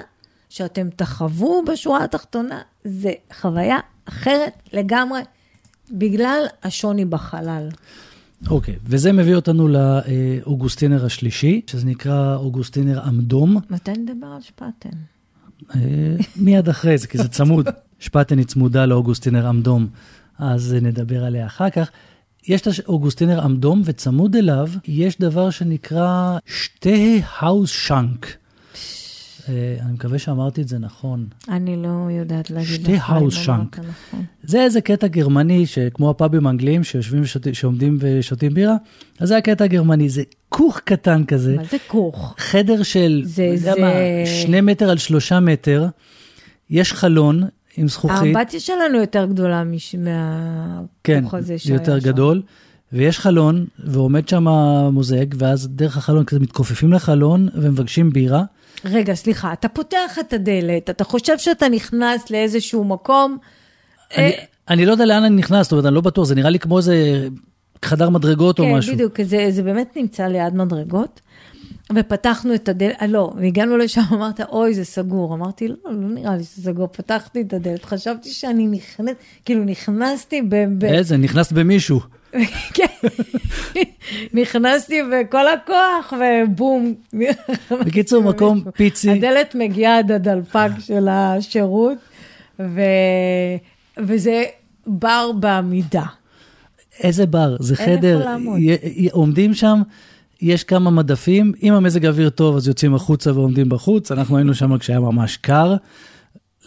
שאתם 0.49 0.89
תחוו 0.95 1.63
בשורה 1.67 2.03
התחתונה, 2.03 2.61
זה 2.83 3.11
חוויה 3.41 3.77
אחרת 4.05 4.53
לגמרי, 4.73 5.21
בגלל 5.91 6.43
השוני 6.63 7.05
בחלל. 7.05 7.69
אוקיי, 8.47 8.73
okay, 8.73 8.77
וזה 8.83 9.11
מביא 9.11 9.35
אותנו 9.35 9.67
לאוגוסטינר 9.67 11.05
השלישי, 11.05 11.61
שזה 11.67 11.85
נקרא 11.85 12.35
אוגוסטינר 12.35 13.01
עמדום. 13.01 13.57
מתי 13.69 13.91
נדבר 13.91 14.27
על 14.27 14.41
שפטן? 14.41 14.97
אה, 15.75 16.15
מיד 16.35 16.69
אחרי 16.69 16.97
זה, 16.97 17.07
כי 17.07 17.17
זה 17.17 17.27
צמוד. 17.27 17.67
שפטן 17.99 18.37
היא 18.37 18.45
צמודה 18.45 18.85
לאוגוסטינר 18.85 19.47
עמדום, 19.47 19.87
אז 20.39 20.75
נדבר 20.81 21.23
עליה 21.23 21.45
אחר 21.45 21.69
כך. 21.69 21.91
יש 22.47 22.61
את 22.61 22.67
אוגוסטינר 22.87 23.41
עמדום, 23.41 23.81
וצמוד 23.85 24.35
אליו 24.35 24.67
יש 24.87 25.19
דבר 25.19 25.49
שנקרא 25.49 26.37
שתי 26.45 27.21
האוס 27.39 27.69
שנק. 27.69 28.37
אה, 29.49 29.77
אני 29.81 29.93
מקווה 29.93 30.19
שאמרתי 30.19 30.61
את 30.61 30.67
זה 30.67 30.79
נכון. 30.79 31.27
אני 31.49 31.75
לא 31.75 32.07
יודעת 32.11 32.49
להגיד. 32.49 32.69
שתי 32.69 32.97
האוס 33.01 33.33
שנק. 33.33 33.79
נכון. 33.79 34.25
זה 34.43 34.61
איזה 34.61 34.81
קטע 34.81 35.07
גרמני, 35.07 35.65
שכמו 35.65 36.09
הפאבים 36.09 36.47
האנגליים 36.47 36.83
שיושבים 36.83 37.23
שעומדים 37.53 37.97
ושותים 37.99 38.53
בירה, 38.53 38.75
אז 39.19 39.27
זה 39.27 39.37
הקטע 39.37 39.63
הגרמני, 39.63 40.09
זה 40.09 40.23
כוך 40.49 40.79
קטן 40.79 41.25
כזה. 41.25 41.55
מה 41.55 41.63
זה 41.71 41.77
כוך? 41.87 42.35
חדר 42.37 42.83
של, 42.83 43.21
זה, 43.25 43.51
זה... 43.55 43.73
שני 44.25 44.61
מטר 44.61 44.89
על 44.89 44.97
שלושה 44.97 45.39
מטר, 45.39 45.87
יש 46.69 46.93
חלון, 46.93 47.43
עם 47.79 47.87
זכוכית. 47.87 48.17
האמבטיה 48.17 48.59
שלנו 48.59 48.97
יותר 48.97 49.25
גדולה 49.25 49.63
מהכוך 49.63 50.87
כן, 51.03 51.23
הזה 51.31 51.57
שהיה 51.57 51.77
שם. 51.77 51.85
כן, 51.85 51.91
יותר 51.91 51.99
גדול. 51.99 52.41
ויש 52.93 53.19
חלון, 53.19 53.65
ועומד 53.79 54.27
שם 54.27 54.47
מוזג, 54.91 55.25
ואז 55.37 55.67
דרך 55.67 55.97
החלון 55.97 56.25
כזה 56.25 56.39
מתכופפים 56.39 56.93
לחלון 56.93 57.49
ומבקשים 57.53 58.09
בירה. 58.09 58.43
רגע, 58.85 59.13
סליחה, 59.13 59.53
אתה 59.53 59.67
פותח 59.67 60.19
את 60.19 60.33
הדלת, 60.33 60.89
אתה 60.89 61.03
חושב 61.03 61.37
שאתה 61.37 61.69
נכנס 61.69 62.29
לאיזשהו 62.31 62.83
מקום. 62.83 63.37
אני, 64.17 64.23
אה... 64.23 64.31
אני 64.69 64.85
לא 64.85 64.91
יודע 64.91 65.05
לאן 65.05 65.23
אני 65.23 65.35
נכנס, 65.35 65.65
זאת 65.65 65.71
אומרת, 65.71 65.85
אני 65.85 65.95
לא 65.95 66.01
בטוח, 66.01 66.25
זה 66.25 66.35
נראה 66.35 66.49
לי 66.49 66.59
כמו 66.59 66.77
איזה 66.77 67.27
חדר 67.85 68.09
מדרגות 68.09 68.57
כן, 68.57 68.63
או 68.63 68.73
משהו. 68.73 68.91
כן, 68.91 68.95
בדיוק, 68.95 69.21
זה, 69.21 69.47
זה 69.49 69.63
באמת 69.63 69.97
נמצא 69.97 70.27
ליד 70.27 70.55
מדרגות. 70.55 71.21
ופתחנו 71.95 72.55
את 72.55 72.69
הדלת, 72.69 72.95
אה, 73.01 73.07
לא, 73.07 73.33
והגענו 73.35 73.77
לשם, 73.77 74.01
אמרת, 74.13 74.41
אוי, 74.41 74.73
זה 74.73 74.85
סגור. 74.85 75.35
אמרתי, 75.35 75.67
לא, 75.67 75.75
לא 75.85 76.09
נראה 76.09 76.35
לי 76.35 76.43
שזה 76.43 76.61
סגור. 76.61 76.87
פתחתי 76.87 77.41
את 77.41 77.53
הדלת, 77.53 77.85
חשבתי 77.85 78.29
שאני 78.29 78.67
נכנסת, 78.67 79.15
כאילו 79.45 79.63
נכנסתי 79.63 80.41
ב... 80.41 80.55
ב... 80.77 80.83
איזה, 80.83 81.17
נכנסת 81.17 81.51
במישהו. 81.51 81.99
כן, 82.73 83.07
נכנסתי 84.33 84.99
בכל 85.11 85.47
הכוח, 85.47 86.13
ובום. 86.13 86.93
בקיצור, 87.71 88.23
מקום 88.23 88.63
פיצי. 88.75 89.09
הדלת 89.09 89.55
מגיעה 89.55 89.97
עד 89.97 90.11
הדלפק 90.11 90.69
של 90.79 91.07
השירות, 91.11 91.97
ו... 92.59 92.81
וזה 93.97 94.43
בר 94.87 95.31
בעמידה. 95.31 96.03
איזה 96.99 97.25
בר? 97.25 97.55
זה 97.59 97.75
חדר, 97.75 98.27
עומדים 99.11 99.53
שם. 99.53 99.81
יש 100.41 100.63
כמה 100.63 100.91
מדפים, 100.91 101.53
אם 101.63 101.73
המזג 101.73 102.05
האוויר 102.05 102.29
טוב 102.29 102.55
אז 102.55 102.67
יוצאים 102.67 102.95
החוצה 102.95 103.33
ועומדים 103.33 103.69
בחוץ, 103.69 104.11
אנחנו 104.11 104.37
היינו 104.37 104.53
שם 104.53 104.77
כשהיה 104.77 104.99
ממש 104.99 105.37
קר. 105.37 105.75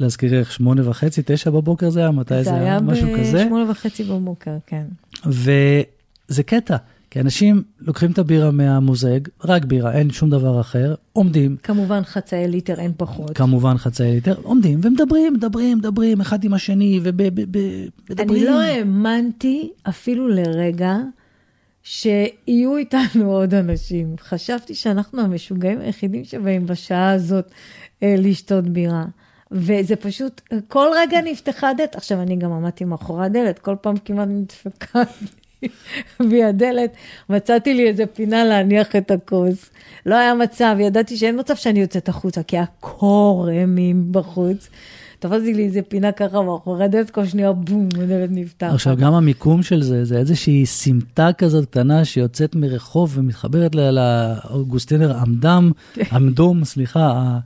להזכירך, 0.01 0.53
שמונה 0.53 0.89
וחצי, 0.89 1.23
תשע 1.25 1.51
בבוקר 1.51 1.91
זה 1.91 2.01
היה? 2.01 2.11
מתי 2.11 2.45
זה 2.45 2.55
היה? 2.55 2.81
משהו 2.81 3.09
כזה? 3.19 3.31
זה 3.31 3.37
היה 3.37 3.47
בשמונה 3.47 3.71
וחצי 3.71 4.05
בבוקר, 4.05 4.57
כן. 4.67 4.85
וזה 5.27 6.43
קטע, 6.43 6.77
כי 7.11 7.21
אנשים 7.21 7.63
לוקחים 7.81 8.11
את 8.11 8.19
הבירה 8.19 8.51
מהמוזג, 8.51 9.21
רק 9.45 9.65
בירה, 9.65 9.93
אין 9.93 10.11
שום 10.11 10.31
דבר 10.31 10.61
אחר, 10.61 10.95
עומדים. 11.13 11.57
כמובן 11.63 12.03
חצאי 12.05 12.49
ליטר, 12.49 12.81
אין 12.81 12.93
פחות. 12.97 13.37
כמובן 13.37 13.79
חצאי 13.79 14.13
ליטר, 14.13 14.35
עומדים 14.43 14.81
ומדברים, 14.83 15.35
מדברים, 15.35 15.79
מדברים, 15.79 16.21
אחד 16.21 16.45
עם 16.45 16.55
השני, 16.55 17.01
ומדברים. 17.03 17.89
אני 18.19 18.45
לא 18.45 18.61
האמנתי 18.61 19.71
אפילו 19.89 20.29
לרגע. 20.29 20.97
שיהיו 21.83 22.77
איתנו 22.77 23.33
עוד 23.33 23.55
אנשים. 23.55 24.15
חשבתי 24.21 24.75
שאנחנו 24.75 25.23
המשוגעים 25.23 25.81
היחידים 25.81 26.25
שבאים 26.25 26.67
בשעה 26.67 27.13
הזאת 27.13 27.51
אה, 28.03 28.15
לשתות 28.19 28.69
בירה. 28.69 29.05
וזה 29.53 29.97
פשוט, 29.97 30.41
כל 30.69 30.87
רגע 30.97 31.21
נפתחה 31.21 31.73
דלת. 31.73 31.97
עכשיו, 31.97 32.23
אני 32.23 32.37
גם 32.37 32.53
עמדתי 32.53 32.85
מאחורי 32.85 33.25
הדלת, 33.25 33.59
כל 33.59 33.77
פעם 33.81 33.97
כמעט 33.97 34.29
נדפקה 34.29 35.03
מהדלת, 36.21 36.93
מצאתי 37.29 37.75
לי 37.75 37.89
איזה 37.89 38.07
פינה 38.07 38.45
להניח 38.45 38.97
את 38.97 39.11
הכוס. 39.11 39.71
לא 40.07 40.15
היה 40.15 40.35
מצב, 40.35 40.77
ידעתי 40.81 41.17
שאין 41.17 41.41
מצב 41.41 41.57
שאני 41.57 41.81
יוצאת 41.81 42.09
החוצה, 42.09 42.43
כי 42.43 42.57
היה 42.57 42.65
קור 42.81 43.49
בחוץ. 44.11 44.69
תפסתי 45.23 45.55
לי 45.55 45.65
איזה 45.65 45.81
פינה 45.83 46.13
ככה 46.13 46.43
מאחורי 46.43 46.85
הדלת, 46.85 47.11
כל 47.11 47.27
שנייה 47.27 47.53
בום, 47.53 47.89
הדלת 48.03 48.29
נפתחת. 48.33 48.73
עכשיו, 48.73 48.97
גם 48.97 49.15
המיקום 49.15 49.63
של 49.63 49.83
זה, 49.83 50.05
זה 50.05 50.19
איזושהי 50.19 50.67
סמטה 50.67 51.31
כזאת 51.39 51.65
קטנה 51.71 52.05
שיוצאת 52.05 52.55
מרחוב 52.55 53.13
ומתחברת 53.15 53.75
לאוגוסטינר 53.75 55.17
עמדם, 55.19 55.73
כן. 55.95 56.03
עמדום, 56.13 56.65
סליחה, 56.65 57.39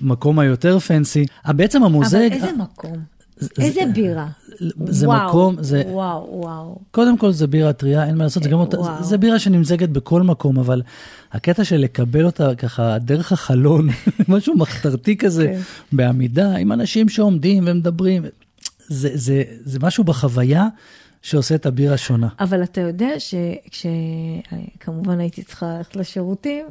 המקום 0.00 0.38
היותר 0.38 0.78
פנסי. 0.78 1.26
אה, 1.48 1.52
בעצם 1.52 1.82
המוזג... 1.82 2.16
אבל 2.16 2.32
איזה 2.32 2.52
מקום? 2.58 2.96
זה- 3.36 3.48
איזה 3.58 3.80
זה- 3.86 3.92
בירה? 3.94 4.26
זה 4.86 5.06
וואו, 5.06 5.28
מקום, 5.28 5.56
זה... 5.60 5.82
וואו, 5.86 6.28
וואו. 6.32 6.78
קודם 6.90 7.18
כל 7.18 7.32
זה 7.32 7.46
בירה 7.46 7.72
טריה, 7.72 8.06
אין 8.06 8.16
מה 8.16 8.24
לעשות, 8.24 8.42
זה 8.42 8.48
גם 8.48 8.58
אותה. 8.58 8.76
זה 9.00 9.18
בירה 9.18 9.38
שנמזגת 9.38 9.88
בכל 9.88 10.22
מקום, 10.22 10.58
אבל 10.58 10.82
הקטע 11.32 11.64
של 11.64 11.76
לקבל 11.76 12.24
אותה 12.24 12.54
ככה 12.54 12.98
דרך 12.98 13.32
החלון, 13.32 13.88
משהו 14.28 14.56
מחתרתי 14.56 15.16
כזה, 15.16 15.46
כן. 15.46 15.60
בעמידה, 15.92 16.56
עם 16.56 16.72
אנשים 16.72 17.08
שעומדים 17.08 17.64
ומדברים, 17.66 18.24
זה, 18.86 19.10
זה, 19.14 19.42
זה 19.64 19.78
משהו 19.82 20.04
בחוויה 20.04 20.66
שעושה 21.22 21.54
את 21.54 21.66
הבירה 21.66 21.96
שונה. 21.96 22.28
אבל 22.40 22.62
אתה 22.62 22.80
יודע 22.80 23.10
שכמובן 24.80 25.20
הייתי 25.20 25.42
צריכה 25.42 25.76
ללכת 25.76 25.96
לשירותים, 25.96 26.66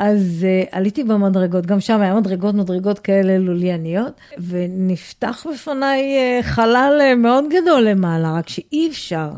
אז 0.00 0.20
uh, 0.64 0.68
עליתי 0.76 1.04
במדרגות, 1.04 1.66
גם 1.66 1.80
שם 1.80 2.00
היה 2.00 2.14
מדרגות, 2.14 2.54
מדרגות 2.54 2.98
כאלה 2.98 3.38
לולייניות, 3.38 4.12
ונפתח 4.48 5.46
בפניי 5.54 6.00
uh, 6.40 6.44
חלל 6.44 7.00
uh, 7.00 7.16
מאוד 7.16 7.44
גדול 7.62 7.82
למעלה, 7.82 8.32
רק 8.34 8.48
שאי 8.48 8.88
אפשר 8.90 9.30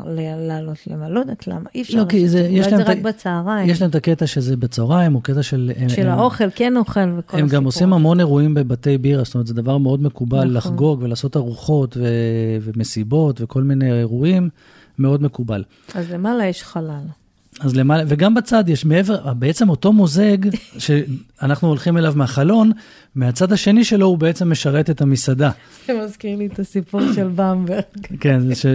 לעלות 0.47 0.77
למעלה, 0.87 1.13
לא 1.13 1.19
יודעת 1.19 1.47
למה, 1.47 1.69
אי 1.75 1.81
אפשר 1.81 1.97
לא, 1.97 2.05
כי 2.09 2.27
זה, 2.27 2.39
יש 2.39 2.67
להם, 2.67 2.75
זה 2.77 2.83
את 2.83 2.87
רק 2.89 2.97
בצהריים, 2.97 3.69
יש 3.69 3.81
להם 3.81 3.89
את 3.89 3.95
הקטע 3.95 4.27
שזה 4.27 4.57
בצהריים, 4.57 5.15
או 5.15 5.21
קטע 5.21 5.43
של... 5.43 5.71
הם- 5.77 5.89
של 5.89 6.07
הם- 6.07 6.19
האוכל, 6.19 6.49
כן 6.55 6.77
אוכל 6.77 6.99
וכל 7.17 7.37
הם 7.37 7.43
הסיפור. 7.45 7.59
גם 7.59 7.63
עושים 7.63 7.93
המון 7.93 8.19
אירועים 8.19 8.53
בבתי 8.53 8.97
בירה, 8.97 9.23
זאת 9.23 9.33
אומרת, 9.33 9.47
זה 9.47 9.53
דבר 9.53 9.77
מאוד 9.77 10.03
מקובל 10.03 10.37
נכון. 10.43 10.53
לחגוג 10.53 11.01
ולעשות 11.03 11.37
ארוחות 11.37 11.97
ו- 11.97 12.03
ומסיבות 12.61 13.41
וכל 13.41 13.63
מיני 13.63 13.99
אירועים, 13.99 14.49
מאוד 14.99 15.21
מקובל. 15.23 15.63
אז 15.95 16.11
למעלה 16.11 16.45
יש 16.45 16.63
חלל. 16.63 17.01
אז 17.59 17.75
למעלה, 17.75 18.03
וגם 18.07 18.33
בצד 18.33 18.69
יש 18.69 18.85
מעבר, 18.85 19.33
בעצם 19.33 19.69
אותו 19.69 19.93
מוזג 19.93 20.37
שאנחנו 20.77 21.67
הולכים 21.67 21.97
אליו 21.97 22.13
מהחלון, 22.15 22.71
מהצד 23.15 23.51
השני 23.53 23.83
שלו 23.83 24.05
הוא 24.05 24.17
בעצם 24.17 24.51
משרת 24.51 24.89
את 24.89 25.01
המסעדה. 25.01 25.51
זה 25.87 25.93
מזכיר 26.05 26.37
לי 26.37 26.45
את 26.45 26.59
הסיפור 26.59 27.01
של 27.15 27.27
במברג. 27.35 27.81
כן, 28.19 28.39
זה 28.39 28.55
ש... 28.55 28.65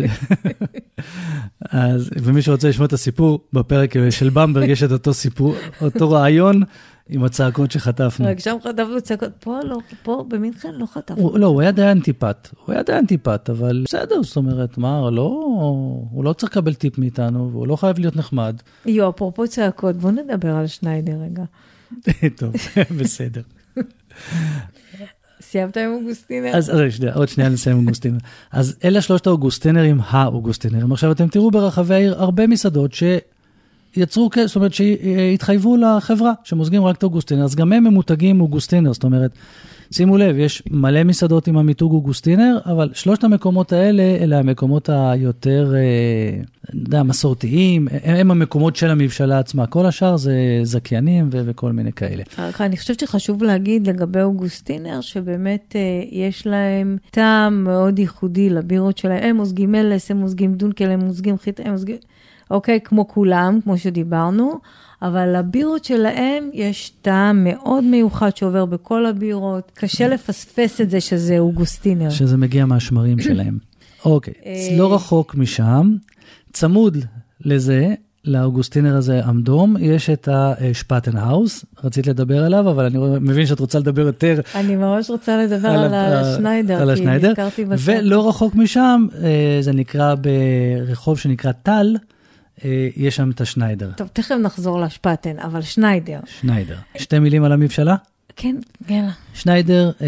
אז, 1.70 2.10
ומי 2.22 2.42
שרוצה 2.42 2.68
לשמוע 2.68 2.86
את 2.86 2.92
הסיפור, 2.92 3.40
בפרק 3.52 3.94
של 4.10 4.28
במברג 4.28 4.68
יש 4.68 4.82
את 4.82 4.92
אותו 4.92 5.14
סיפור, 5.14 5.54
אותו 5.80 6.10
רעיון 6.10 6.62
עם 7.08 7.24
הצעקות 7.24 7.70
שחטפנו. 7.70 8.26
רק 8.26 8.38
שם 8.38 8.56
חטפנו 8.64 9.00
צעקות, 9.00 9.30
פה 9.40 9.60
לא, 9.64 9.78
פה 10.02 10.24
במינכן 10.28 10.74
לא 10.74 10.86
חטפנו. 10.86 11.22
הוא, 11.22 11.38
לא, 11.38 11.46
הוא 11.46 11.60
היה 11.60 11.72
די 11.72 11.90
אנטיפט, 11.90 12.48
הוא 12.64 12.72
היה 12.72 12.82
די 12.82 12.92
אנטיפט, 12.92 13.50
אבל 13.50 13.84
בסדר, 13.88 14.22
זאת 14.22 14.36
אומרת, 14.36 14.78
מה, 14.78 15.10
לא, 15.10 15.22
הוא 16.10 16.24
לא 16.24 16.32
צריך 16.32 16.52
לקבל 16.52 16.74
טיפ 16.74 16.98
מאיתנו, 16.98 17.50
והוא 17.52 17.66
לא 17.66 17.76
חייב 17.76 17.98
להיות 17.98 18.16
נחמד. 18.16 18.56
יו, 18.86 19.10
אפרופו 19.10 19.48
צעקות, 19.48 19.96
בוא 19.96 20.10
נדבר 20.10 20.56
על 20.56 20.66
שניידר 20.66 21.16
רגע. 21.20 21.44
טוב, 22.38 22.52
בסדר. 22.98 23.42
סיימת 25.40 25.76
עם 25.76 25.92
אוגוסטינר? 25.92 26.56
אז 26.56 26.72
שנייה, 26.90 27.14
עוד 27.14 27.28
שנייה 27.28 27.50
נסיים 27.50 27.76
עם 27.76 27.82
אוגוסטינר. 27.82 28.18
אז 28.52 28.76
אלה 28.84 29.00
שלושת 29.00 29.26
האוגוסטינרים, 29.26 30.00
האוגוסטינרים. 30.06 30.92
עכשיו, 30.92 31.12
אתם 31.12 31.28
תראו 31.28 31.50
ברחבי 31.50 31.94
העיר 31.94 32.22
הרבה 32.22 32.46
מסעדות 32.46 32.92
שיצרו, 32.92 33.35
כ- 34.30 34.38
זאת 34.46 34.56
אומרת, 34.56 34.72
שהתחייבו 34.74 35.76
לחברה 35.76 36.32
שמוזגים 36.44 36.84
רק 36.84 36.96
את 36.96 37.02
האוגוסטינר, 37.02 37.44
אז 37.44 37.54
גם 37.54 37.72
הם 37.72 37.84
ממותגים 37.84 38.40
אוגוסטינר, 38.40 38.92
זאת 38.92 39.04
אומרת, 39.04 39.30
שימו 39.90 40.16
לב, 40.16 40.36
יש 40.38 40.62
מלא 40.70 41.04
מסעדות 41.04 41.46
עם 41.46 41.58
המיתוג 41.58 41.92
אוגוסטינר, 41.92 42.58
אבל 42.66 42.90
שלושת 42.94 43.24
המקומות 43.24 43.72
האלה, 43.72 44.02
אלה 44.02 44.38
המקומות 44.38 44.88
היותר, 44.92 45.74
אה, 45.74 45.80
אני 46.72 46.80
יודע, 46.80 47.02
מסורתיים, 47.02 47.88
הם, 48.04 48.14
הם 48.14 48.30
המקומות 48.30 48.76
של 48.76 48.90
המבשלה 48.90 49.38
עצמה. 49.38 49.66
כל 49.66 49.86
השאר 49.86 50.16
זה 50.16 50.34
זכיינים 50.62 51.28
ו- 51.32 51.40
וכל 51.46 51.72
מיני 51.72 51.92
כאלה. 51.92 52.22
רק 52.38 52.60
אני 52.60 52.76
חושבת 52.76 53.00
שחשוב 53.00 53.42
להגיד 53.42 53.86
לגבי 53.86 54.22
אוגוסטינר, 54.22 55.00
שבאמת 55.00 55.76
אה, 55.76 55.80
יש 56.12 56.46
להם 56.46 56.96
טעם 57.10 57.64
מאוד 57.64 57.98
ייחודי 57.98 58.50
לבירות 58.50 58.98
שלהם. 58.98 59.22
הם 59.22 59.36
מוזגים 59.36 59.72
מלס, 59.72 60.10
הם 60.10 60.16
מוזגים 60.16 60.54
דונקל, 60.54 60.90
הם 60.90 61.00
מוזגים 61.00 61.38
חיטה, 61.38 61.62
הם 61.66 61.72
מוזגים... 61.72 61.96
אוקיי, 62.50 62.80
כמו 62.84 63.08
כולם, 63.08 63.58
כמו 63.64 63.78
שדיברנו, 63.78 64.58
אבל 65.02 65.38
לבירות 65.38 65.84
שלהם 65.84 66.50
יש 66.52 66.92
טעם 67.02 67.44
מאוד 67.44 67.84
מיוחד 67.84 68.36
שעובר 68.36 68.64
בכל 68.64 69.06
הבירות. 69.06 69.72
קשה 69.74 70.08
לפספס 70.08 70.80
את 70.80 70.90
זה 70.90 71.00
שזה 71.00 71.38
אוגוסטינר. 71.38 72.10
שזה 72.10 72.36
מגיע 72.36 72.64
מהשמרים 72.66 73.18
שלהם. 73.20 73.58
אוקיי, 74.04 74.34
אה. 74.46 74.76
לא 74.78 74.94
רחוק 74.94 75.34
משם, 75.34 75.96
צמוד 76.52 76.98
לזה, 77.44 77.94
לאוגוסטינר 78.24 78.96
הזה 78.96 79.24
עמדום, 79.24 79.76
יש 79.80 80.10
את 80.10 80.28
השפטנהאוס, 80.32 81.64
רצית 81.84 82.06
לדבר 82.06 82.44
עליו, 82.44 82.70
אבל 82.70 82.84
אני 82.84 82.98
מבין 83.20 83.46
שאת 83.46 83.60
רוצה 83.60 83.78
לדבר 83.78 84.02
יותר 84.06 84.40
אני 84.54 84.76
ממש 84.76 85.10
רוצה 85.10 85.36
לדבר 85.44 85.68
על 85.68 85.94
ה- 85.94 86.20
השניידר, 86.20 86.80
על 86.80 86.86
כי 86.86 86.92
השניידר, 86.92 87.28
נזכרתי 87.30 87.64
בסרט. 87.64 87.96
ולא 88.02 88.28
רחוק 88.28 88.54
משם, 88.54 89.06
אה, 89.22 89.58
זה 89.60 89.72
נקרא 89.72 90.14
ברחוב 90.14 91.18
שנקרא 91.18 91.52
טל, 91.52 91.96
יש 92.96 93.16
שם 93.16 93.30
את 93.30 93.40
השניידר. 93.40 93.90
טוב, 93.96 94.08
תכף 94.12 94.34
נחזור 94.42 94.80
לשפטן, 94.80 95.38
אבל 95.38 95.62
שניידר. 95.62 96.20
שניידר. 96.40 96.76
שתי 96.98 97.18
מילים 97.18 97.44
על 97.44 97.52
המבשלה? 97.52 97.96
כן, 98.36 98.56
יאללה. 98.88 99.10
שניידר, 99.34 99.90
אה, 100.02 100.06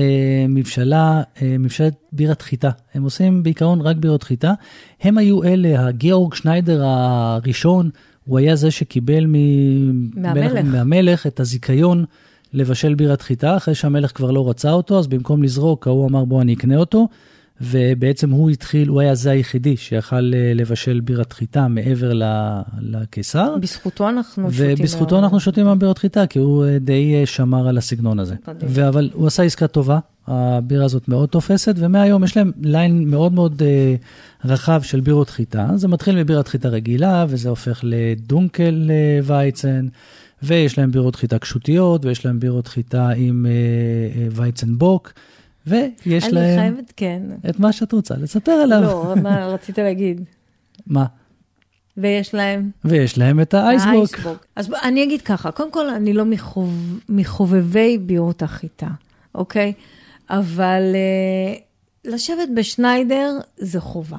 מבשלה, 0.48 1.22
אה, 1.42 1.56
מבשלת 1.58 1.94
בירת 2.12 2.42
חיטה. 2.42 2.70
הם 2.94 3.02
עושים 3.02 3.42
בעיקרון 3.42 3.80
רק 3.80 3.96
בירות 3.96 4.22
חיטה. 4.22 4.52
הם 5.02 5.18
היו 5.18 5.44
אלה, 5.44 5.86
הגיאורג 5.86 6.34
שניידר 6.34 6.82
הראשון, 6.84 7.90
הוא 8.24 8.38
היה 8.38 8.56
זה 8.56 8.70
שקיבל 8.70 9.24
מ- 9.26 10.10
מהמלך. 10.22 10.52
מלך- 10.52 10.64
מהמלך 10.64 11.26
את 11.26 11.40
הזיכיון 11.40 12.04
לבשל 12.52 12.94
בירת 12.94 13.22
חיטה, 13.22 13.56
אחרי 13.56 13.74
שהמלך 13.74 14.16
כבר 14.16 14.30
לא 14.30 14.50
רצה 14.50 14.72
אותו, 14.72 14.98
אז 14.98 15.06
במקום 15.06 15.42
לזרוק, 15.42 15.86
ההוא 15.86 16.08
אמר 16.08 16.24
בוא 16.24 16.42
אני 16.42 16.54
אקנה 16.54 16.76
אותו, 16.76 17.08
ובעצם 17.60 18.30
הוא 18.30 18.50
התחיל, 18.50 18.88
הוא 18.88 19.00
היה 19.00 19.14
זה 19.14 19.30
היחידי 19.30 19.76
שיכל 19.76 20.34
אה, 20.34 20.52
לבשל 20.54 21.00
בירת 21.00 21.32
חיטה 21.32 21.68
מעבר 21.68 22.12
לקיסר. 22.80 23.54
בזכותו 23.60 24.08
אנחנו 24.08 24.52
שותים. 24.52 24.74
ובזכותו 24.78 25.14
מאוד. 25.14 25.24
אנחנו 25.24 25.40
שותים 25.40 25.66
מהבירות 25.66 25.98
חיטה, 25.98 26.26
כי 26.26 26.38
הוא 26.38 26.64
אה, 26.64 26.78
די 26.78 27.14
אה, 27.20 27.26
שמר 27.26 27.68
על 27.68 27.78
הסגנון 27.78 28.20
הזה. 28.20 28.34
מדהים. 28.48 28.84
אבל 28.88 29.10
הוא 29.12 29.26
עשה 29.26 29.42
עסקה 29.42 29.66
טובה, 29.66 29.98
הבירה 30.26 30.84
הזאת 30.84 31.08
מאוד 31.08 31.28
תופסת, 31.28 31.74
ומהיום 31.78 32.24
יש 32.24 32.36
להם 32.36 32.52
ליין 32.62 33.10
מאוד 33.10 33.32
מאוד 33.32 33.62
רחב 34.44 34.82
של 34.82 35.00
בירות 35.00 35.30
חיטה. 35.30 35.68
זה 35.74 35.88
מתחיל 35.88 36.16
מבירת 36.16 36.48
חיטה 36.48 36.68
רגילה, 36.68 37.26
וזה 37.28 37.48
הופך 37.48 37.80
לדונקל 37.82 38.90
וייצן, 39.24 39.86
ויש 40.42 40.78
להם 40.78 40.90
בירות 40.90 41.16
חיטה 41.16 41.38
קשותיות, 41.38 42.04
ויש 42.04 42.26
להם 42.26 42.40
בירות 42.40 42.68
חיטה 42.68 43.08
עם 43.08 43.46
אה, 43.46 43.50
אה, 44.20 44.28
וייצן 44.30 44.78
בוק, 44.78 45.12
ויש 45.66 46.24
אני 46.24 46.32
להם 46.32 46.58
חייבת, 46.58 46.92
כן. 46.96 47.22
את 47.50 47.60
מה 47.60 47.72
שאת 47.72 47.92
רוצה 47.92 48.14
לספר 48.14 48.52
עליו. 48.52 48.82
לא, 48.82 49.14
מה 49.22 49.46
רצית 49.46 49.78
להגיד? 49.78 50.20
מה? 50.86 51.04
ויש 51.96 52.34
להם? 52.34 52.70
ויש 52.84 53.18
להם 53.18 53.40
את 53.40 53.54
האייסבוק. 53.54 54.16
אז 54.56 54.72
אני 54.82 55.04
אגיד 55.04 55.22
ככה, 55.22 55.50
קודם 55.50 55.70
כל, 55.72 55.88
אני 55.88 56.12
לא 56.12 56.24
מחוב, 56.24 57.00
מחובבי 57.08 57.98
בירות 57.98 58.42
החיטה, 58.42 58.88
אוקיי? 59.34 59.72
אבל 60.30 60.82
uh, 60.94 61.60
לשבת 62.10 62.48
בשניידר 62.54 63.30
זה 63.56 63.80
חובה. 63.80 64.18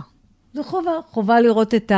זה 0.54 0.64
חובה, 0.64 0.92
חובה 1.10 1.42
לראות 1.42 1.74
את 1.76 1.92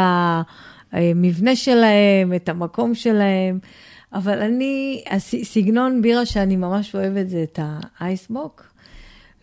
המבנה 0.91 1.55
שלהם, 1.55 2.33
את 2.35 2.49
המקום 2.49 2.95
שלהם. 2.95 3.59
אבל 4.13 4.41
אני, 4.41 5.03
הס- 5.09 5.43
סגנון 5.43 6.01
בירה 6.01 6.25
שאני 6.25 6.55
ממש 6.55 6.95
אוהבת 6.95 7.29
זה 7.29 7.43
את 7.43 7.59
האייסבוק. 7.99 8.70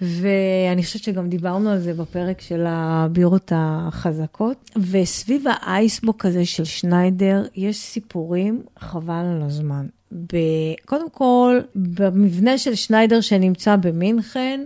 ואני 0.01 0.83
חושבת 0.83 1.03
שגם 1.03 1.29
דיברנו 1.29 1.71
על 1.71 1.79
זה 1.79 1.95
בפרק 1.95 2.41
של 2.41 2.65
הבירות 2.69 3.53
החזקות. 3.55 4.71
וסביב 4.91 5.45
האייסבוק 5.51 6.27
הזה 6.27 6.45
של 6.47 6.65
שניידר, 6.65 7.45
יש 7.57 7.77
סיפורים 7.77 8.63
חבל 8.79 9.25
על 9.37 9.43
הזמן. 9.43 9.87
ב... 10.13 10.37
קודם 10.85 11.11
כל, 11.11 11.61
במבנה 11.75 12.59
של 12.59 12.75
שניידר 12.75 13.21
שנמצא 13.21 13.77
במינכן, 13.77 14.61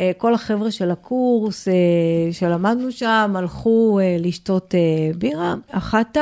אה, 0.00 0.10
כל 0.18 0.34
החבר'ה 0.34 0.70
של 0.70 0.90
הקורס 0.90 1.68
אה, 1.68 1.74
שלמדנו 2.32 2.92
שם 2.92 3.32
הלכו 3.36 3.98
אה, 4.02 4.16
לשתות 4.20 4.74
בירה. 5.18 5.54
אחת 5.70 6.16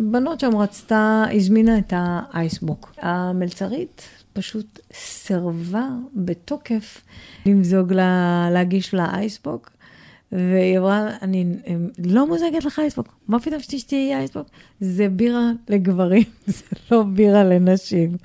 הבנות 0.00 0.40
שם 0.40 0.56
רצתה, 0.56 1.24
הזמינה 1.32 1.78
את 1.78 1.92
האייסבוק. 1.96 2.92
המלצרית 3.02 4.02
פשוט 4.36 4.80
סירבה 4.92 5.88
בתוקף 6.14 7.00
למזוג 7.46 7.92
לה, 7.92 8.48
להגיש 8.52 8.94
לה 8.94 9.06
אייסבוק, 9.14 9.70
והיא 10.32 10.78
אמרה, 10.78 11.08
אני 11.22 11.44
אמ, 11.66 11.88
לא 12.06 12.26
מוזגת 12.26 12.64
לך 12.64 12.78
אייסבוק, 12.78 13.14
מה 13.28 13.40
פתאום 13.40 13.60
שתשתי 13.60 14.14
אייסבוק? 14.14 14.46
זה 14.80 15.08
בירה 15.08 15.50
לגברים, 15.68 16.24
זה 16.46 16.64
לא 16.90 17.02
בירה 17.02 17.44
לנשים. 17.44 18.16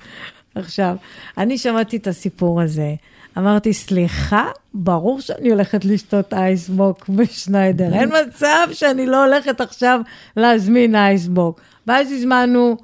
עכשיו, 0.54 0.96
אני 1.38 1.58
שמעתי 1.58 1.96
את 1.96 2.06
הסיפור 2.06 2.60
הזה, 2.60 2.94
אמרתי, 3.38 3.72
סליחה, 3.72 4.48
ברור 4.74 5.20
שאני 5.20 5.50
הולכת 5.50 5.84
לשתות 5.84 6.34
אייסבוק 6.34 7.08
בשניידר, 7.08 7.94
אין 7.94 8.10
מצב 8.26 8.68
שאני 8.72 9.06
לא 9.06 9.24
הולכת 9.24 9.60
עכשיו 9.60 10.00
להזמין 10.36 10.94
אייסבוק. 10.94 11.60
ואז 11.86 12.12
הזמנו, 12.12 12.76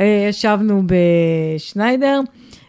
אה, 0.00 0.26
ישבנו 0.28 0.82
בשניידר, 0.86 2.20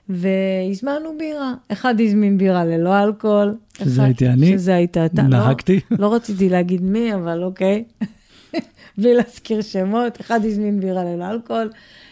והזמנו 0.10 1.18
בירה. 1.18 1.54
אחד 1.68 2.02
הזמין 2.02 2.38
בירה 2.38 2.66
ללא 2.66 3.04
אלכוהול. 3.04 3.56
שזה 3.78 4.04
הייתי 4.04 4.28
אני. 4.28 4.52
שזה 4.58 4.76
היית 4.76 4.98
אתה. 4.98 5.22
לא- 5.22 5.28
נהגתי. 5.28 5.80
לא 5.92 6.14
רציתי 6.14 6.50
להגיד 6.50 6.82
מי, 6.82 7.14
אבל 7.14 7.44
אוקיי. 7.44 7.84
בלי 8.98 9.14
להזכיר 9.16 9.62
שמות. 9.62 10.22
אחד 10.22 10.46
הזמין 10.46 10.80
בירה 10.80 11.04
ללא 11.04 11.30
אלכוהול, 11.30 11.70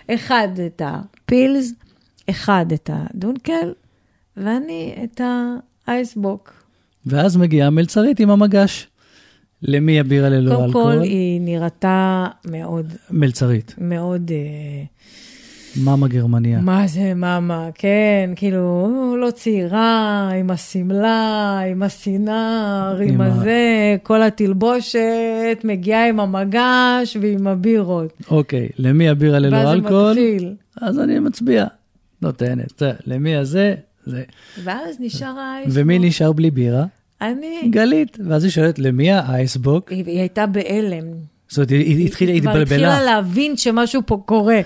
אחד 0.10 0.48
את 0.66 0.82
הפילס, 0.86 1.74
אחד 2.30 2.66
את 2.74 2.90
הדונקל, 2.94 3.74
ואני 4.38 4.96
את 5.04 5.22
האייסבוק. 5.88 6.54
ואז 7.06 7.38
מגיעה 7.38 7.70
מלצרית 7.70 8.20
עם 8.20 8.30
המגש. 8.30 8.88
למי 9.62 10.00
הבירה 10.00 10.30
ללא 10.30 10.56
קודם 10.56 10.74
כל, 10.74 10.80
אלכוהול? 10.80 11.02
היא 11.02 11.42
נראתה 11.42 12.26
מאוד, 12.46 12.94
מלצרית. 13.12 13.76
מאוד... 13.78 14.32
אה, 14.32 14.84
מאמה 15.84 16.08
גרמניה. 16.08 16.60
מה 16.62 16.88
זה, 16.88 17.14
מאמה, 17.14 17.70
כן, 17.74 18.30
כאילו, 18.36 19.16
לא 19.22 19.32
צעירה, 19.32 20.30
עם 20.40 20.52
השמלה, 20.52 21.60
עם 21.72 21.84
הסינר, 21.84 22.98
עם 23.02 23.10
עם 23.10 23.22
הזה, 23.22 23.96
כל 24.04 24.24
התלבושת, 24.24 25.62
מגיעה 25.64 26.10
עם 26.10 26.20
המגש 26.20 27.18
ועם 27.22 27.48
הבירות. 27.48 28.14
אוקיי, 28.32 28.70
למי 28.78 29.10
הבירה 29.10 29.40
ללא 29.40 29.58
ואז 29.58 29.68
זה 29.68 29.74
אלכוהול? 29.74 30.10
מתחיל. 30.10 30.54
אז 30.82 31.00
אני 31.00 31.20
מצביע. 31.20 31.66
נותנת. 32.22 32.82
למי 33.08 33.36
הזה? 33.36 33.76
זה. 34.06 34.24
ואז 34.64 34.96
נשאר 35.00 35.40
האייסבוק. 35.40 35.74
ומי 35.84 36.00
נשאר 36.00 36.32
בלי 36.32 36.52
בירה? 36.52 36.86
אני, 37.22 37.62
גלית. 37.70 38.18
ואז 38.30 38.44
היא 38.44 38.52
שואלת, 38.52 38.80
למי 38.80 39.12
האייסבוק? 39.12 39.92
היא, 39.92 40.04
היא 40.06 40.20
הייתה 40.20 40.46
בהלם. 40.46 41.06
זאת 41.48 41.58
אומרת, 41.58 41.70
היא 41.70 41.98
היא 41.98 42.06
התחילה, 42.06 42.32
היא 42.32 42.42
כבר 42.42 42.52
התבלבלה. 42.52 42.94
התחילה 42.94 43.06
להבין 43.06 43.58
שמשהו 43.58 44.02
פה 44.06 44.22
קורה. 44.26 44.60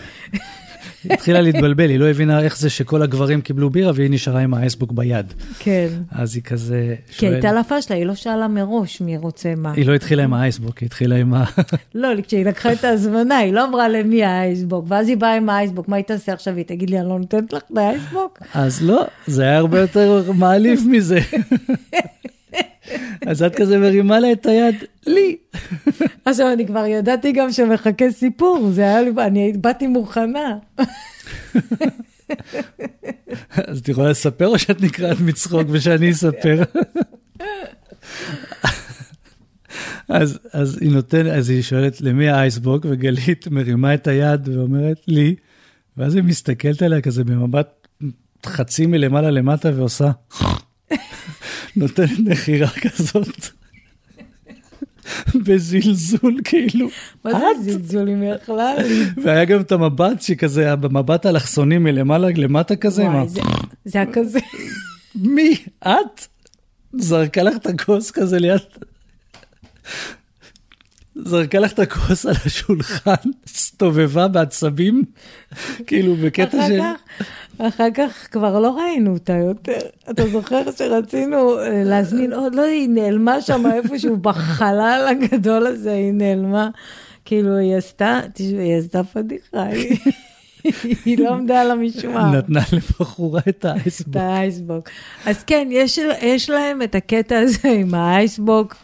היא 1.04 1.14
התחילה 1.14 1.42
להתבלבל, 1.42 1.90
היא 1.90 2.00
לא 2.00 2.10
הבינה 2.10 2.42
איך 2.42 2.58
זה 2.58 2.70
שכל 2.70 3.02
הגברים 3.02 3.42
קיבלו 3.42 3.70
בירה 3.70 3.92
והיא 3.96 4.10
נשארה 4.12 4.40
עם 4.40 4.54
האייסבוק 4.54 4.92
ביד. 4.92 5.34
כן. 5.60 5.88
אז 6.12 6.36
היא 6.36 6.44
כזה 6.44 6.96
כי 7.08 7.14
שואלת, 7.20 7.34
הייתה 7.34 7.52
לה 7.52 7.64
פשלה, 7.64 7.98
היא 7.98 8.06
לא 8.06 8.16
שאלה 8.16 8.48
מראש 8.48 9.02
מי 9.02 9.18
רוצה 9.18 9.54
מה. 9.58 9.72
היא 9.72 9.86
לא 9.86 9.96
התחילה 9.96 10.24
עם 10.24 10.34
האייסבוק, 10.34 10.78
היא 10.78 10.88
התחילה 10.88 11.16
עם 11.16 11.34
ה... 11.34 11.44
לא, 11.96 12.10
כשהיא 12.28 12.46
לקחה 12.46 12.74
את 12.74 12.84
ההזמנה, 12.84 13.38
היא 13.38 13.54
לא 13.54 13.66
אמרה 13.66 13.90
למי 13.90 14.24
האייסבוק, 14.24 14.86
ואז 14.88 15.08
היא 15.08 15.18
באה 15.18 15.36
עם 15.36 15.50
האייסבוק, 15.50 15.88
מה 15.88 15.96
היא 15.96 16.06
תעשה 16.06 16.34
עכשיו? 16.34 16.56
היא 16.56 16.66
תגיד 16.66 16.90
לי, 16.90 17.00
אני 17.00 17.10
לא 17.10 17.20
נותנת 17.20 17.54
לך 17.54 17.62
את 17.72 17.78
האייסבוק? 17.78 18.40
אז 18.54 18.82
לא, 18.82 19.06
זה 19.28 19.44
היה 19.44 19.58
הרבה 19.58 19.80
יותר 19.80 20.32
מעליב 20.36 20.82
מזה. 20.92 21.20
אז 23.30 23.44
את 23.44 23.56
כזה 23.56 23.78
מרימה 23.78 24.20
לה 24.20 24.32
את 24.32 24.46
היד, 24.46 24.76
לי. 25.08 25.38
עכשיו, 26.26 26.54
אני 26.54 26.68
כבר 26.68 26.86
ידעתי 26.86 27.32
גם 27.32 27.52
שמחכה 27.52 28.12
סיפור, 28.12 28.70
זה 28.72 28.82
היה 28.82 29.02
לי, 29.02 29.12
אני 29.18 29.54
באתי 29.54 29.88
מוכנה. 29.88 30.58
אז 33.68 33.80
את 33.80 33.90
יכולה 33.90 34.10
לספר 34.10 34.48
או 34.48 34.60
שאת 34.60 34.82
נקרעת 34.82 35.18
מצחוק 35.20 35.68
ושאני 35.70 36.12
אספר? 36.12 36.64
אז, 40.10 40.40
אז 40.54 40.78
היא 40.82 40.92
נותנת, 40.92 41.26
אז 41.26 41.50
היא 41.50 41.62
שואלת 41.62 42.02
למי 42.02 42.30
האייסבוק, 42.30 42.86
וגלית 42.90 43.48
מרימה 43.48 43.94
את 43.94 44.08
היד 44.08 44.48
ואומרת 44.48 45.02
לי, 45.08 45.36
ואז 45.98 46.16
היא 46.16 46.24
מסתכלת 46.24 46.82
עליה 46.82 47.02
כזה 47.02 47.24
במבט 47.24 47.88
חצי 48.46 48.86
מלמעלה 48.86 49.32
למטה 49.32 49.70
ועושה, 49.76 50.12
נותנת 51.76 52.20
נחירה 52.20 52.70
כזאת, 52.70 53.48
בזלזול 55.36 56.38
כאילו. 56.44 56.88
מה 57.26 57.40
זה 57.64 57.72
זלזול, 57.72 58.10
אם 58.10 58.24
יכלה 58.24 58.76
לי? 58.76 59.04
והיה 59.24 59.46
גם 59.46 59.62
את 59.62 59.72
המבט 59.72 60.22
שכזה, 60.22 60.76
במבט 60.76 61.26
אלכסוני 61.26 61.78
מלמעלה 61.78 62.28
למטה 62.36 62.76
כזה, 62.76 63.04
וואי, 63.04 63.28
זה 63.86 64.02
היה 64.02 64.14
כזה. 64.14 64.40
מי? 65.16 65.56
את? 65.80 66.28
זרקה 66.94 67.44
לך 67.44 67.56
את 67.56 67.66
הכוס 67.66 68.12
כזה 68.12 68.40
ליד... 68.40 68.60
זרקה 71.26 71.60
לך 71.60 71.74
את 71.74 71.80
הכוס 71.80 72.26
על 72.26 72.36
השולחן, 72.46 73.30
הסתובבה 73.46 74.28
בעצבים, 74.28 75.04
כאילו 75.88 76.16
בקטע 76.16 76.60
אחר 76.60 76.68
של... 76.68 76.80
כך, 76.80 77.26
אחר 77.58 77.88
כך 77.94 78.28
כבר 78.32 78.60
לא 78.60 78.78
ראינו 78.78 79.14
אותה 79.14 79.34
יותר. 79.34 79.80
אתה 80.10 80.28
זוכר 80.28 80.72
שרצינו 80.78 81.60
אה, 81.60 81.84
להזמין 81.86 82.34
עוד, 82.34 82.56
לא, 82.56 82.62
היא 82.62 82.90
נעלמה 82.90 83.42
שם 83.42 83.64
איפשהו 83.72 84.18
בחלל 84.18 85.08
הגדול 85.10 85.68
הזה, 85.68 85.92
היא 85.92 86.14
נעלמה. 86.14 86.70
כאילו, 87.26 87.58
היא 87.58 87.76
עשתה, 87.76 88.20
תשמעי, 88.34 88.64
היא 88.64 88.80
עשתה 88.80 89.04
פדיחה, 89.04 89.66
היא- 91.06 91.20
לא 91.20 91.30
עמדה 91.34 91.62
על 91.62 91.72
המשמר. 91.72 92.32
נתנה 92.32 92.60
לבחורה 92.74 93.40
את 93.50 93.56
את 93.60 93.66
האייסבוק. 93.66 94.16
האייסבוק. 94.16 94.90
אז 95.26 95.44
כן, 95.44 95.68
יש, 95.72 96.00
יש 96.22 96.50
להם 96.50 96.82
את 96.82 96.96
הקטע 96.96 97.40
הזה 97.40 97.58
עם 97.80 97.94
האייסבוק. 97.94 98.76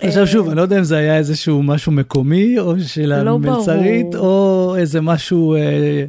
עכשיו 0.00 0.26
שוב, 0.26 0.46
אני 0.48 0.56
לא 0.56 0.62
יודע 0.62 0.78
אם 0.78 0.84
זה 0.84 0.96
היה 0.96 1.16
איזשהו 1.18 1.62
משהו 1.62 1.92
מקומי, 1.92 2.58
או 2.58 2.74
של 2.80 3.22
לא 3.22 3.30
המלצרית, 3.30 4.06
ברור. 4.12 4.26
או 4.70 4.76
איזה 4.76 5.00
משהו 5.00 5.54
אה, 5.54 6.04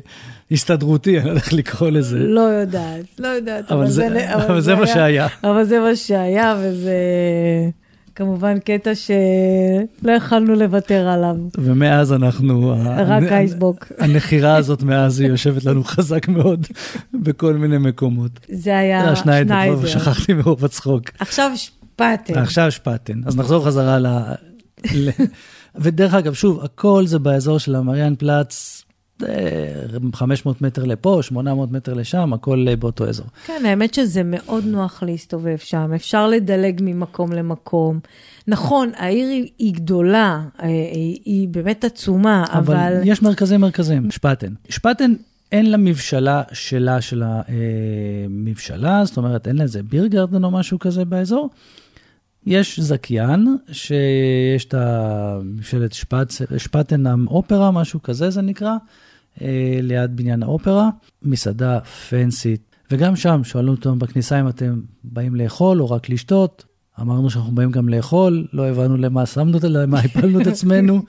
הסתדרותי, 0.51 1.17
אני 1.17 1.25
לא 1.25 1.29
יודע 1.29 1.41
איך 1.41 1.53
לקרוא 1.53 1.89
לזה. 1.89 2.17
לא 2.19 2.41
יודעת, 2.41 3.05
לא 3.19 3.27
יודעת. 3.27 3.71
אבל 3.71 3.89
זה- 3.89 4.33
אבל 4.35 4.61
זה 4.61 4.75
מה 4.75 4.83
היה- 4.83 4.93
שהיה. 4.93 5.27
אבל 5.43 5.63
זה 5.63 5.79
מה 5.79 5.95
שהיה, 5.95 6.55
וזה 6.61 6.91
כמובן 8.17 8.59
קטע 8.59 8.95
שלא 8.95 10.11
יכלנו 10.11 10.55
לוותר 10.55 11.07
עליו. 11.07 11.35
ומאז 11.57 12.13
אנחנו... 12.13 12.75
רק 13.05 13.23
אייסבוק. 13.23 13.85
הנחירה 13.99 14.55
הזאת 14.55 14.83
מאז 14.83 15.19
היא 15.19 15.29
יושבת 15.29 15.65
לנו 15.65 15.83
חזק 15.83 16.27
מאוד 16.27 16.67
בכל 17.23 17.53
מיני 17.53 17.77
מקומות. 17.77 18.31
זה 18.49 18.77
היה 18.77 19.03
כבר 19.03 19.15
שניידר. 19.15 19.85
שכחתי 19.85 20.33
מרוב 20.33 20.65
הצחוק. 20.65 21.03
עכשיו 21.19 21.51
שפטן. 21.55 22.39
עכשיו 22.39 22.71
שפטן. 22.71 23.21
אז 23.25 23.37
נחזור 23.37 23.65
חזרה 23.65 23.99
ל... 24.01 24.07
ודרך 25.75 26.13
אגב, 26.13 26.33
שוב, 26.33 26.63
הכל 26.63 27.03
זה 27.07 27.19
באזור 27.19 27.57
של 27.59 27.75
המריאן 27.75 28.15
פלאץ, 28.15 28.83
אה, 28.83 28.86
500 30.13 30.61
מטר 30.61 30.83
לפה, 30.83 31.19
800 31.21 31.71
מטר 31.71 31.93
לשם, 31.93 32.33
הכל 32.33 32.65
אה, 32.67 32.75
באותו 32.75 33.09
אזור. 33.09 33.27
כן, 33.45 33.61
האמת 33.65 33.93
שזה 33.93 34.21
מאוד 34.25 34.65
נוח 34.65 35.03
להסתובב 35.03 35.57
שם, 35.57 35.91
אפשר 35.95 36.27
לדלג 36.27 36.79
ממקום 36.83 37.33
למקום. 37.33 37.99
נכון, 38.47 38.91
העיר 38.95 39.27
היא, 39.29 39.49
היא 39.59 39.73
גדולה, 39.73 40.41
אה, 40.61 40.67
היא, 40.67 41.19
היא 41.25 41.47
באמת 41.47 41.83
עצומה, 41.83 42.45
אבל... 42.51 42.75
אבל 42.75 43.01
יש 43.03 43.21
מרכזים 43.21 43.61
מרכזים, 43.61 44.11
שפטן. 44.11 44.53
שפטן 44.69 45.13
אין 45.51 45.71
לה 45.71 45.77
מבשלה 45.77 46.43
שלה 46.51 47.01
של 47.01 47.23
המבשלה, 47.25 49.05
זאת 49.05 49.17
אומרת, 49.17 49.47
אין 49.47 49.55
לה 49.55 49.63
איזה 49.63 49.83
בירגרדן 49.83 50.43
או 50.43 50.51
משהו 50.51 50.79
כזה 50.79 51.05
באזור. 51.05 51.49
יש 52.45 52.79
זכיין, 52.79 53.57
שיש 53.71 54.65
את 54.65 54.73
המבשלת 54.73 55.93
שפט, 55.93 56.33
שפטן 56.57 57.07
האופרה, 57.07 57.71
משהו 57.71 58.03
כזה 58.03 58.29
זה 58.29 58.41
נקרא, 58.41 58.75
אה, 59.41 59.47
ליד 59.81 60.15
בניין 60.15 60.43
האופרה, 60.43 60.89
מסעדה 61.23 61.79
פנסית. 62.09 62.61
וגם 62.91 63.15
שם 63.15 63.41
שואלים 63.43 63.69
אותנו 63.69 63.99
בכניסה 63.99 64.39
אם 64.39 64.47
אתם 64.47 64.81
באים 65.03 65.35
לאכול 65.35 65.81
או 65.81 65.89
רק 65.91 66.09
לשתות. 66.09 66.65
אמרנו 67.01 67.29
שאנחנו 67.29 67.51
באים 67.51 67.71
גם 67.71 67.89
לאכול, 67.89 68.47
לא 68.53 68.67
הבנו 68.67 68.97
למה 68.97 69.25
שמנו, 69.25 69.57
את- 69.57 69.63
למה 69.63 69.99
הפלנו 69.99 70.41
את 70.41 70.47
עצמנו. 70.53 71.01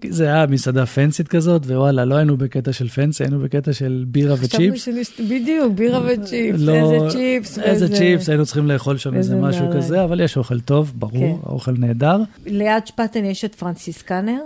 כי 0.00 0.12
זה 0.12 0.24
היה 0.24 0.46
מסעדה 0.46 0.86
פנסית 0.86 1.28
כזאת, 1.28 1.66
ווואלה, 1.66 2.04
לא 2.04 2.14
היינו 2.14 2.36
בקטע 2.36 2.72
של 2.72 2.88
פנסי, 2.88 3.22
היינו 3.24 3.40
בקטע 3.40 3.72
של 3.72 4.04
בירה 4.08 4.34
וצ'יפס. 4.40 4.88
שנש- 4.88 5.20
בדיוק, 5.30 5.72
בירה 5.74 6.00
וצ'יפס, 6.06 6.60
לא- 6.60 6.72
איזה 6.72 7.08
צ'יפס. 7.10 7.58
איזה 7.58 7.88
צ'יפס, 7.94 8.28
היינו 8.28 8.44
צריכים 8.44 8.66
לאכול 8.66 8.96
שם 8.96 9.14
איזה 9.14 9.34
איזה 9.34 9.46
משהו. 9.46 9.66
כזה, 9.74 10.04
אבל 10.04 10.20
יש 10.20 10.36
אוכל 10.36 10.60
טוב, 10.60 10.92
ברור, 10.96 11.12
כן. 11.42 11.48
האוכל 11.48 11.72
נהדר. 11.78 12.18
ליד 12.46 12.86
שפטן 12.86 13.24
יש 13.24 13.44
את 13.44 13.54
פרנסיסקנר. 13.54 14.40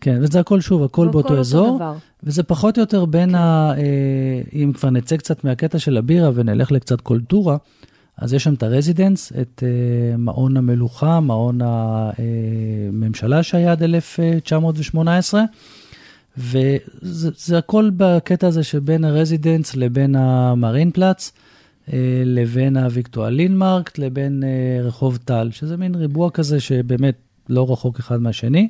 כן, 0.00 0.18
וזה 0.22 0.40
הכל 0.40 0.60
שוב, 0.60 0.82
הכל 0.82 1.08
באותו 1.08 1.28
אותו 1.28 1.40
אזור, 1.40 1.76
דבר. 1.76 1.94
וזה 2.22 2.42
פחות 2.42 2.78
או 2.78 2.82
יותר 2.82 3.04
בין 3.04 3.34
ה... 3.34 3.72
אה, 3.76 3.82
אם 4.52 4.72
כבר 4.74 4.90
נצא 4.90 5.16
קצת 5.16 5.44
מהקטע 5.44 5.78
של 5.78 5.96
הבירה 5.96 6.30
ונלך 6.34 6.72
לקצת 6.72 7.00
קולטורה, 7.00 7.56
אז 8.16 8.34
יש 8.34 8.44
שם 8.44 8.54
את 8.54 8.62
הרזידנס, 8.62 9.32
את 9.40 9.62
אה, 9.66 10.16
מעון 10.16 10.56
המלוכה, 10.56 11.20
מעון 11.20 11.58
הממשלה 11.62 13.42
שהיה 13.42 13.72
עד 13.72 13.82
1918, 13.82 15.42
וזה 16.38 17.30
זה 17.36 17.58
הכל 17.58 17.90
בקטע 17.96 18.46
הזה 18.46 18.62
שבין 18.62 19.04
הרזידנס 19.04 19.76
לבין 19.76 20.16
המרין 20.16 20.90
פלאץ, 20.90 21.32
אה, 21.92 22.22
לבין 22.24 22.76
הוויקטואלין 22.76 23.56
מרקט, 23.56 23.98
לבין 23.98 24.44
אה, 24.44 24.82
רחוב 24.82 25.18
טל, 25.24 25.48
שזה 25.52 25.76
מין 25.76 25.94
ריבוע 25.94 26.30
כזה 26.30 26.60
שבאמת 26.60 27.14
לא 27.48 27.72
רחוק 27.72 27.98
אחד 27.98 28.20
מהשני. 28.20 28.68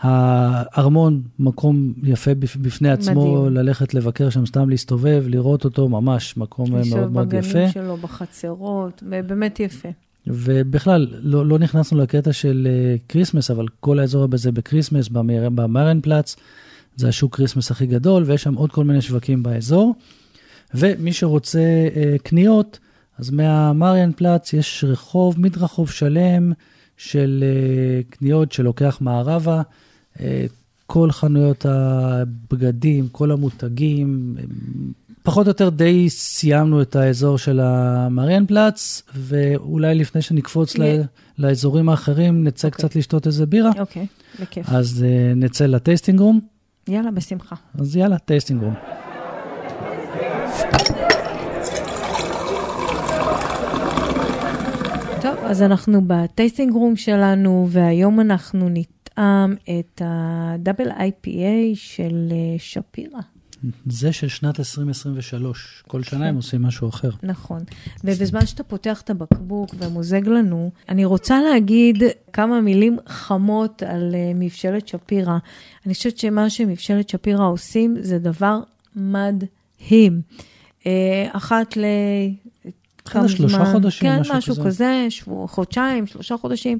הארמון, 0.00 1.22
מקום 1.38 1.92
יפה 2.02 2.34
בפני 2.34 2.90
עצמו, 2.90 3.42
מדהים. 3.42 3.56
ללכת 3.56 3.94
לבקר 3.94 4.30
שם, 4.30 4.46
סתם 4.46 4.68
להסתובב, 4.70 5.24
לראות 5.28 5.64
אותו, 5.64 5.88
ממש 5.88 6.36
מקום 6.36 6.70
מאוד 6.70 7.12
מאוד 7.12 7.32
יפה. 7.34 7.48
בגנים 7.48 7.72
שלו, 7.72 7.96
בחצרות, 7.96 9.02
באמת 9.26 9.60
יפה. 9.60 9.88
ובכלל, 10.26 11.06
לא, 11.10 11.46
לא 11.46 11.58
נכנסנו 11.58 11.98
לקטע 11.98 12.32
של 12.32 12.68
Christmas, 13.08 13.50
אבל 13.50 13.66
כל 13.80 13.98
האזור 13.98 14.26
הזה 14.32 14.52
ב 14.52 14.57
Christmas, 14.57 15.08
במרן 15.08 16.00
פלאץ, 16.00 16.36
זה 16.96 17.08
השוק 17.08 17.36
Christmas 17.36 17.70
הכי 17.70 17.86
גדול, 17.86 18.22
ויש 18.26 18.42
שם 18.42 18.54
עוד 18.54 18.72
כל 18.72 18.84
מיני 18.84 19.02
שווקים 19.02 19.42
באזור. 19.42 19.94
ומי 20.74 21.12
שרוצה 21.12 21.88
אה, 21.96 22.16
קניות, 22.22 22.78
אז 23.18 23.30
מהמריאן 23.30 24.12
פלאץ 24.12 24.52
יש 24.52 24.84
רחוב, 24.88 25.40
מדרחוב 25.40 25.90
שלם 25.90 26.52
של 26.96 27.44
אה, 27.46 28.02
קניות 28.10 28.52
שלוקח 28.52 28.98
מערבה. 29.00 29.62
אה, 30.20 30.46
כל 30.86 31.10
חנויות 31.10 31.66
הבגדים, 31.68 33.08
כל 33.12 33.30
המותגים, 33.30 34.34
פחות 35.22 35.46
או 35.46 35.50
יותר 35.50 35.68
די 35.68 36.10
סיימנו 36.10 36.82
את 36.82 36.96
האזור 36.96 37.38
של 37.38 37.60
המריאן 37.60 38.46
פלאץ, 38.46 39.02
ואולי 39.14 39.94
לפני 39.94 40.22
שנקפוץ 40.22 40.78
ל... 40.78 40.82
לאזורים 41.38 41.88
האחרים, 41.88 42.44
נצא 42.44 42.68
okay. 42.68 42.70
אוקיי. 42.70 42.88
קצת 42.88 42.96
לשתות 42.96 43.26
איזה 43.26 43.46
בירה. 43.46 43.70
אוקיי, 43.78 44.06
okay, 44.06 44.42
בכיף. 44.42 44.66
אז 44.68 45.04
uh, 45.04 45.36
נצא 45.36 45.66
לטייסטינג 45.66 46.20
רום. 46.20 46.40
יאללה, 46.88 47.10
בשמחה. 47.10 47.56
אז 47.78 47.96
יאללה, 47.96 48.18
טייסטינג 48.18 48.62
רום. 48.62 48.74
טוב, 55.22 55.36
אז 55.44 55.62
אנחנו 55.62 56.00
בטייסטינג 56.06 56.72
רום 56.72 56.96
שלנו, 56.96 57.66
והיום 57.70 58.20
אנחנו 58.20 58.68
נטעם 59.18 59.54
את 59.64 60.02
ה-double 60.02 60.90
IPA 60.90 61.74
של 61.74 62.28
אה, 62.30 62.58
שפירא. 62.58 63.20
זה 63.86 64.12
של 64.12 64.28
שנת 64.28 64.58
2023. 64.58 65.84
כל 65.88 66.02
שנה 66.02 66.26
הם 66.26 66.30
כן. 66.30 66.36
עושים 66.36 66.62
משהו 66.62 66.88
אחר. 66.88 67.10
נכון. 67.22 67.60
ובזמן 68.04 68.46
שאתה 68.46 68.62
פותח 68.62 69.00
את 69.00 69.10
הבקבוק 69.10 69.74
ומוזג 69.78 70.28
לנו, 70.28 70.70
אני 70.88 71.04
רוצה 71.04 71.40
להגיד 71.42 72.02
כמה 72.32 72.60
מילים 72.60 72.98
חמות 73.06 73.82
על 73.82 74.14
אה, 74.14 74.32
מבשלת 74.34 74.88
שפירא. 74.88 75.38
אני 75.86 75.94
חושבת 75.94 76.18
שמה 76.18 76.50
שמבשלת 76.50 77.08
שפירא 77.08 77.46
עושים 77.46 77.96
זה 78.00 78.18
דבר 78.18 78.60
מדהים. 78.96 80.20
אה, 80.86 81.28
אחת 81.32 81.76
ל... 81.76 81.84
כמה 83.10 83.28
שלושה 83.28 83.64
חודשים, 83.64 84.10
כן, 84.10 84.20
משהו, 84.20 84.34
משהו 84.36 84.54
כזה, 84.54 84.64
כזה 84.66 85.06
שבוע, 85.10 85.48
חודשיים, 85.48 86.06
שלושה 86.06 86.36
חודשים. 86.36 86.78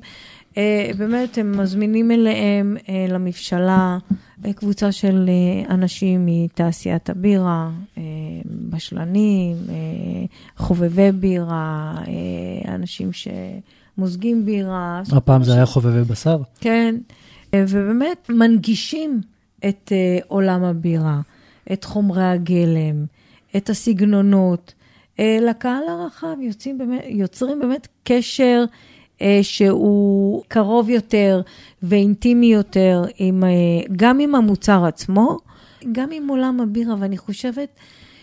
אה, 0.58 0.90
באמת, 0.98 1.38
הם 1.38 1.58
מזמינים 1.58 2.10
אליהם 2.10 2.76
אה, 2.88 3.06
למבשלה 3.08 3.98
אה, 4.44 4.52
קבוצה 4.52 4.92
של 4.92 5.30
אנשים 5.70 6.26
מתעשיית 6.26 7.10
הבירה, 7.10 7.70
בשלנים, 8.70 9.56
חובבי 10.56 11.12
בירה, 11.12 11.94
אנשים 12.68 13.10
שמוזגים 13.12 14.44
בירה. 14.44 15.02
הפעם 15.12 15.42
זה 15.42 15.54
היה 15.54 15.66
חובבי 15.66 16.04
בשר? 16.04 16.38
כן, 16.60 16.94
ובאמת 17.54 18.30
מנגישים 18.30 19.20
את 19.68 19.92
עולם 20.28 20.64
הבירה, 20.64 21.20
את 21.72 21.84
חומרי 21.84 22.24
הגלם, 22.24 23.04
את 23.56 23.70
הסגנונות. 23.70 24.74
לקהל 25.18 25.82
הרחב 25.88 26.36
יוצרים 26.40 26.78
באמת, 26.78 27.04
יוצרים 27.08 27.60
באמת 27.60 27.88
קשר 28.04 28.64
שהוא 29.42 30.42
קרוב 30.48 30.88
יותר 30.88 31.40
ואינטימי 31.82 32.46
יותר, 32.46 33.04
עם, 33.18 33.44
אה, 33.44 33.48
גם 33.96 34.18
עם 34.18 34.34
המוצר 34.34 34.84
עצמו, 34.84 35.38
גם 35.92 36.08
עם 36.12 36.28
עולם 36.28 36.60
הבירה, 36.60 36.94
ואני 36.98 37.18
חושבת 37.18 37.68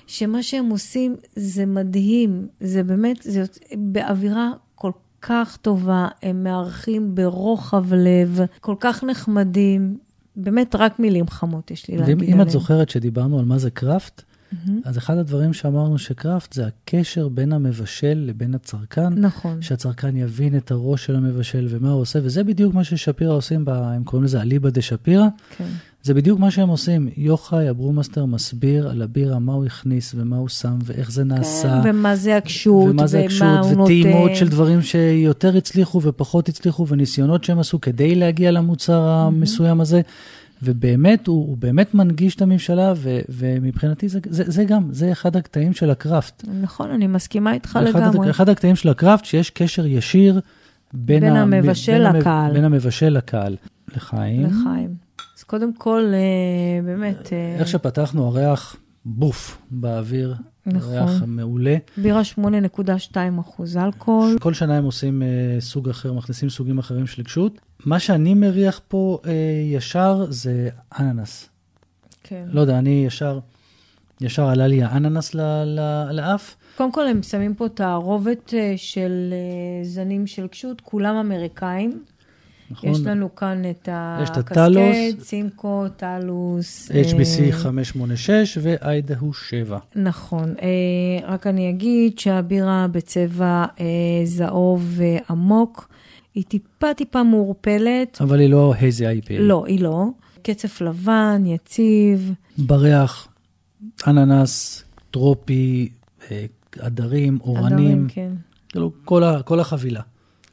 שמה 0.07 0.43
שהם 0.43 0.69
עושים 0.69 1.15
זה 1.35 1.65
מדהים, 1.65 2.47
זה 2.61 2.83
באמת, 2.83 3.17
זה 3.21 3.43
באווירה 3.77 4.51
כל 4.75 4.91
כך 5.21 5.57
טובה, 5.57 6.07
הם 6.23 6.43
מארחים 6.43 7.15
ברוחב 7.15 7.93
לב, 7.93 8.39
כל 8.59 8.75
כך 8.79 9.03
נחמדים, 9.03 9.97
באמת 10.35 10.75
רק 10.75 10.99
מילים 10.99 11.27
חמות 11.27 11.71
יש 11.71 11.87
לי 11.87 11.97
להגיד 11.97 12.17
עליהם. 12.17 12.33
אם 12.33 12.41
את 12.41 12.49
זוכרת 12.49 12.89
שדיברנו 12.89 13.39
על 13.39 13.45
מה 13.45 13.57
זה 13.57 13.69
קראפט, 13.71 14.21
Mm-hmm. 14.55 14.71
אז 14.83 14.97
אחד 14.97 15.17
הדברים 15.17 15.53
שאמרנו 15.53 15.97
שקראפט 15.97 16.53
זה 16.53 16.67
הקשר 16.67 17.27
בין 17.27 17.53
המבשל 17.53 18.23
לבין 18.27 18.55
הצרכן. 18.55 19.13
נכון. 19.13 19.61
שהצרכן 19.61 20.17
יבין 20.17 20.57
את 20.57 20.71
הראש 20.71 21.05
של 21.05 21.15
המבשל 21.15 21.67
ומה 21.69 21.91
הוא 21.91 22.01
עושה, 22.01 22.19
וזה 22.23 22.43
בדיוק 22.43 22.73
מה 22.73 22.83
ששפירא 22.83 23.33
עושים, 23.33 23.65
בה, 23.65 23.91
הם 23.91 24.03
קוראים 24.03 24.23
לזה 24.23 24.41
אליבא 24.41 24.69
דה 24.69 24.81
שפירא. 24.81 25.27
כן. 25.57 25.65
זה 26.05 26.13
בדיוק 26.13 26.39
מה 26.39 26.51
שהם 26.51 26.69
עושים. 26.69 27.09
יוחאי, 27.17 27.67
ה 27.67 27.72
brewmaster, 27.72 28.25
מסביר 28.25 28.89
על 28.89 29.01
הבירה, 29.01 29.39
מה 29.39 29.53
הוא 29.53 29.65
הכניס 29.65 30.15
ומה 30.17 30.37
הוא 30.37 30.49
שם 30.49 30.77
ואיך 30.83 31.11
זה 31.11 31.23
נעשה. 31.23 31.81
כן, 31.83 31.89
ומה 31.89 32.15
זה 32.15 32.37
הכשות, 32.37 32.89
ומה 32.89 33.07
זה 33.07 33.19
הכשות, 33.19 33.65
וטעימות 33.65 34.35
של 34.35 34.47
דברים 34.47 34.81
שיותר 34.81 35.57
הצליחו 35.57 36.01
ופחות 36.01 36.49
הצליחו, 36.49 36.87
וניסיונות 36.87 37.43
שהם 37.43 37.59
עשו 37.59 37.81
כדי 37.81 38.15
להגיע 38.15 38.51
למוצר 38.51 38.99
mm-hmm. 38.99 39.27
המסוים 39.27 39.81
הזה. 39.81 40.01
ובאמת, 40.65 41.27
הוא, 41.27 41.47
הוא 41.47 41.57
באמת 41.57 41.93
מנגיש 41.93 42.35
את 42.35 42.41
המבשלה, 42.41 42.93
ו, 42.95 43.19
ומבחינתי 43.29 44.09
זה, 44.09 44.19
זה, 44.29 44.43
זה 44.47 44.63
גם, 44.63 44.87
זה 44.91 45.11
אחד 45.11 45.35
הקטעים 45.35 45.73
של 45.73 45.89
ה 45.89 45.97
craft. 45.97 46.43
נכון, 46.61 46.91
אני 46.91 47.07
מסכימה 47.07 47.53
איתך 47.53 47.79
לגמרי. 47.83 48.29
אחד 48.29 48.49
הקטעים 48.49 48.75
של 48.75 48.89
ה 48.89 48.94
craft, 48.94 49.25
שיש 49.25 49.49
קשר 49.49 49.85
ישיר 49.85 50.41
בין, 50.93 51.19
בין 51.19 51.35
המבשל 51.35 52.11
בין 52.11 52.15
לקהל. 52.15 52.53
בין 52.53 52.63
המבשל 52.63 53.09
לקהל. 53.09 53.55
לחיים. 53.95 54.45
לחיים. 54.45 54.95
אז 55.37 55.43
קודם 55.43 55.73
כל, 55.73 56.03
אה, 56.13 56.81
באמת... 56.85 57.33
אה, 57.33 57.55
איך 57.59 57.67
שפתחנו, 57.67 58.27
הריח 58.27 58.75
בוף 59.05 59.61
באוויר. 59.71 60.35
נכון. 60.65 60.93
ריח 60.93 61.23
מעולה. 61.27 61.75
בירה 61.97 62.21
8.2 62.35 63.15
אחוז 63.39 63.77
אלכוהול. 63.77 64.39
כל 64.39 64.53
שנה 64.53 64.77
הם 64.77 64.83
עושים 64.83 65.21
uh, 65.21 65.61
סוג 65.61 65.89
אחר, 65.89 66.13
מכניסים 66.13 66.49
סוגים 66.49 66.77
אחרים 66.77 67.07
של 67.07 67.21
עיקשות. 67.21 67.59
מה 67.85 67.99
שאני 67.99 68.33
מריח 68.33 68.81
פה 68.87 69.19
uh, 69.23 69.27
ישר 69.75 70.25
זה 70.29 70.69
אננס. 70.99 71.49
כן. 72.23 72.45
לא 72.47 72.61
יודע, 72.61 72.79
אני 72.79 73.03
ישר, 73.07 73.39
ישר 74.21 74.47
עלה 74.47 74.67
לי 74.67 74.83
האננס 74.83 75.35
לאף. 76.11 76.55
קודם 76.77 76.91
כל, 76.91 77.07
הם 77.07 77.23
שמים 77.23 77.55
פה 77.55 77.69
תערובת 77.69 78.49
uh, 78.49 78.77
של 78.77 79.33
uh, 79.33 79.87
זנים 79.87 80.27
של 80.27 80.47
קשות, 80.47 80.81
כולם 80.81 81.15
אמריקאים. 81.15 82.03
נכון. 82.71 82.89
יש 82.89 82.99
לנו 82.99 83.35
כאן 83.35 83.61
את 83.69 83.89
הקסקט, 83.91 85.19
סימקו, 85.19 85.85
טלוס. 85.97 86.91
HBC 86.91 87.51
586 87.51 88.57
ואיידהו 88.61 89.33
7. 89.33 89.77
נכון. 89.95 90.53
אה, 90.61 91.27
רק 91.27 91.47
אני 91.47 91.69
אגיד 91.69 92.19
שהבירה 92.19 92.87
בצבע 92.91 93.65
אה, 93.79 93.85
זהוב 94.25 94.99
עמוק, 95.29 95.89
היא 96.35 96.43
טיפה 96.43 96.93
טיפה 96.93 97.23
מעורפלת. 97.23 98.17
אבל 98.21 98.39
היא 98.39 98.49
לא 98.49 98.73
הייזי 98.79 99.05
IPA. 99.07 99.33
לא, 99.39 99.65
היא 99.65 99.81
לא. 99.81 100.05
קצף 100.41 100.81
לבן, 100.81 101.43
יציב. 101.45 102.33
בריח, 102.57 103.27
אננס, 104.07 104.83
טרופי, 105.11 105.89
עדרים, 106.79 107.37
אורנים. 107.41 107.65
עדרים, 107.73 108.07
כן. 108.09 108.31
כאילו, 108.69 108.91
כל, 109.05 109.23
כל 109.45 109.59
החבילה. 109.59 110.01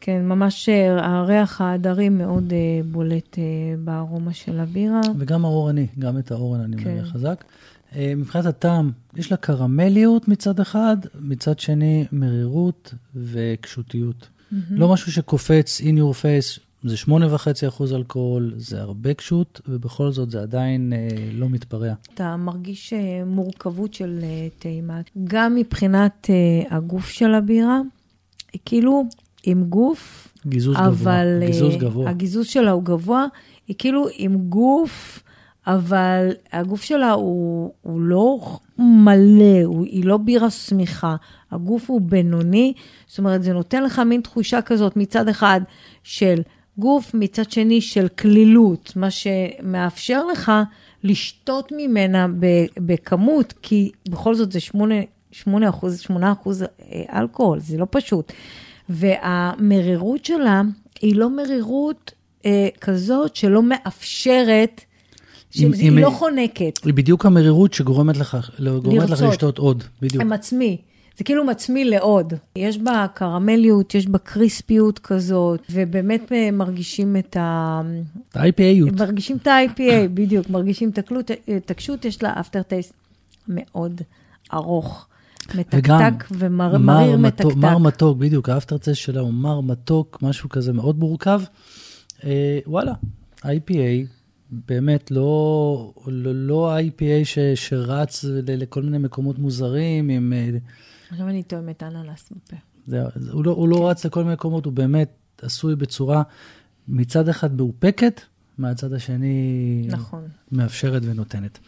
כן, 0.05 0.24
ממש 0.24 0.68
אה, 0.68 1.07
הריח 1.07 1.61
העדרי 1.61 2.09
מאוד 2.09 2.53
אה, 2.53 2.80
בולט 2.90 3.38
אה, 3.38 3.44
בארומה 3.84 4.34
של 4.34 4.61
הבירה. 4.61 5.00
וגם 5.18 5.44
האורני, 5.44 5.86
גם 5.98 6.18
את 6.18 6.30
האורן 6.30 6.61
אני 6.61 6.76
כן. 6.76 6.90
מריח 6.90 7.09
חזק. 7.09 7.44
מבחינת 8.16 8.46
הטעם, 8.46 8.90
יש 9.14 9.30
לה 9.30 9.36
קרמליות 9.36 10.28
מצד 10.28 10.61
אחד, 10.61 10.96
מצד 11.20 11.59
שני 11.59 12.05
מרירות 12.12 12.94
וקשותיות. 13.14 14.16
Mm-hmm. 14.22 14.55
לא 14.70 14.92
משהו 14.92 15.12
שקופץ 15.12 15.80
in 15.80 15.98
your 15.98 16.14
face, 16.22 16.61
זה 16.84 16.94
8.5% 17.07 17.94
אלכוהול, 17.94 18.55
זה 18.57 18.80
הרבה 18.80 19.14
קשות, 19.14 19.61
ובכל 19.68 20.11
זאת 20.11 20.30
זה 20.30 20.42
עדיין 20.42 20.92
אה, 20.92 21.09
לא 21.32 21.48
מתפרע. 21.48 21.92
אתה 22.14 22.36
מרגיש 22.36 22.92
מורכבות 23.26 23.94
של 23.94 24.24
טעימה, 24.59 25.00
גם 25.24 25.55
מבחינת 25.55 26.30
אה, 26.30 26.76
הגוף 26.76 27.09
של 27.09 27.34
הבירה, 27.34 27.80
כאילו 28.64 29.05
עם 29.43 29.64
גוף, 29.64 30.28
גיזוז 30.47 30.76
אבל... 30.76 31.38
גבוה, 31.38 31.47
גיזוז 31.47 31.76
גבוה. 31.76 32.11
הגיזוז 32.11 32.47
שלה 32.47 32.70
הוא 32.70 32.82
גבוה, 32.82 33.26
היא 33.68 33.76
כאילו 33.78 34.07
עם 34.16 34.36
גוף, 34.36 35.22
אבל 35.66 36.30
הגוף 36.53 36.82
שלה 36.82 37.12
הוא, 37.12 37.72
הוא 37.82 38.01
לא 38.01 38.38
מלא, 38.78 39.62
הוא, 39.64 39.84
היא 39.84 40.05
לא 40.05 40.16
בירה 40.16 40.51
שמיכה, 40.51 41.16
הגוף 41.51 41.90
הוא 41.90 42.01
בינוני, 42.01 42.72
זאת 43.07 43.18
אומרת, 43.18 43.43
זה 43.43 43.53
נותן 43.53 43.82
לך 43.82 43.99
מין 43.99 44.20
תחושה 44.20 44.62
כזאת 44.62 44.97
מצד 44.97 45.28
אחד 45.28 45.61
של 46.03 46.43
גוף, 46.78 47.14
מצד 47.14 47.51
שני 47.51 47.80
של 47.80 48.09
כלילות, 48.09 48.93
מה 48.97 49.09
שמאפשר 49.11 50.26
לך 50.26 50.53
לשתות 51.05 51.72
ממנה 51.76 52.26
בכמות, 52.76 53.55
כי 53.62 53.90
בכל 54.09 54.34
זאת 54.34 54.53
זה 54.53 54.61
8 54.61 55.68
אחוז, 55.68 56.01
8 56.01 56.32
אחוז 56.32 56.62
אה, 56.62 57.20
אלכוהול, 57.20 57.61
זה 57.61 57.78
לא 57.78 57.86
פשוט. 57.90 58.32
והמרירות 58.93 60.24
שלה 60.24 60.62
היא 61.01 61.16
לא 61.16 61.30
מרירות 61.30 62.12
אה, 62.47 62.68
כזאת 62.80 63.36
שלא 63.36 63.62
מאפשרת, 63.62 64.80
שהיא 65.51 65.93
לא 65.93 66.11
חונקת. 66.11 66.78
היא 66.84 66.95
בדיוק 66.95 67.26
המרירות 67.26 67.74
שגורמת 67.74 68.16
לך, 68.16 68.36
גורמת 68.82 69.11
לך. 69.11 69.22
לשתות 69.22 69.59
עוד, 69.59 69.84
בדיוק. 70.03 70.22
הם 70.22 70.32
עצמי. 70.32 70.78
זה 71.18 71.24
כאילו 71.24 71.45
מצמיא 71.45 71.84
לעוד. 71.84 72.32
יש 72.57 72.78
בה 72.78 73.07
קרמליות, 73.14 73.95
יש 73.95 74.07
בה 74.07 74.18
קריספיות 74.18 74.99
כזאת, 74.99 75.61
ובאמת 75.70 76.32
אה, 76.32 76.51
מרגישים 76.51 77.16
את 77.16 77.36
ה... 77.36 77.80
ה-IPA-יות. 78.34 79.01
מרגישים 79.01 79.36
את 79.36 79.47
ה-IPA, 79.47 80.09
בדיוק, 80.14 80.51
מרגישים 80.51 80.90
את 80.90 80.99
את 81.57 81.70
הקשות, 81.70 82.05
יש 82.05 82.22
לה 82.22 82.40
אפטר 82.40 82.62
טייסט 82.62 82.93
מאוד 83.49 84.01
ארוך. 84.53 85.07
וגם, 85.72 86.00
מתקתק 86.14 86.28
ומריר 86.38 86.78
מר 86.78 87.16
מתקתק. 87.16 87.44
מתוק, 87.44 87.57
מר 87.59 87.78
מתוק, 87.78 88.18
בדיוק, 88.18 88.48
האפטרצס 88.48 88.96
שלה 88.96 89.20
הוא 89.20 89.32
מר 89.32 89.61
מתוק, 89.61 90.18
משהו 90.22 90.48
כזה 90.48 90.72
מאוד 90.72 90.98
מורכב. 90.98 91.42
אה, 92.24 92.59
וואלה, 92.66 92.92
IPA, 93.42 94.07
באמת 94.50 95.11
לא, 95.11 95.92
לא, 96.07 96.30
לא 96.34 96.72
ה-IPA 96.76 97.24
ש, 97.24 97.38
שרץ 97.55 98.24
ל- 98.24 98.42
לכל 98.46 98.82
מיני 98.82 98.98
מקומות 98.98 99.38
מוזרים, 99.38 100.09
עם, 100.09 100.32
אה, 100.32 100.48
עכשיו 101.11 101.28
אני 101.28 101.42
טועמת 101.42 101.82
אננס 101.82 102.32
בפה. 102.32 102.57
זה, 102.86 103.03
הוא, 103.32 103.44
לא, 103.44 103.50
הוא 103.50 103.68
לא 103.68 103.88
רץ 103.88 104.07
לכל 104.07 104.22
מיני 104.22 104.34
מקומות, 104.34 104.64
הוא 104.64 104.72
באמת 104.72 105.09
עשוי 105.42 105.76
בצורה 105.76 106.22
מצד 106.88 107.28
אחד 107.28 107.57
מאופקת, 107.57 108.20
מהצד 108.63 108.93
השני 108.93 109.87
נכון. 109.91 110.23
מאפשרת 110.53 111.03
ונותנת. 111.05 111.59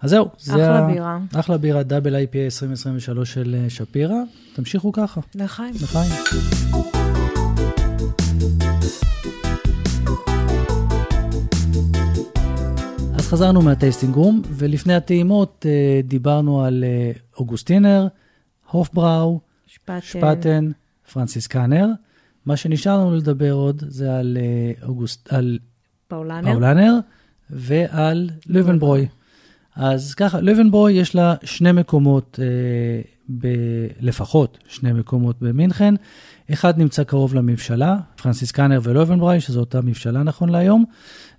אז 0.00 0.10
זהו, 0.10 0.28
זה 0.38 0.52
אחלה 0.52 0.78
ה- 0.78 0.86
בירה. 0.92 1.18
אחלה 1.34 1.58
בירה, 1.58 1.82
דאבל 1.82 2.14
IPA 2.16 2.36
2023 2.44 3.34
של 3.34 3.56
אה, 3.58 3.70
שפירא. 3.70 4.14
תמשיכו 4.54 4.92
ככה, 4.92 5.20
לחיים. 5.34 5.74
לחיים. 5.82 6.10
אז 13.14 13.28
חזרנו 13.28 13.62
מהטייסטינג 13.62 14.14
רום, 14.14 14.42
ולפני 14.50 14.94
הטעימות 14.94 15.66
אה, 15.68 16.00
דיברנו 16.04 16.64
על 16.64 16.84
אה, 16.86 17.10
אוגוסטינר, 17.38 18.06
הופבראו, 18.70 19.40
שפטן. 19.66 20.00
שפטן, 20.02 20.70
פרנציסקאנר. 21.12 21.86
מה 22.46 22.56
שנשאר 22.56 22.98
לנו 23.00 23.16
לדבר 23.16 23.52
עוד 23.52 23.82
זה 23.88 24.16
על, 24.18 24.36
אוגוסט, 24.82 25.32
על 25.32 25.58
פאולנר. 26.08 26.52
פאולנר 26.52 26.92
ועל 27.50 28.30
לובנברוי. 28.46 29.08
אז 29.76 30.14
ככה, 30.14 30.40
לובנברוי 30.40 30.92
יש 30.92 31.14
לה 31.14 31.34
שני 31.44 31.72
מקומות, 31.72 32.38
אה, 32.42 32.46
ב- 33.38 33.46
לפחות 34.00 34.58
שני 34.68 34.92
מקומות 34.92 35.36
במינכן. 35.42 35.94
אחד 36.52 36.78
נמצא 36.78 37.04
קרוב 37.04 37.34
למבשלה, 37.34 37.96
פרנציסקאנר 38.22 38.80
ולובנברוי, 38.82 39.40
שזו 39.40 39.60
אותה 39.60 39.80
מבשלה 39.80 40.22
נכון 40.22 40.48
להיום, 40.48 40.84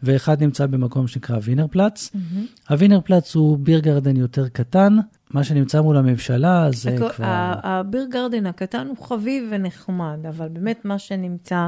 ואחד 0.04 0.44
נמצא 0.44 0.66
במקום 0.66 1.08
שנקרא 1.08 1.38
וינרפלץ. 1.44 2.12
מהמם. 2.14 2.46
הווינרפלץ 2.70 3.36
הוא 3.36 3.58
beer 3.58 3.80
garden 3.80 4.16
יותר 4.18 4.48
קטן, 4.48 4.98
מה 5.32 5.44
שנמצא 5.44 5.82
מול 5.82 5.98
הממשלה 5.98 6.68
זה 6.74 6.90
הכל- 6.96 7.10
כבר... 7.10 7.26
הביר 7.64 8.06
גרדן 8.12 8.46
הקטן 8.46 8.88
הוא 8.88 9.06
חביב 9.08 9.44
ונחמד, 9.52 10.18
אבל 10.30 10.48
באמת 10.48 10.86
מה 10.86 11.00
שנמצא 11.00 11.68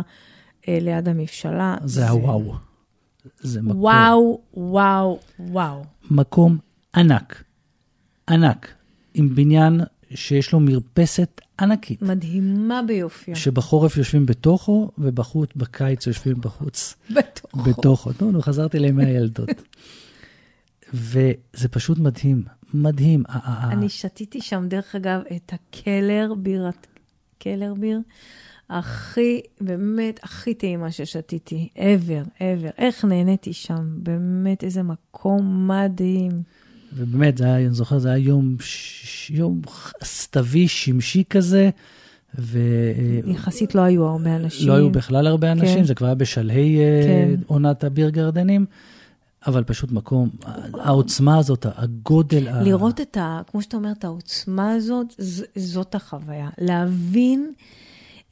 אה, 0.68 0.78
ליד 0.82 1.08
המבשלה, 1.10 1.76
זה 1.84 2.10
הוואו. 2.10 2.54
זה 3.40 3.62
מקום, 3.62 3.80
וואו, 3.80 4.42
וואו, 4.54 5.20
וואו. 5.40 5.84
מקום 6.12 6.58
ענק, 6.96 7.44
ענק, 8.30 8.74
עם 9.14 9.36
בניין 9.36 9.82
שיש 10.14 10.54
לו 10.54 10.60
מרפסת 10.60 11.42
ענקית, 11.60 12.02
מדהימה 12.02 12.82
ביופייה. 12.88 13.36
שבחורף 13.36 13.98
יושבים 13.98 14.26
בתוכו, 14.26 14.92
ובחוץ, 14.98 15.50
בקיץ 15.56 16.08
יושבים 16.08 16.42
בחוץ, 16.42 16.96
בתוכו. 17.10 17.64
בתוכו. 17.64 18.12
נו, 18.22 18.32
נו, 18.32 18.42
חזרתי 18.42 18.80
לימי 18.80 19.06
הילדות. 19.10 19.50
וזה 20.94 21.68
פשוט 21.72 22.00
מדהים, 22.00 22.44
מדהים. 22.74 23.24
אני 23.46 23.90
שתיתי 23.90 24.42
שם, 24.42 24.68
דרך 24.68 24.96
אגב, 24.96 25.22
את 25.36 25.54
הקלר 25.54 26.34
בירת, 26.38 26.88
קלר 27.40 27.74
ביר, 27.74 28.00
הכי, 28.72 29.42
באמת, 29.62 30.20
הכי 30.24 30.54
טעימה 30.54 30.92
ששתיתי, 30.92 31.70
ever, 31.76 32.28
ever. 32.40 32.72
איך 32.78 33.06
נהניתי 33.06 33.54
שם, 33.54 33.88
באמת, 33.98 34.64
איזה 34.64 34.84
מקום 34.84 35.68
מדהים. 35.68 36.32
ובאמת, 36.94 37.38
זה 37.38 37.46
היה, 37.46 37.56
אני 37.66 37.74
זוכר, 37.74 38.00
זה 38.00 38.10
היה 38.12 38.18
יום, 38.18 38.56
ש- 38.60 39.32
יום 39.32 39.62
סתווי, 40.04 40.68
שמשי 40.68 41.24
כזה, 41.30 41.70
ולא 42.36 42.52
יחסית 43.32 43.76
לא 43.76 43.82
היו 43.82 44.06
הרבה 44.06 44.36
אנשים. 44.36 44.72
היו 44.72 44.90
בכלל 44.90 45.28
הרבה 45.28 45.52
אנשים, 45.52 45.78
כן. 45.78 45.84
זה 45.84 45.96
כבר 45.96 46.06
היה 46.08 46.16
בשלהי 46.16 46.80
אה, 46.80 47.02
כן. 47.08 47.42
עונת 47.48 47.84
הביר 47.84 48.10
גרדנים, 48.10 48.66
אבל 49.48 49.64
פשוט 49.64 49.92
מקום, 49.92 50.30
העוצמה 50.74 51.38
הזאת, 51.38 51.66
הגודל, 51.76 52.48
ה- 52.48 52.62
לראות 52.64 53.02
את 53.02 53.18
ה... 53.18 53.42
כמו 53.48 53.62
שאתה 53.62 53.78
אומר, 53.78 53.92
את 53.92 54.04
העוצמה 54.04 54.72
הזאת, 54.72 55.08
ז- 55.18 55.44
זאת 55.56 55.96
החוויה. 55.96 56.50
להבין 56.58 57.52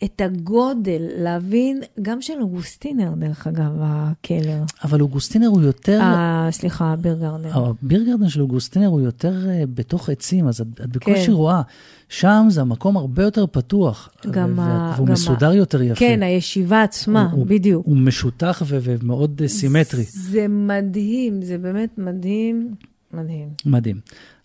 את 0.03 0.21
הגודל, 0.21 1.01
להבין, 1.17 1.81
גם 2.01 2.21
של 2.21 2.33
אוגוסטינר, 2.41 3.11
דרך 3.17 3.47
אגב, 3.47 3.71
הקלר. 3.79 4.63
אבל 4.83 5.01
אוגוסטינר 5.01 5.47
הוא 5.47 5.61
יותר, 5.61 5.99
אה, 6.01 6.47
סליחה, 6.51 6.95
ביר 7.01 7.13
גרדן. 7.19 7.49
הביר 7.53 8.03
גרדן 8.03 8.29
של 8.29 8.41
אוגוסטינר 8.41 8.87
הוא 8.87 9.01
יותר 9.01 9.49
אה, 9.49 9.63
בתוך 9.73 10.09
עצים, 10.09 10.47
אז 10.47 10.61
את, 10.61 10.67
את 10.83 10.89
בקושי 10.89 11.25
כן. 11.25 11.31
רואה. 11.31 11.61
שם 12.09 12.47
זה 12.49 12.61
המקום 12.61 12.97
הרבה 12.97 13.23
יותר 13.23 13.45
פתוח, 13.51 14.09
גם 14.31 14.59
ה- 14.59 14.93
והוא 14.95 15.05
גם 15.07 15.11
ה- 15.11 15.13
מסודר 15.13 15.53
יותר 15.53 15.81
יפה. 15.81 15.99
כן, 15.99 16.23
הישיבה 16.23 16.83
עצמה, 16.83 17.29
הוא- 17.31 17.45
בדיוק. 17.47 17.85
הוא 17.85 17.97
משטח 17.97 18.61
ו- 18.65 18.77
ומאוד 18.81 19.41
אה, 19.41 19.47
סימטרי, 19.47 20.03
זה 20.03 20.45
מדהים, 20.49 21.41
זה 21.41 21.57
באמת 21.57 21.89
מדהים, 21.97 22.75
מדהים. 23.13 23.47
מדהים. 23.65 23.99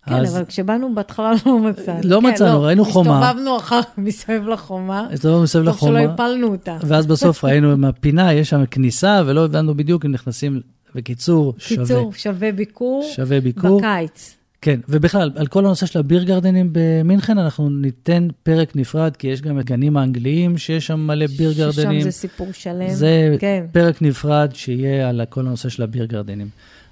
כן, 0.05 0.13
אז- 0.15 0.35
אבל 0.35 0.45
כשבאנו 0.45 0.95
בהתחלה 0.95 1.31
לא 1.45 1.59
מצאנו. 1.59 1.99
לא 2.03 2.19
כן, 2.21 2.27
מצאנו, 2.33 2.61
ראינו 2.61 2.85
חומה. 2.85 3.29
הסתובבנו 3.29 3.57
אחר 3.57 3.79
מסביב 3.97 4.47
לחומה. 4.47 5.07
הסתובבנו 5.11 5.43
מסביב 5.43 5.65
טוב 5.65 5.77
שלא 5.79 5.91
לחומה, 5.91 6.13
הפלנו 6.13 6.47
אותה. 6.47 6.77
ואז 6.81 7.05
בסוף 7.07 7.43
ראינו 7.45 7.71
עם 7.71 7.85
הפינה, 7.85 8.33
יש 8.33 8.49
שם 8.49 8.63
כניסה, 8.71 9.21
ולא 9.25 9.45
הבנו 9.45 9.75
בדיוק 9.75 10.05
אם 10.05 10.11
נכנסים, 10.11 10.61
בקיצור, 10.95 11.53
שווה. 11.57 11.83
קיצור, 11.85 12.13
שווה 12.13 12.51
ביקור. 12.51 13.11
שווה 13.15 13.41
ביקור. 13.41 13.79
בקיץ. 13.79 14.35
כן, 14.61 14.79
ובכלל, 14.89 15.31
על 15.35 15.47
כל 15.47 15.65
הנושא 15.65 15.85
של 15.85 15.99
הביר 15.99 16.23
גרדנים 16.23 16.69
במינכן, 16.71 17.37
אנחנו 17.37 17.69
ניתן 17.69 18.27
פרק 18.43 18.75
נפרד, 18.75 19.15
כי 19.15 19.27
יש 19.27 19.41
גם 19.41 19.59
את 19.59 19.65
גנים 19.65 19.97
האנגליים, 19.97 20.57
שיש 20.57 20.87
שם 20.87 20.99
מלא 20.99 21.27
ביר 21.27 21.51
גרדנים. 21.53 21.99
ששם 21.99 22.09
זה 22.09 22.11
סיפור 22.11 22.47
שלם. 22.53 22.89
זה 22.89 23.35
כן. 23.39 23.65
פרק 23.71 24.01
נפרד 24.01 24.49
שיהיה 24.53 25.09
על 25.09 25.21
כל 25.29 25.39
הנושא 25.41 25.69
של 25.69 25.83
הביר 25.83 26.05
גרדנים. 26.05 26.47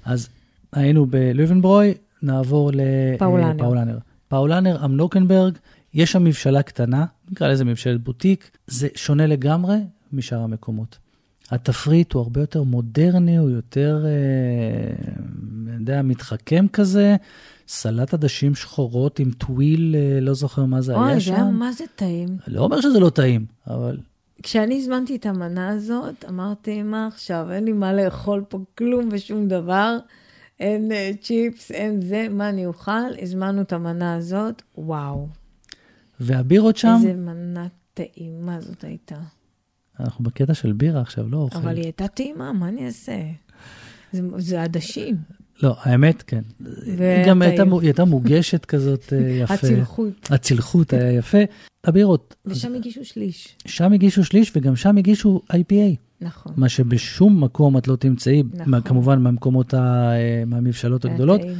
אז 0.05 0.29
היינו 0.73 1.05
בלובנברוי, 1.05 1.93
נעבור 2.23 2.71
פאולנר. 3.19 3.53
לפאולנר. 3.53 3.97
פאולנר, 4.27 4.85
אם 4.85 4.98
נוקהרברג, 4.98 5.57
יש 5.93 6.11
שם 6.11 6.23
מבשלה 6.23 6.61
קטנה, 6.63 7.05
נקרא 7.31 7.47
לזה 7.47 7.65
מבשלת 7.65 8.03
בוטיק, 8.03 8.57
זה 8.67 8.87
שונה 8.95 9.25
לגמרי 9.25 9.77
משאר 10.13 10.39
המקומות. 10.39 10.97
התפריט 11.51 12.13
הוא 12.13 12.21
הרבה 12.21 12.41
יותר 12.41 12.63
מודרני, 12.63 13.37
הוא 13.37 13.49
יותר, 13.49 14.05
אה, 14.05 14.11
אני 15.67 15.75
יודע, 15.79 16.01
מתחכם 16.01 16.65
כזה, 16.73 17.15
סלט 17.67 18.13
עדשים 18.13 18.55
שחורות 18.55 19.19
עם 19.19 19.31
טוויל, 19.31 19.95
אה, 19.95 20.19
לא 20.21 20.33
זוכר 20.33 20.65
מה 20.65 20.81
זה 20.81 20.95
אוי, 20.95 21.11
היה 21.11 21.19
זה 21.19 21.35
היה 21.35 21.39
שם. 21.39 21.53
מה 21.53 21.71
זה 21.71 21.83
טעים. 21.95 22.37
לא 22.47 22.61
אומר 22.61 22.81
שזה 22.81 22.99
לא 22.99 23.09
טעים, 23.09 23.45
אבל 23.67 23.97
כשאני 24.43 24.77
הזמנתי 24.77 25.15
את 25.15 25.25
המנה 25.25 25.69
הזאת, 25.69 26.25
אמרתי, 26.29 26.83
מה 26.83 27.07
עכשיו, 27.07 27.51
אין 27.51 27.63
לי 27.63 27.71
מה 27.71 27.93
לאכול 27.93 28.43
פה 28.49 28.59
כלום 28.77 29.09
ושום 29.11 29.47
דבר. 29.47 29.97
אין 30.63 30.91
אה, 30.91 31.11
צ'יפס, 31.21 31.71
אין 31.71 32.01
זה, 32.01 32.27
מה 32.29 32.49
אני 32.49 32.65
אוכל? 32.65 32.91
הזמנו 33.21 33.61
את 33.61 33.73
המנה 33.73 34.15
הזאת, 34.15 34.61
וואו. 34.77 35.27
והבירות 36.19 36.77
שם, 36.77 36.95
איזה 36.97 37.13
מנה 37.13 37.67
טעימה 37.93 38.61
זאת 38.61 38.83
הייתה. 38.83 39.15
אנחנו 39.99 40.23
בקטע 40.23 40.53
של 40.53 40.73
בירה 40.73 41.01
עכשיו, 41.01 41.29
לא 41.29 41.37
אוכל. 41.37 41.57
אבל 41.57 41.75
היא 41.75 41.83
הייתה 41.83 42.07
טעימה, 42.07 42.53
מה 42.53 42.67
אני 42.67 42.85
אעשה? 42.85 43.17
זה, 44.11 44.21
זה 44.37 44.63
עדשים. 44.63 45.17
לא, 45.63 45.75
האמת, 45.79 46.21
כן. 46.21 46.41
והיה 46.97 47.27
גם 47.27 47.41
הייתה, 47.41 47.63
היא 47.63 47.81
הייתה 47.81 48.05
מוגשת 48.05 48.65
כזאת 48.65 49.13
אה, 49.13 49.29
יפה. 49.43 49.53
הצלחות. 49.53 50.31
הצלחות 50.31 50.93
היה 50.93 51.11
יפה. 51.11 51.37
הבירות, 51.93 52.35
ושם 52.45 52.75
הגישו 52.75 53.05
שליש. 53.05 53.57
שם 53.65 53.93
הגישו 53.93 54.23
שליש 54.23 54.51
וגם 54.55 54.75
שם 54.75 54.97
הגישו 54.97 55.41
IPA, 55.51 55.95
נכון. 56.21 56.53
מה 56.57 56.69
שבשום 56.69 57.43
מקום 57.43 57.77
את 57.77 57.87
לא 57.87 57.95
תמצאי, 57.95 58.43
נכון. 58.53 58.71
מה- 58.71 58.81
כמובן 58.81 59.19
מהמקומות, 59.21 59.73
ה- 59.73 59.77
אה, 60.13 60.43
מהמבשלות 60.47 61.05
היה 61.05 61.13
הגדולות. 61.13 61.41
ממש. 61.41 61.55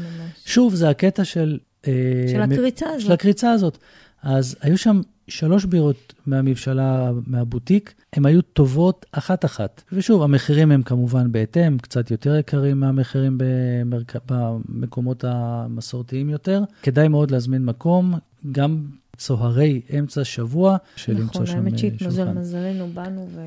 שוב, 0.45 0.76
זה 0.76 0.89
הקטע 0.89 1.24
של... 1.26 1.57
אה, 1.88 1.91
של 2.32 2.39
מ- 2.45 2.51
הקריצה 2.51 2.86
של 2.86 2.95
הזאת. 3.05 3.11
הקריצה 3.11 3.51
הזאת. 3.51 3.78
אז 4.24 4.55
היו 4.61 4.78
שם 4.78 5.01
שלוש 5.28 5.65
בירות 5.65 6.13
מהמבשלה, 6.26 7.11
מהבוטיק, 7.28 7.93
הן 8.13 8.26
היו 8.26 8.41
טובות 8.41 9.05
אחת-אחת. 9.11 9.84
ושוב, 9.91 10.21
המחירים 10.24 10.71
הם 10.71 10.84
כמובן 10.84 11.32
בהתאם, 11.32 11.78
קצת 11.78 12.11
יותר 12.11 12.36
יקרים 12.36 12.80
מהמחירים 12.80 13.38
במרק... 13.38 14.13
במקומות 14.30 15.24
המסורתיים 15.28 16.30
יותר. 16.30 16.63
כדאי 16.84 17.07
מאוד 17.07 17.32
להזמין 17.32 17.65
מקום, 17.65 18.13
גם 18.51 18.86
צהרי 19.24 19.82
אמצע 19.99 20.24
שבוע, 20.24 20.78
של 20.95 21.13
למצוא 21.13 21.41
נכון, 21.41 21.45
שם 21.45 21.57
האמת 21.57 21.74
אה, 21.74 21.78
שהתמזל 21.78 22.26
שולחן. 22.26 22.38
מזלנו, 22.38 22.88
באנו 22.93 23.28
ו... 23.32 23.41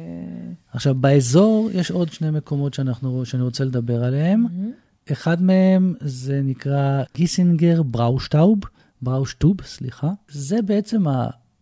עכשיו, 0.73 0.95
באזור 0.95 1.71
יש 1.73 1.91
עוד 1.91 2.13
שני 2.13 2.31
מקומות 2.31 2.75
שאנחנו, 2.75 3.25
שאני 3.25 3.43
רוצה 3.43 3.65
לדבר 3.65 4.05
עליהם. 4.05 4.43
מהמם. 4.43 4.71
אחד 5.13 5.43
מהם 5.43 5.95
זה 6.01 6.41
נקרא 6.45 7.03
גיסינגר 7.15 7.83
בראושטאוב, 7.83 8.59
בראושטוב, 9.03 9.57
סליחה. 9.63 10.11
זה 10.29 10.63
בעצם 10.63 11.05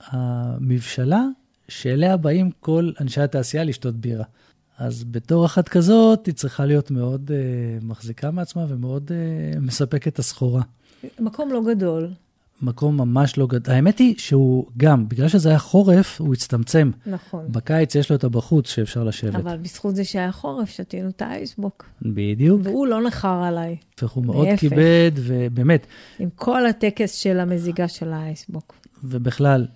המבשלה 0.00 1.24
שאליה 1.68 2.16
באים 2.16 2.50
כל 2.60 2.90
אנשי 3.00 3.20
התעשייה 3.20 3.64
לשתות 3.64 3.94
בירה. 3.94 4.24
אז 4.78 5.04
בתור 5.04 5.46
אחת 5.46 5.68
כזאת, 5.68 6.26
היא 6.26 6.34
צריכה 6.34 6.66
להיות 6.66 6.90
מאוד 6.90 7.30
uh, 7.30 7.84
מחזיקה 7.84 8.30
מעצמה 8.30 8.66
ומאוד 8.68 9.10
uh, 9.10 9.60
מספקת 9.60 10.12
את 10.12 10.18
הסחורה. 10.18 10.62
מקום 11.20 11.52
לא 11.52 11.62
גדול, 11.74 12.10
מקום 12.62 12.96
ממש 12.96 13.38
לא 13.38 13.46
גדול. 13.46 13.74
האמת 13.74 13.98
היא 13.98 14.14
שהוא 14.18 14.66
גם, 14.76 15.08
בגלל 15.08 15.28
שזה 15.28 15.48
היה 15.48 15.58
חורף, 15.58 16.20
הוא 16.20 16.34
הצטמצם. 16.34 16.90
נכון. 17.06 17.44
בקיץ 17.48 17.94
יש 17.94 18.10
לו 18.10 18.16
את 18.16 18.24
הבחוץ 18.24 18.68
שאפשר 18.68 19.04
לשבת. 19.04 19.34
אבל 19.34 19.56
בזכות 19.56 19.96
זה 19.96 20.04
שהיה 20.04 20.32
חורף, 20.32 20.68
שתינו 20.68 21.08
את 21.08 21.22
האייסבוק. 21.22 21.84
בדיוק. 22.02 22.60
והוא 22.64 22.86
לא 22.86 23.06
נחר 23.06 23.42
עליי, 23.42 23.76
והוא 24.02 24.24
מאוד. 24.24 24.48
כיבד, 24.58 25.10
ובאמת, 25.16 25.86
עם 26.18 26.28
כל 26.34 26.66
הטקס 26.66 27.14
של 27.14 27.40
המזיגה 27.40 27.88
של 27.88 28.12
האייסבוק. 28.12 28.74
ובכלל, 29.04 29.66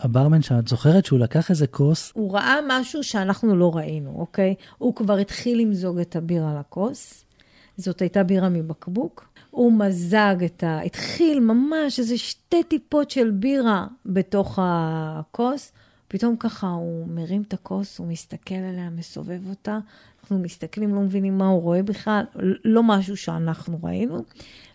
הברמן 0.00 0.42
שאת 0.42 0.68
זוכרת 0.68 1.04
שהוא 1.04 1.18
לקח 1.18 1.50
איזה 1.50 1.66
כוס, 1.66 2.12
הוא 2.14 2.34
ראה 2.34 2.56
משהו 2.68 3.02
שאנחנו 3.04 3.56
לא 3.56 3.76
ראינו, 3.76 4.14
אוקיי? 4.18 4.54
הוא 4.78 4.94
כבר 4.94 5.16
התחיל 5.16 5.60
למזוג 5.60 5.98
את 5.98 6.16
הבירה 6.16 6.60
לכוס. 6.60 7.24
זאת 7.76 8.00
הייתה 8.00 8.22
בירה 8.22 8.48
מבקבוק. 8.48 9.29
הוא 9.50 9.72
מזג 9.72 10.36
את 10.44 10.64
ה... 10.64 10.80
התחיל 10.80 11.40
ממש 11.40 11.98
איזה 11.98 12.18
שתי 12.18 12.64
טיפות 12.64 13.10
של 13.10 13.30
בירה 13.30 13.86
בתוך 14.06 14.58
הכוס. 14.62 15.72
פתאום 16.08 16.36
ככה 16.36 16.66
הוא 16.66 17.08
מרים 17.08 17.42
את 17.42 17.52
הכוס, 17.52 17.98
הוא 17.98 18.06
מסתכל 18.06 18.54
עליה, 18.54 18.90
מסובב 18.90 19.48
אותה. 19.48 19.78
אנחנו 20.22 20.38
מסתכלים, 20.38 20.94
לא 20.94 21.00
מבינים 21.00 21.38
מה 21.38 21.46
הוא 21.46 21.62
רואה 21.62 21.82
בכלל, 21.82 22.24
לא 22.64 22.82
משהו 22.82 23.16
שאנחנו 23.16 23.78
ראינו. 23.82 24.24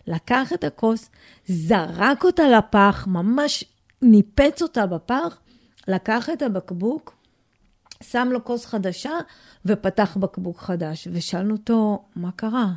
לקח 0.06 0.52
את 0.52 0.64
הכוס, 0.64 1.10
זרק 1.46 2.24
אותה 2.24 2.42
לפח, 2.48 3.06
ממש 3.06 3.64
ניפץ 4.02 4.62
אותה 4.62 4.86
בפח, 4.86 5.38
לקח 5.88 6.30
את 6.30 6.42
הבקבוק, 6.42 7.16
שם 8.02 8.28
לו 8.32 8.44
כוס 8.44 8.66
חדשה 8.66 9.12
ופתח 9.66 10.16
בקבוק 10.20 10.58
חדש. 10.58 11.08
ושאלנו 11.12 11.52
אותו, 11.52 12.04
מה 12.16 12.30
קרה? 12.36 12.72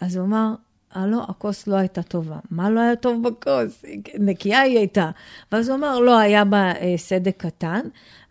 אז 0.00 0.16
הוא 0.16 0.26
אמר, 0.26 0.54
לא, 0.96 1.24
הכוס 1.28 1.66
לא 1.66 1.76
הייתה 1.76 2.02
טובה. 2.02 2.36
מה 2.50 2.70
לא 2.70 2.80
היה 2.80 2.96
טוב 2.96 3.28
בכוס? 3.28 3.84
נקייה 4.18 4.60
היא 4.60 4.78
הייתה. 4.78 5.10
ואז 5.52 5.68
הוא 5.68 5.76
אמר, 5.76 6.00
לא, 6.00 6.18
היה 6.18 6.44
בה 6.44 6.72
אה, 6.72 6.94
סדק 6.96 7.34
קטן, 7.36 7.80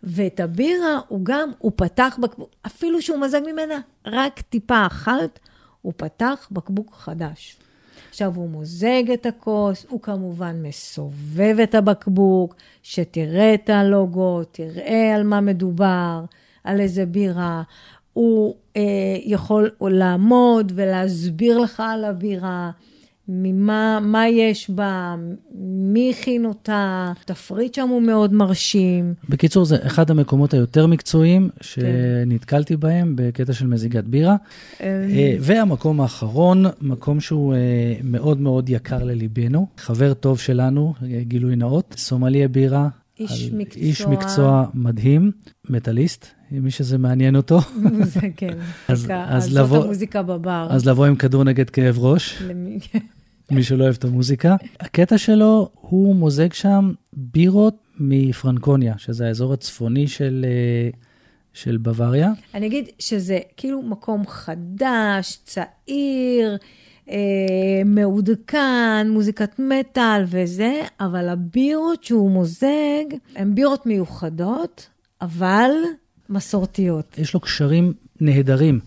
ואת 0.02 0.40
הבירה 0.40 1.00
הוא 1.08 1.20
גם, 1.22 1.50
הוא 1.58 1.72
פתח 1.76 2.18
בקבוק, 2.22 2.50
אפילו 2.66 3.02
שהוא 3.02 3.18
מזג 3.18 3.40
ממנה 3.52 3.80
רק 4.06 4.40
טיפה 4.40 4.86
אחת, 4.86 5.38
הוא 5.82 5.92
פתח 5.96 6.48
בקבוק 6.50 6.94
חדש. 6.94 7.56
עכשיו 8.10 8.36
הוא 8.36 8.50
מוזג 8.50 9.10
את 9.14 9.26
הכוס, 9.26 9.86
הוא 9.88 10.02
כמובן 10.02 10.62
מסובב 10.62 11.56
את 11.62 11.74
הבקבוק, 11.74 12.54
שתראה 12.82 13.54
את 13.54 13.70
הלוגו, 13.70 14.42
תראה 14.44 15.14
על 15.14 15.22
מה 15.22 15.40
מדובר, 15.40 16.24
על 16.64 16.80
איזה 16.80 17.06
בירה. 17.06 17.62
הוא 18.12 18.54
אה, 18.76 18.82
יכול 19.24 19.70
לעמוד 19.80 20.72
ולהסביר 20.74 21.58
לך 21.58 21.82
על 21.86 22.04
הבירה, 22.04 22.70
ממה 23.32 23.98
מה 24.02 24.28
יש 24.28 24.70
בה, 24.70 25.16
מי 25.64 26.10
הכין 26.10 26.44
אותה, 26.44 27.12
התפריט 27.20 27.74
שם 27.74 27.88
הוא 27.88 28.02
מאוד 28.02 28.32
מרשים. 28.32 29.14
בקיצור, 29.28 29.64
זה 29.64 29.76
אחד 29.86 30.10
המקומות 30.10 30.54
היותר 30.54 30.86
מקצועיים 30.86 31.50
שנתקלתי 31.60 32.76
בהם 32.76 33.12
בקטע 33.16 33.52
של 33.52 33.66
מזיגת 33.66 34.04
בירה. 34.04 34.36
אה, 34.80 35.36
והמקום 35.40 36.00
האחרון, 36.00 36.64
מקום 36.80 37.20
שהוא 37.20 37.54
אה, 37.54 37.58
מאוד 38.04 38.40
מאוד 38.40 38.68
יקר 38.68 39.04
לליבנו, 39.04 39.66
חבר 39.76 40.14
טוב 40.14 40.38
שלנו, 40.38 40.94
אה, 41.02 41.20
גילוי 41.22 41.56
נאות, 41.56 41.94
סומליה 41.98 42.48
בירה. 42.48 42.88
איש 43.20 43.50
מקצוע. 43.52 43.82
איש 43.82 44.00
מקצוע 44.00 44.66
מדהים, 44.74 45.30
מטאליסט, 45.68 46.26
מי 46.52 46.70
שזה 46.70 46.98
מעניין 46.98 47.36
אותו. 47.36 47.60
זה 48.14 48.20
כן, 48.36 48.58
אז- 48.88 49.06
אז 49.28 49.44
זאת 49.44 49.52
לבוא- 49.60 49.84
המוזיקה 49.84 50.22
בבר. 50.22 50.66
אז 50.70 50.86
לבוא 50.88 51.06
עם 51.06 51.16
כדור 51.16 51.44
נגד 51.44 51.70
כאב 51.70 51.98
ראש, 51.98 52.42
למי- 52.42 52.78
מי 53.50 53.62
שלא 53.62 53.84
אוהב 53.84 53.94
את 53.98 54.04
המוזיקה. 54.04 54.56
הקטע 54.80 55.18
שלו, 55.18 55.70
הוא 55.74 56.14
מוזג 56.16 56.52
שם 56.52 56.92
בירות 57.12 57.74
מפרנקוניה, 57.98 58.94
שזה 58.98 59.26
האזור 59.26 59.52
הצפוני 59.52 60.06
של, 60.08 60.44
אה, 60.48 60.90
של 61.52 61.76
בוואריה. 61.76 62.32
אני 62.54 62.66
אגיד 62.66 62.84
שזה 62.98 63.38
כאילו 63.56 63.82
מקום 63.82 64.22
חדש, 64.26 65.38
צעיר, 65.44 66.56
אה, 67.10 67.16
מעודכן, 67.84 69.06
מוזיקת 69.10 69.58
מטאל 69.58 70.22
וזה, 70.26 70.72
אבל 71.00 71.28
הבירות 71.28 72.04
שהוא 72.04 72.30
מוזג 72.30 73.04
הן 73.36 73.54
בירות 73.54 73.86
מיוחדות, 73.86 74.88
אבל 75.22 75.70
מסורתיות. 76.30 77.18
יש 77.18 77.34
לו 77.34 77.40
קשרים 77.40 77.92
נהדרים 78.20 78.80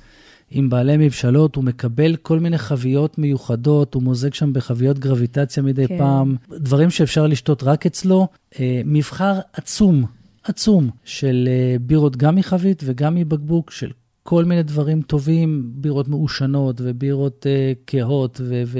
עם 0.52 0.70
בעלי 0.70 0.98
מבשלות, 0.98 1.56
הוא 1.56 1.64
מקבל 1.64 2.16
כל 2.16 2.39
מיני 2.39 2.58
חביות 2.58 3.18
מיוחדות, 3.18 3.94
הוא 3.94 4.04
מוזג 4.04 4.34
שם 4.34 4.54
בחביות 4.54 5.00
גרביטציה 5.00 5.64
מדי 5.64 5.88
כן. 5.88 5.98
פעם, 5.98 6.36
דברים 6.52 6.89
שאפשר 6.89 7.28
לשתות 7.28 7.64
רק 7.64 7.86
אצלו. 7.86 8.28
אה, 8.60 8.82
מבחר 8.86 9.39
עצום, 9.54 10.06
עצום, 10.44 10.89
של 11.04 11.50
אה, 11.52 11.76
בירות 11.82 12.18
גם 12.18 12.36
מחבית 12.36 12.84
וגם 12.86 13.16
מבקבוק, 13.16 13.72
של 13.72 13.91
כל 14.24 14.46
מיני 14.46 14.64
דברים 14.64 15.02
טובים, 15.02 15.72
בירות 15.76 16.08
מעושנות 16.08 16.82
ובירות 16.84 17.48
אה, 17.50 17.74
כהות 17.88 18.41
ו... 18.44 18.64
ו 18.66 18.80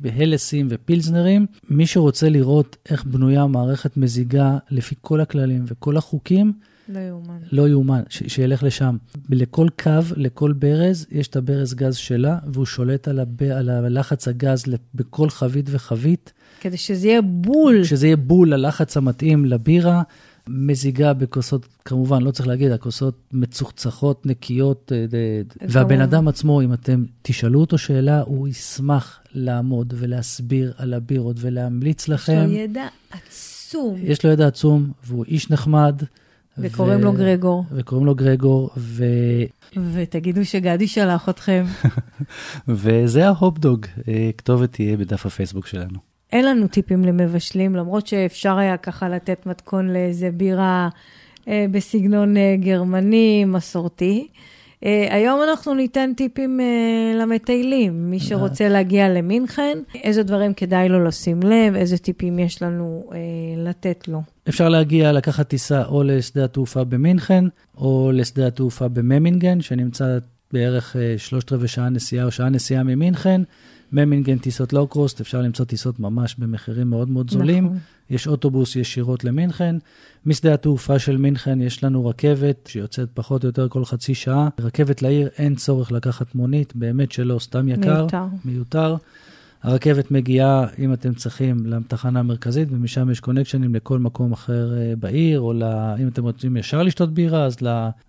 והלסים 0.00 0.66
ופילזנרים. 0.70 1.46
מי 1.70 1.86
שרוצה 1.86 2.28
לראות 2.28 2.76
איך 2.90 3.04
בנויה 3.04 3.46
מערכת 3.46 3.96
מזיגה 3.96 4.58
לפי 4.70 4.94
כל 5.00 5.20
הכללים 5.20 5.64
וכל 5.66 5.96
החוקים, 5.96 6.52
לא 6.88 6.98
יאומן. 6.98 7.38
לא 7.52 7.68
יאומן, 7.68 8.02
שילך 8.08 8.62
לשם. 8.62 8.96
לכל 9.28 9.68
קו, 9.82 9.90
לכל 10.16 10.52
ברז, 10.52 11.06
יש 11.10 11.28
את 11.28 11.36
הברז 11.36 11.74
גז 11.74 11.96
שלה, 11.96 12.38
והוא 12.46 12.66
שולט 12.66 13.08
על, 13.08 13.20
הב... 13.20 13.42
על 13.42 13.68
הלחץ 13.68 14.28
הגז 14.28 14.64
בכל 14.94 15.30
חבית 15.30 15.66
וחבית, 15.70 16.32
כדי 16.60 16.76
שזה 16.76 17.08
יהיה 17.08 17.22
בול. 17.22 17.84
שזה 17.84 18.06
יהיה 18.06 18.16
בול 18.16 18.54
ללחץ 18.54 18.96
המתאים 18.96 19.44
לבירה. 19.44 20.02
מזיגה 20.48 21.12
בכוסות, 21.12 21.66
כמובן, 21.84 22.22
לא 22.22 22.30
צריך 22.30 22.48
להגיד, 22.48 22.72
הכוסות 22.72 23.20
מצוחצחות, 23.32 24.26
נקיות, 24.26 24.92
אה, 24.94 25.06
והבן. 25.68 26.00
אדם 26.00 26.28
עצמו, 26.28 26.62
אם 26.62 26.72
אתם 26.72 27.04
תשאלו 27.22 27.60
אותו 27.60 27.78
שאלה, 27.78 28.20
הוא 28.20 28.48
ישמח 28.48 29.20
לעמוד 29.34 29.94
ולהסביר 29.96 30.72
על 30.76 30.94
הבירות 30.94 31.36
ולהמליץ 31.40 32.02
יש 32.02 32.08
לו 32.08 32.14
לכם. 32.14 32.48
ידע 32.50 32.86
עצום. 33.10 33.96
יש 34.02 34.24
לו 34.24 34.30
ידע 34.30 34.46
עצום, 34.46 34.90
והוא 35.06 35.24
איש 35.24 35.50
נחמד. 35.50 36.02
וקוראים 36.58 37.00
לו 37.00 37.12
גרגור. 37.12 37.64
וקוראים 37.72 38.06
לו 38.06 38.14
גרגור, 38.14 38.70
ו... 38.76 39.04
ותגידו 39.92 40.44
שגדי 40.44 40.88
שלח 40.88 41.28
אתכם. 41.28 41.64
וזה 42.68 43.26
ההופדוג, 43.26 43.86
אה, 44.08 44.30
כתובת 44.38 44.72
תהיה 44.72 44.96
בדף 44.96 45.26
הפייסבוק 45.26 45.66
שלנו. 45.66 45.98
אין 46.32 46.44
לנו 46.44 46.68
טיפים 46.68 47.04
למבשלים, 47.04 47.76
למרות 47.76 48.06
שאפשר 48.06 48.58
היה 48.58 48.76
ככה 48.76 49.08
לתת 49.08 49.46
מתכון 49.46 49.92
לאיזה 49.92 50.30
בירה 50.30 50.88
אה, 51.48 51.66
בסגנון 51.70 52.36
אה, 52.36 52.56
גרמני, 52.60 53.44
מסורתי. 53.44 54.28
אה, 54.86 55.06
היום 55.10 55.40
אנחנו 55.42 55.74
ניתן 55.74 56.12
טיפים 56.16 56.60
אה, 56.60 57.20
למטיילים, 57.20 58.10
מי 58.10 58.20
שרוצה 58.20 58.68
להגיע 58.68 59.08
למינכן, 59.08 59.78
איזה 59.94 60.22
דברים 60.22 60.54
כדאי 60.54 60.88
לו 60.88 61.04
לשים 61.04 61.42
לב, 61.42 61.74
איזה 61.74 61.98
טיפים 61.98 62.38
יש 62.38 62.62
לנו 62.62 63.10
אה, 63.12 63.18
לתת 63.56 64.08
לו. 64.08 64.22
אפשר 64.48 64.68
להגיע, 64.68 65.12
לקחת 65.12 65.48
טיסה 65.48 65.84
או 65.84 66.02
לשדה 66.02 66.44
התעופה 66.44 66.84
במינכן, 66.84 67.44
או 67.76 68.10
לשדה 68.14 68.46
התעופה 68.46 68.88
בממינגן, 68.88 69.60
שנמצא 69.60 70.18
בערך 70.52 70.96
אה, 70.96 71.14
שלושת 71.18 71.52
רבעי 71.52 71.68
שעה 71.68 71.88
נסיעה 71.88 72.24
או 72.24 72.30
שעה 72.30 72.48
נסיעה 72.48 72.82
ממינכן. 72.82 73.40
ממינגן 73.92 74.38
טיסות 74.38 74.72
לואו-קרוסט, 74.72 75.20
אפשר 75.20 75.42
למצוא 75.42 75.64
טיסות 75.64 76.00
ממש 76.00 76.34
במחירים 76.38 76.90
מאוד 76.90 77.10
מאוד 77.10 77.30
זולים. 77.30 77.64
נכון. 77.64 77.78
יש 78.10 78.26
אוטובוס 78.28 78.76
ישירות 78.76 79.24
למינכן. 79.24 79.76
משדה 80.26 80.54
התעופה 80.54 80.98
של 80.98 81.16
מינכן 81.16 81.60
יש 81.60 81.84
לנו 81.84 82.06
רכבת 82.06 82.66
שיוצאת 82.66 83.08
פחות 83.14 83.42
או 83.42 83.48
יותר 83.48 83.68
כל 83.68 83.84
חצי 83.84 84.14
שעה. 84.14 84.48
רכבת 84.60 85.02
לעיר, 85.02 85.28
אין 85.38 85.54
צורך 85.54 85.92
לקחת 85.92 86.34
מונית, 86.34 86.76
באמת 86.76 87.12
שלא, 87.12 87.38
סתם 87.38 87.68
יקר. 87.68 88.00
מיותר. 88.00 88.24
מיותר. 88.44 88.96
הרכבת 89.62 90.10
מגיעה, 90.10 90.66
אם 90.78 90.92
אתם 90.92 91.14
צריכים, 91.14 91.66
לתחנה 91.66 92.20
המרכזית, 92.20 92.68
ומשם 92.70 93.10
יש 93.10 93.20
קונקשנים 93.20 93.74
לכל 93.74 93.98
מקום 93.98 94.32
אחר 94.32 94.78
אה, 94.78 94.96
בעיר, 94.96 95.40
או 95.40 95.52
לה, 95.52 95.96
אם 95.98 96.08
אתם 96.08 96.22
רוצים 96.22 96.56
ישר 96.56 96.82
לשתות 96.82 97.14
בירה, 97.14 97.44
אז 97.44 97.56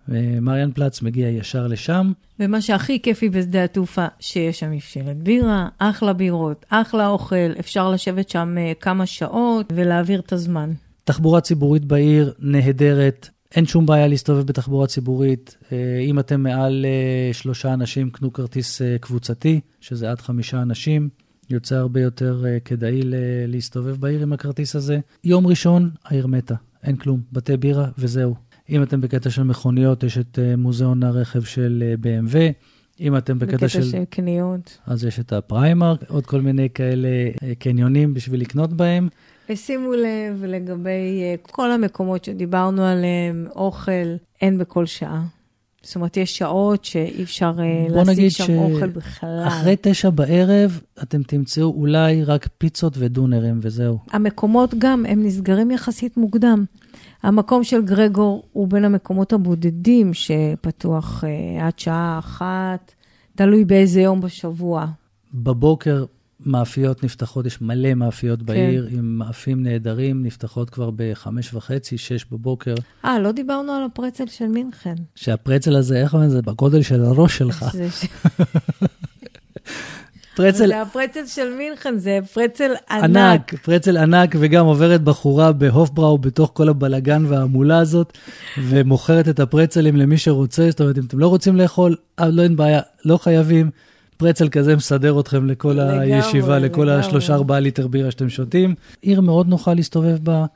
למריאן 0.08 0.72
פלאץ 0.72 1.02
מגיע 1.02 1.28
ישר 1.28 1.66
לשם. 1.66 2.12
ומה 2.40 2.60
שהכי 2.60 3.02
כיפי 3.02 3.28
בשדה 3.28 3.64
התעופה, 3.64 4.06
שיש 4.20 4.60
שם 4.60 4.70
מבשלת 4.70 5.16
בירה, 5.16 5.68
אחלה 5.78 6.12
בירות, 6.12 6.66
אחלה 6.68 7.08
אוכל, 7.08 7.52
אפשר 7.60 7.90
לשבת 7.90 8.28
שם 8.28 8.54
אה, 8.58 8.72
כמה 8.80 9.06
שעות 9.06 9.72
ולהעביר 9.76 10.20
את 10.20 10.32
הזמן. 10.32 10.70
תחבורה 11.04 11.40
ציבורית 11.40 11.84
בעיר 11.84 12.32
נהדרת, 12.38 13.28
אין 13.54 13.66
שום 13.66 13.86
בעיה 13.86 14.08
להסתובב 14.08 14.46
בתחבורה 14.46 14.86
ציבורית. 14.86 15.56
אה, 15.72 15.98
אם 16.00 16.18
אתם 16.18 16.42
מעל 16.42 16.86
שלושה 17.32 17.72
אנשים, 17.74 18.10
קנו 18.10 18.32
כרטיס 18.32 18.80
קבוצתי, 19.00 19.60
שזה 19.80 20.10
עד 20.10 20.20
חמישה 20.20 20.62
אנשים. 20.62 21.08
יוצא 21.50 21.76
הרבה 21.76 22.00
יותר 22.00 22.44
כדאי 22.64 23.00
להסתובב 23.46 23.96
בעיר 24.00 24.22
עם 24.22 24.32
הכרטיס 24.32 24.76
הזה. 24.76 24.98
יום 25.24 25.46
ראשון, 25.46 25.90
העיר 26.04 26.26
מתה, 26.26 26.54
אין 26.82 26.96
כלום, 26.96 27.20
בתי 27.32 27.56
בירה 27.56 27.88
וזהו. 27.98 28.34
אם 28.70 28.82
אתם 28.82 29.00
בקטע 29.00 29.30
של 29.30 29.42
מכוניות, 29.42 30.02
יש 30.02 30.18
את 30.18 30.38
מוזיאון 30.58 31.02
הרכב 31.02 31.42
של 31.42 31.94
BMW. 32.02 32.36
אם 33.00 33.16
אתם 33.16 33.38
בקטע, 33.38 33.56
בקטע 33.56 33.68
של... 33.68 33.82
של 33.82 34.04
קניות. 34.10 34.78
אז 34.86 35.04
יש 35.04 35.20
את 35.20 35.32
הפריימרק, 35.32 36.00
עוד 36.08 36.26
כל 36.26 36.40
מיני 36.40 36.68
כאלה 36.74 37.08
קניונים 37.58 38.14
בשביל 38.14 38.40
לקנות 38.40 38.72
בהם. 38.72 39.08
ושימו 39.50 39.92
לב 39.92 40.44
לגבי 40.44 41.22
אה, 41.22 41.34
כל 41.42 41.70
המקומות 41.70 42.24
שדיברנו 42.24 42.84
עליהם, 42.84 43.46
אוכל, 43.56 44.16
אין 44.40 44.58
בכל 44.58 44.86
שעה. 44.86 45.22
זאת 45.82 45.96
אומרת, 45.96 46.16
יש 46.16 46.38
שעות 46.38 46.84
שאי 46.84 47.22
אפשר 47.22 47.52
אה, 47.58 47.86
להשיג 47.88 48.28
שם 48.28 48.58
אוכל 48.58 48.88
בכלל. 48.88 49.44
אחרי 49.46 49.76
תשע 49.80 50.10
בערב, 50.10 50.80
אתם 51.02 51.22
תמצאו 51.22 51.74
אולי 51.76 52.24
רק 52.24 52.48
פיצות 52.58 52.94
ודונרים 52.98 53.60
וזהו. 53.62 53.98
המקומות 54.10 54.74
גם, 54.78 55.06
הם 55.08 55.22
נסגרים 55.22 55.70
יחסית 55.70 56.16
מוקדם. 56.16 56.64
המקום 57.22 57.64
של 57.64 57.82
גרגור 57.84 58.42
הוא 58.52 58.68
בין 58.68 58.84
המקומות 58.84 59.32
הבודדים 59.32 60.14
שפתוח 60.14 61.24
אה, 61.24 61.66
עד 61.66 61.78
שעה 61.78 62.18
אחת, 62.18 62.92
תלוי 63.36 63.64
באיזה 63.64 64.00
יום 64.00 64.20
בשבוע. 64.20 64.86
בבוקר 65.34 66.04
מאפיות 66.46 67.04
נפתחות, 67.04 67.46
יש 67.46 67.60
מלא 67.60 67.94
מאפיות 67.94 68.38
כן. 68.38 68.46
בעיר, 68.46 68.88
עם 68.90 69.18
מאפים 69.18 69.62
נהדרים, 69.62 70.22
נפתחות 70.22 70.70
כבר 70.70 70.90
בחמש 70.96 71.54
וחצי, 71.54 71.98
שש 71.98 72.24
בבוקר. 72.24 72.74
אה, 73.04 73.18
לא 73.18 73.32
דיברנו 73.32 73.72
על 73.72 73.82
הפרצל 73.84 74.26
של 74.26 74.46
מינכן. 74.46 74.94
שהפרצל 75.14 75.76
הזה, 75.76 76.02
איך 76.02 76.14
אומרים? 76.14 76.30
זה 76.30 76.42
בגודל 76.42 76.82
של 76.82 77.04
הראש 77.04 77.38
שלך. 77.38 77.64
פרצל... 80.38 80.66
זה 80.66 80.82
הפרצל 80.82 81.26
של 81.26 81.54
מינכן, 81.54 81.98
זה 81.98 82.18
פרצל 82.32 82.72
ענק. 82.90 83.04
ענק, 83.04 83.54
פרצל 83.54 83.96
ענק, 83.96 84.34
וגם 84.38 84.66
עוברת 84.66 85.02
בחורה 85.02 85.52
בהופבראו 85.52 86.18
בתוך 86.18 86.50
כל 86.54 86.68
הבלגן 86.68 87.24
וההמולה 87.28 87.78
הזאת, 87.78 88.18
ומוכרת 88.58 89.28
את 89.28 89.40
הפרצלים 89.40 89.96
למי 89.96 90.18
שרוצה. 90.18 90.70
זאת 90.70 90.80
אומרת, 90.80 90.98
אם 90.98 91.04
אתם 91.04 91.18
לא 91.18 91.28
רוצים 91.28 91.56
לאכול, 91.56 91.96
אה, 92.18 92.28
לא 92.28 92.42
אין 92.42 92.56
בעיה, 92.56 92.80
לא 93.04 93.16
חייבים. 93.16 93.70
פרצל 94.18 94.48
כזה 94.48 94.76
מסדר 94.76 95.20
אתכם 95.20 95.46
לכל 95.46 95.72
לגמרי, 95.72 96.14
הישיבה, 96.14 96.58
לכל. 96.58 96.88
השלושה 96.88 97.34
ארבעה 97.34 97.60
ליטר 97.60 97.86
בירה 97.86 98.10
שאתם 98.10 98.28
שותים. 98.28 98.74
עיר 99.02 99.20
מאוד 99.20 99.48
נוחה 99.48 99.74
להסתובב 99.74 100.18
בה. 100.22 100.46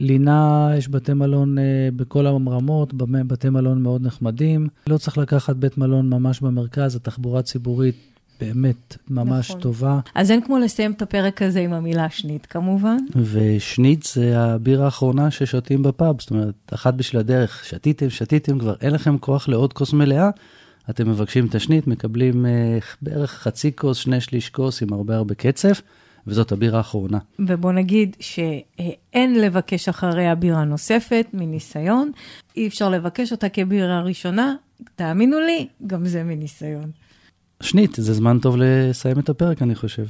לינה, 0.00 0.70
יש 0.76 0.88
בתי 0.88 1.12
מלון 1.12 1.58
uh, 1.58 1.60
בכל 1.96 2.26
הרמות, 2.26 2.92
בתי 3.26 3.48
מלון 3.48 3.82
מאוד 3.82 4.02
נחמדים. 4.06 4.68
לא 4.86 4.98
צריך 4.98 5.18
לקחת 5.18 5.56
בית 5.56 5.78
מלון 5.78 6.10
ממש 6.10 6.40
במרכז, 6.40 6.96
התחבורה 6.96 7.40
הציבורית 7.40 7.94
באמת 8.40 8.96
ממש 9.10 9.50
נכון. 9.50 9.60
טובה. 9.60 10.00
אז 10.14 10.30
אין 10.30 10.40
כמו 10.40 10.58
לסיים 10.58 10.92
את 10.92 11.02
הפרק 11.02 11.42
הזה 11.42 11.60
עם 11.60 11.72
המילה 11.72 12.10
שנית, 12.10 12.46
כמובן. 12.46 12.96
ושנית 13.32 14.02
זה 14.02 14.38
הבירה 14.38 14.84
האחרונה 14.84 15.30
ששותים 15.30 15.82
בפאב, 15.82 16.20
זאת 16.20 16.30
אומרת, 16.30 16.54
אחת 16.74 16.94
בשביל 16.94 17.20
הדרך, 17.20 17.64
שתיתם, 17.64 18.10
שתיתם, 18.10 18.58
כבר 18.58 18.74
אין 18.80 18.94
לכם 18.94 19.18
כוח 19.18 19.48
לעוד 19.48 19.72
כוס 19.72 19.92
מלאה, 19.92 20.30
אתם 20.90 21.10
מבקשים 21.10 21.48
תשנית, 21.50 21.86
מקבלים 21.86 22.46
uh, 22.46 22.48
בערך 23.02 23.30
חצי 23.30 23.76
כוס, 23.76 23.96
שני 23.96 24.20
שליש 24.20 24.50
כוס 24.50 24.82
עם 24.82 24.92
הרבה 24.92 25.16
הרבה 25.16 25.34
קצף, 25.34 25.82
וזאת 26.26 26.52
הבירה 26.52 26.78
האחרונה. 26.78 27.18
ובוא 27.38 27.72
נגיד 27.72 28.16
שאין 28.20 29.40
לבקש 29.40 29.88
אחריה 29.88 30.34
בירה 30.34 30.64
נוספת 30.64 31.26
מניסיון, 31.32 32.12
אי 32.56 32.68
אפשר 32.68 32.90
לבקש 32.90 33.32
אותה 33.32 33.48
כבירה 33.48 34.00
ראשונה, 34.00 34.54
תאמינו 34.96 35.40
לי, 35.40 35.68
גם 35.86 36.06
זה 36.06 36.24
מניסיון. 36.24 36.90
שנית, 37.62 37.94
זה 37.94 38.12
זמן 38.12 38.38
טוב 38.38 38.56
לסיים 38.58 39.18
את 39.18 39.28
הפרק, 39.28 39.62
אני 39.62 39.74
חושב. 39.74 40.06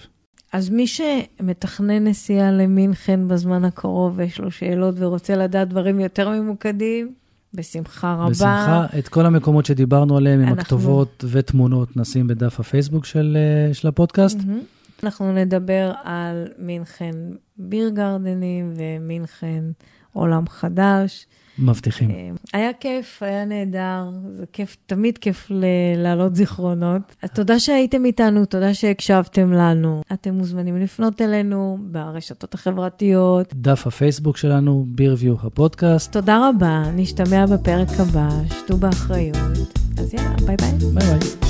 אז 0.52 0.70
מי 0.70 0.86
שמתכנן 0.86 2.06
נסיעה 2.06 2.52
למינכן 2.52 3.28
בזמן 3.28 3.64
הקרוב 3.64 4.12
ויש 4.16 4.40
לו 4.40 4.50
שאלות 4.50 4.94
ורוצה 4.98 5.36
לדעת 5.36 5.68
דברים 5.68 6.00
יותר 6.00 6.28
ממוקדים, 6.30 7.14
בשמחה 7.54 8.14
רבה. 8.14 8.30
בשמחה. 8.30 8.86
את 8.98 9.08
כל 9.08 9.26
המקומות 9.26 9.66
שדיברנו 9.66 10.16
עליהם 10.16 10.40
אנחנו... 10.40 10.54
עם 10.54 10.58
הכתובות 10.58 11.24
ותמונות 11.30 11.96
נשים 11.96 12.26
בדף 12.26 12.60
הפייסבוק 12.60 13.04
של, 13.04 13.36
אה, 13.36 13.74
של 13.74 13.88
הפודקאסט. 13.88 14.38
Mm-hmm. 14.38 15.02
אנחנו 15.04 15.32
נדבר 15.32 15.92
על 16.04 16.48
מינכן 16.58 17.14
ביר 17.56 17.88
גרדנים 17.88 18.74
ומינכן 18.76 19.64
עולם 20.12 20.48
חדש. 20.48 21.26
מבטיחים. 21.58 22.10
אה, 22.10 22.30
היה 22.52 22.72
כיף, 22.72 23.22
היה 23.22 23.44
נהדר, 23.44 24.10
זה 24.32 24.44
כיף, 24.52 24.76
תמיד 24.86 25.18
כיף 25.18 25.50
להעלות 25.96 26.36
זיכרונות. 26.36 27.02
תודה 27.34 27.58
שהייתם 27.58 28.04
איתנו, 28.04 28.44
תודה 28.44 28.74
שהקשבתם 28.74 29.52
לנו. 29.52 30.02
אתם 30.12 30.34
מוזמנים 30.34 30.76
לפנות 30.76 31.20
אלינו 31.20 31.78
ברשתות 31.80 32.54
החברתיות. 32.54 33.54
דף 33.54 33.86
הפייסבוק 33.86 34.36
שלנו, 34.36 34.84
בירביו 34.88 35.34
הפודקאסט. 35.42 36.12
תודה 36.12 36.48
רבה, 36.48 36.82
נשתמע 36.94 37.46
בפרק 37.46 37.88
הבא, 37.98 38.28
שתו 38.48 38.76
באחריות. 38.76 39.78
אז 39.98 40.14
יאללה, 40.14 40.36
ביי 40.46 40.56
ביי. 40.56 40.72
ביי 40.94 41.18
ביי. 41.18 41.47